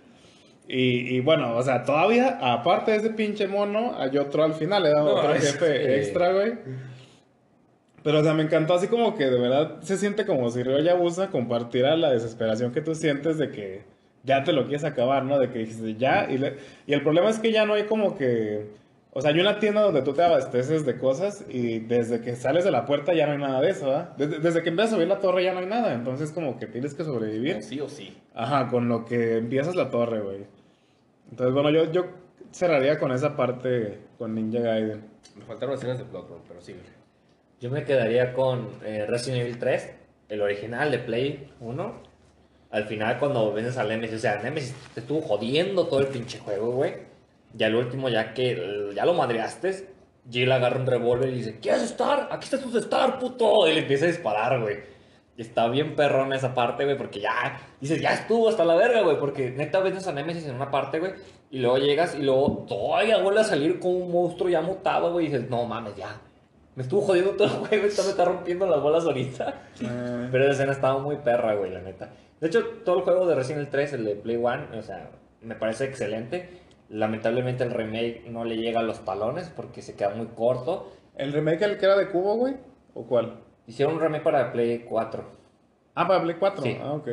Y, 0.68 1.16
y 1.16 1.20
bueno, 1.22 1.56
o 1.56 1.64
sea, 1.64 1.84
todavía, 1.84 2.38
aparte 2.42 2.92
de 2.92 2.98
ese 2.98 3.10
pinche 3.12 3.48
mono, 3.48 3.96
hay 3.98 4.16
otro 4.18 4.44
al 4.44 4.54
final, 4.54 4.84
le 4.84 4.90
da 4.92 5.00
No, 5.00 5.16
otro 5.16 5.34
jefe 5.34 5.58
que- 5.66 5.98
extra, 5.98 6.32
güey. 6.34 6.54
Pero, 8.04 8.20
o 8.20 8.24
sea, 8.24 8.34
me 8.34 8.44
encantó 8.44 8.76
así 8.76 8.88
como 8.88 9.16
que 9.16 9.26
de 9.26 9.40
verdad 9.40 9.78
se 9.82 9.98
siente 9.98 10.26
como 10.26 10.50
si 10.52 10.64
Ryo 10.64 10.80
Yabusa 10.80 11.30
compartiera 11.30 11.98
la 11.98 12.12
desesperación 12.12 12.72
que 12.72 12.82
tú 12.82 12.96
sientes 12.96 13.38
de 13.38 13.50
que 13.52 13.82
ya 14.24 14.44
te 14.44 14.54
lo 14.54 14.64
quieres 14.64 14.84
acabar, 14.84 15.24
¿no? 15.26 15.40
De 15.40 15.50
que 15.50 15.60
dijiste 15.60 15.96
ya. 15.96 16.28
Y, 16.30 16.38
le- 16.38 16.58
y 16.88 16.94
el 16.94 17.02
problema 17.04 17.30
es 17.30 17.40
que 17.40 17.52
ya 17.52 17.66
no 17.66 17.74
hay 17.74 17.84
como 17.84 18.18
que. 18.18 18.78
O 19.12 19.22
sea, 19.22 19.32
hay 19.32 19.40
una 19.40 19.60
tienda 19.60 19.82
donde 19.82 20.04
tú 20.04 20.14
te 20.14 20.22
abasteces 20.24 20.86
de 20.86 20.98
cosas 21.00 21.44
y 21.50 21.80
desde 21.80 22.22
que 22.22 22.36
sales 22.36 22.64
de 22.64 22.70
la 22.72 22.86
puerta 22.86 23.12
ya 23.14 23.26
no 23.26 23.32
hay 23.34 23.38
nada 23.40 23.60
de 23.60 23.72
eso, 23.72 23.88
¿verdad? 23.88 24.14
Desde, 24.18 24.38
desde 24.40 24.62
que 24.62 24.70
empiezas 24.70 24.94
a 24.94 24.96
subir 24.98 25.08
la 25.08 25.20
torre 25.20 25.44
ya 25.44 25.54
no 25.54 25.60
hay 25.62 25.66
nada. 25.66 25.94
Entonces, 25.96 26.32
como 26.32 26.60
que 26.60 26.68
tienes 26.68 26.94
que 26.94 27.04
sobrevivir. 27.04 27.64
Sí 27.64 27.80
o 27.82 27.90
sí. 27.90 28.16
Ajá, 28.36 28.68
con 28.68 28.88
lo 28.88 29.06
que 29.06 29.38
empiezas 29.38 29.76
la 29.76 29.90
torre, 29.90 30.22
güey. 30.22 30.46
Entonces, 31.32 31.54
bueno, 31.54 31.72
yo, 31.72 31.92
yo 31.92 32.06
cerraría 32.52 33.00
con 33.00 33.12
esa 33.12 33.36
parte 33.36 33.98
con 34.20 34.36
Ninja 34.36 34.60
Gaiden. 34.60 35.02
Me 35.38 35.44
faltaron 35.46 35.74
escenas 35.76 35.98
de 35.98 36.04
Bloodborne, 36.04 36.44
pero 36.48 36.62
sí. 36.62 36.76
Yo 37.60 37.72
me 37.72 37.84
quedaría 37.84 38.34
con 38.34 38.70
eh, 38.86 39.06
Resident 39.08 39.42
Evil 39.42 39.58
3, 39.58 39.92
el 40.30 40.42
original 40.42 40.92
de 40.92 41.00
Play 41.00 41.50
1. 41.60 42.09
Al 42.72 42.86
final, 42.86 43.18
cuando 43.18 43.52
vences 43.52 43.78
a 43.78 43.84
Nemesis, 43.84 44.18
o 44.18 44.20
sea, 44.20 44.42
Nemesis 44.42 44.76
te 44.94 45.00
estuvo 45.00 45.22
jodiendo 45.22 45.88
todo 45.88 46.00
el 46.02 46.08
pinche 46.08 46.40
juego, 46.40 46.72
güey. 46.72 46.94
Y 47.58 47.64
al 47.64 47.76
último, 47.76 48.10
ya 48.10 48.34
que 48.34 48.92
ya 48.94 49.06
lo 49.06 49.16
madreaste, 49.16 49.88
Jill 50.30 50.52
agarra 50.52 50.80
un 50.80 50.86
revólver 50.86 51.30
y 51.30 51.38
dice: 51.38 51.60
¿Quieres 51.60 51.84
estar? 51.84 52.30
Aquí 52.32 52.44
está 52.44 52.60
tu 52.60 52.78
estar, 52.78 53.18
puto. 53.18 53.68
Y 53.68 53.74
le 53.74 53.80
empieza 53.82 54.06
a 54.06 54.10
disparar, 54.10 54.62
güey. 54.62 54.78
Está 55.36 55.68
bien 55.70 55.96
perrón 55.96 56.34
esa 56.34 56.54
parte, 56.54 56.84
güey, 56.84 56.98
porque 56.98 57.22
ya 57.22 57.60
dices, 57.80 58.02
ya 58.02 58.12
estuvo 58.14 58.50
hasta 58.50 58.66
la 58.66 58.76
verga, 58.76 59.02
güey. 59.02 59.18
Porque 59.20 59.50
neta 59.52 59.80
vences 59.80 60.06
a 60.08 60.12
Nemesis 60.12 60.46
en 60.46 60.56
una 60.56 60.70
parte, 60.70 61.00
güey. 61.00 61.14
Y 61.50 61.60
luego 61.60 61.78
llegas 61.78 62.14
y 62.14 62.22
luego 62.22 62.66
todavía 62.68 63.18
vuelve 63.18 63.40
a 63.40 63.46
salir 63.46 63.80
con 63.80 63.96
un 63.96 64.12
monstruo 64.12 64.50
ya 64.50 64.62
mutado, 64.62 65.12
güey. 65.14 65.26
Y 65.26 65.30
dices, 65.30 65.50
no 65.50 65.66
mames, 65.66 65.96
ya. 65.96 66.22
Me 66.80 66.84
estuvo 66.84 67.02
jodiendo 67.02 67.32
todo 67.32 67.44
el 67.44 67.68
juego, 67.68 67.88
esto 67.88 68.04
me 68.04 68.12
está 68.12 68.24
rompiendo 68.24 68.66
las 68.66 68.82
bolas 68.82 69.04
ahorita. 69.04 69.64
Eh, 69.82 70.30
Pero 70.32 70.46
esa 70.46 70.54
escena 70.54 70.72
estaba 70.72 70.98
muy 70.98 71.18
perra, 71.18 71.54
güey, 71.56 71.72
la 71.72 71.82
neta. 71.82 72.10
De 72.40 72.48
hecho, 72.48 72.64
todo 72.86 73.00
el 73.00 73.02
juego 73.02 73.28
de 73.28 73.36
Resident 73.36 73.64
Evil 73.64 73.70
3, 73.70 73.94
el 73.96 74.06
de 74.06 74.16
Play 74.16 74.38
One, 74.38 74.78
o 74.78 74.82
sea, 74.82 75.10
me 75.42 75.56
parece 75.56 75.84
excelente. 75.84 76.50
Lamentablemente 76.88 77.66
el 77.66 77.72
remake 77.72 78.24
no 78.30 78.46
le 78.46 78.56
llega 78.56 78.80
a 78.80 78.84
los 78.84 79.04
talones 79.04 79.50
porque 79.54 79.82
se 79.82 79.96
queda 79.98 80.12
muy 80.12 80.28
corto. 80.28 80.90
¿El 81.18 81.34
remake 81.34 81.64
el 81.64 81.78
que 81.78 81.86
era 81.86 81.98
de 81.98 82.08
cubo, 82.12 82.36
güey? 82.38 82.56
¿O 82.94 83.04
cuál? 83.04 83.42
Hicieron 83.68 83.96
un 83.96 84.00
remake 84.00 84.24
para 84.24 84.54
Play 84.54 84.86
4. 84.88 85.24
Ah, 85.96 86.08
para 86.08 86.24
Play 86.24 86.38
4. 86.40 86.64
Sí. 86.64 86.78
Ah, 86.82 86.94
ok. 86.94 87.10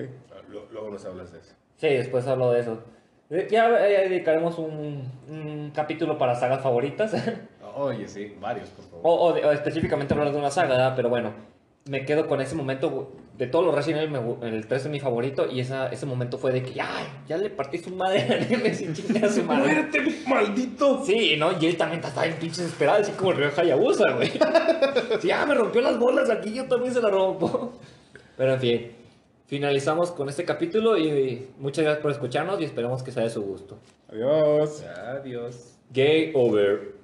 Luego, 0.71 0.91
nos 0.91 1.05
hablas 1.07 1.33
de 1.33 1.41
eso. 1.41 1.57
Sí, 1.75 1.89
después 1.89 2.25
hablo 2.29 2.53
de 2.53 2.61
eso. 2.61 2.85
Ya 3.51 3.85
eh, 3.85 4.09
dedicaremos 4.09 4.61
un, 4.61 5.11
un 5.29 5.73
capítulo 5.75 6.19
para 6.19 6.37
sagas 6.37 6.63
favoritas. 6.63 7.13
Oye, 7.77 8.09
sí, 8.09 8.35
varios, 8.41 8.69
por 8.71 8.85
favor. 8.87 9.01
o, 9.05 9.25
o 9.27 9.33
de- 9.35 9.45
o 9.45 9.53
específicamente 9.53 10.15
hablar 10.15 10.33
de 10.33 10.39
una 10.39 10.51
saga, 10.51 10.71
¿verdad? 10.71 10.93
pero 10.97 11.09
bueno, 11.09 11.33
me 11.85 12.05
quedo 12.05 12.27
con 12.27 12.41
ese 12.41 12.55
momento. 12.55 13.13
De 13.37 13.47
todos 13.47 13.67
los 13.67 13.75
Resident 13.75 14.05
Evil, 14.17 14.37
el 14.43 14.67
3 14.67 14.87
es 14.87 14.91
mi 14.91 14.99
favorito. 14.99 15.47
Y 15.47 15.61
esa, 15.61 15.89
ese 15.89 16.07
momento 16.07 16.39
fue 16.39 16.53
de 16.53 16.63
que, 16.63 16.81
¡ay! 16.81 17.05
Ya 17.29 17.37
le 17.37 17.51
partí 17.51 17.77
su 17.77 17.91
madre 17.91 18.23
a 18.23 18.47
Nemesis, 18.49 18.95
chinga 18.95 19.29
su 19.29 19.43
madre. 19.45 19.75
¡Muérete, 19.75 20.05
maldito! 20.27 21.05
Sí, 21.05 21.37
¿no? 21.39 21.51
Y 21.61 21.67
él 21.67 21.77
también 21.77 22.03
está 22.03 22.23
bien 22.23 22.37
pinche 22.41 22.63
desesperado, 22.63 23.03
así 23.03 23.13
como 23.13 23.33
el 23.33 23.37
Ryo 23.37 23.51
Hayabusa, 23.55 24.11
güey. 24.13 24.31
Sí, 25.21 25.31
ah, 25.31 25.45
me 25.47 25.55
rompió 25.55 25.83
las 25.83 25.99
bolas 25.99 26.31
aquí, 26.31 26.55
yo 26.55 26.65
también 26.65 26.95
se 26.95 27.03
las 27.03 27.11
rompo. 27.13 27.75
Pero 28.39 28.55
en 28.55 28.61
fin, 28.61 28.93
finalizamos 29.47 30.11
con 30.13 30.31
este 30.31 30.45
capítulo 30.47 30.97
y 30.97 31.47
muchas 31.59 31.85
gracias 31.85 32.03
por 32.03 32.11
escucharnos 32.13 32.59
y 32.61 32.65
esperemos 32.65 33.03
que 33.03 33.13
sea 33.13 33.23
de 33.25 33.31
su 33.31 33.43
gusto. 33.43 33.77
Adiós. 34.09 34.83
Adiós. 35.21 35.75
Gay 35.91 36.33
over. 36.35 36.96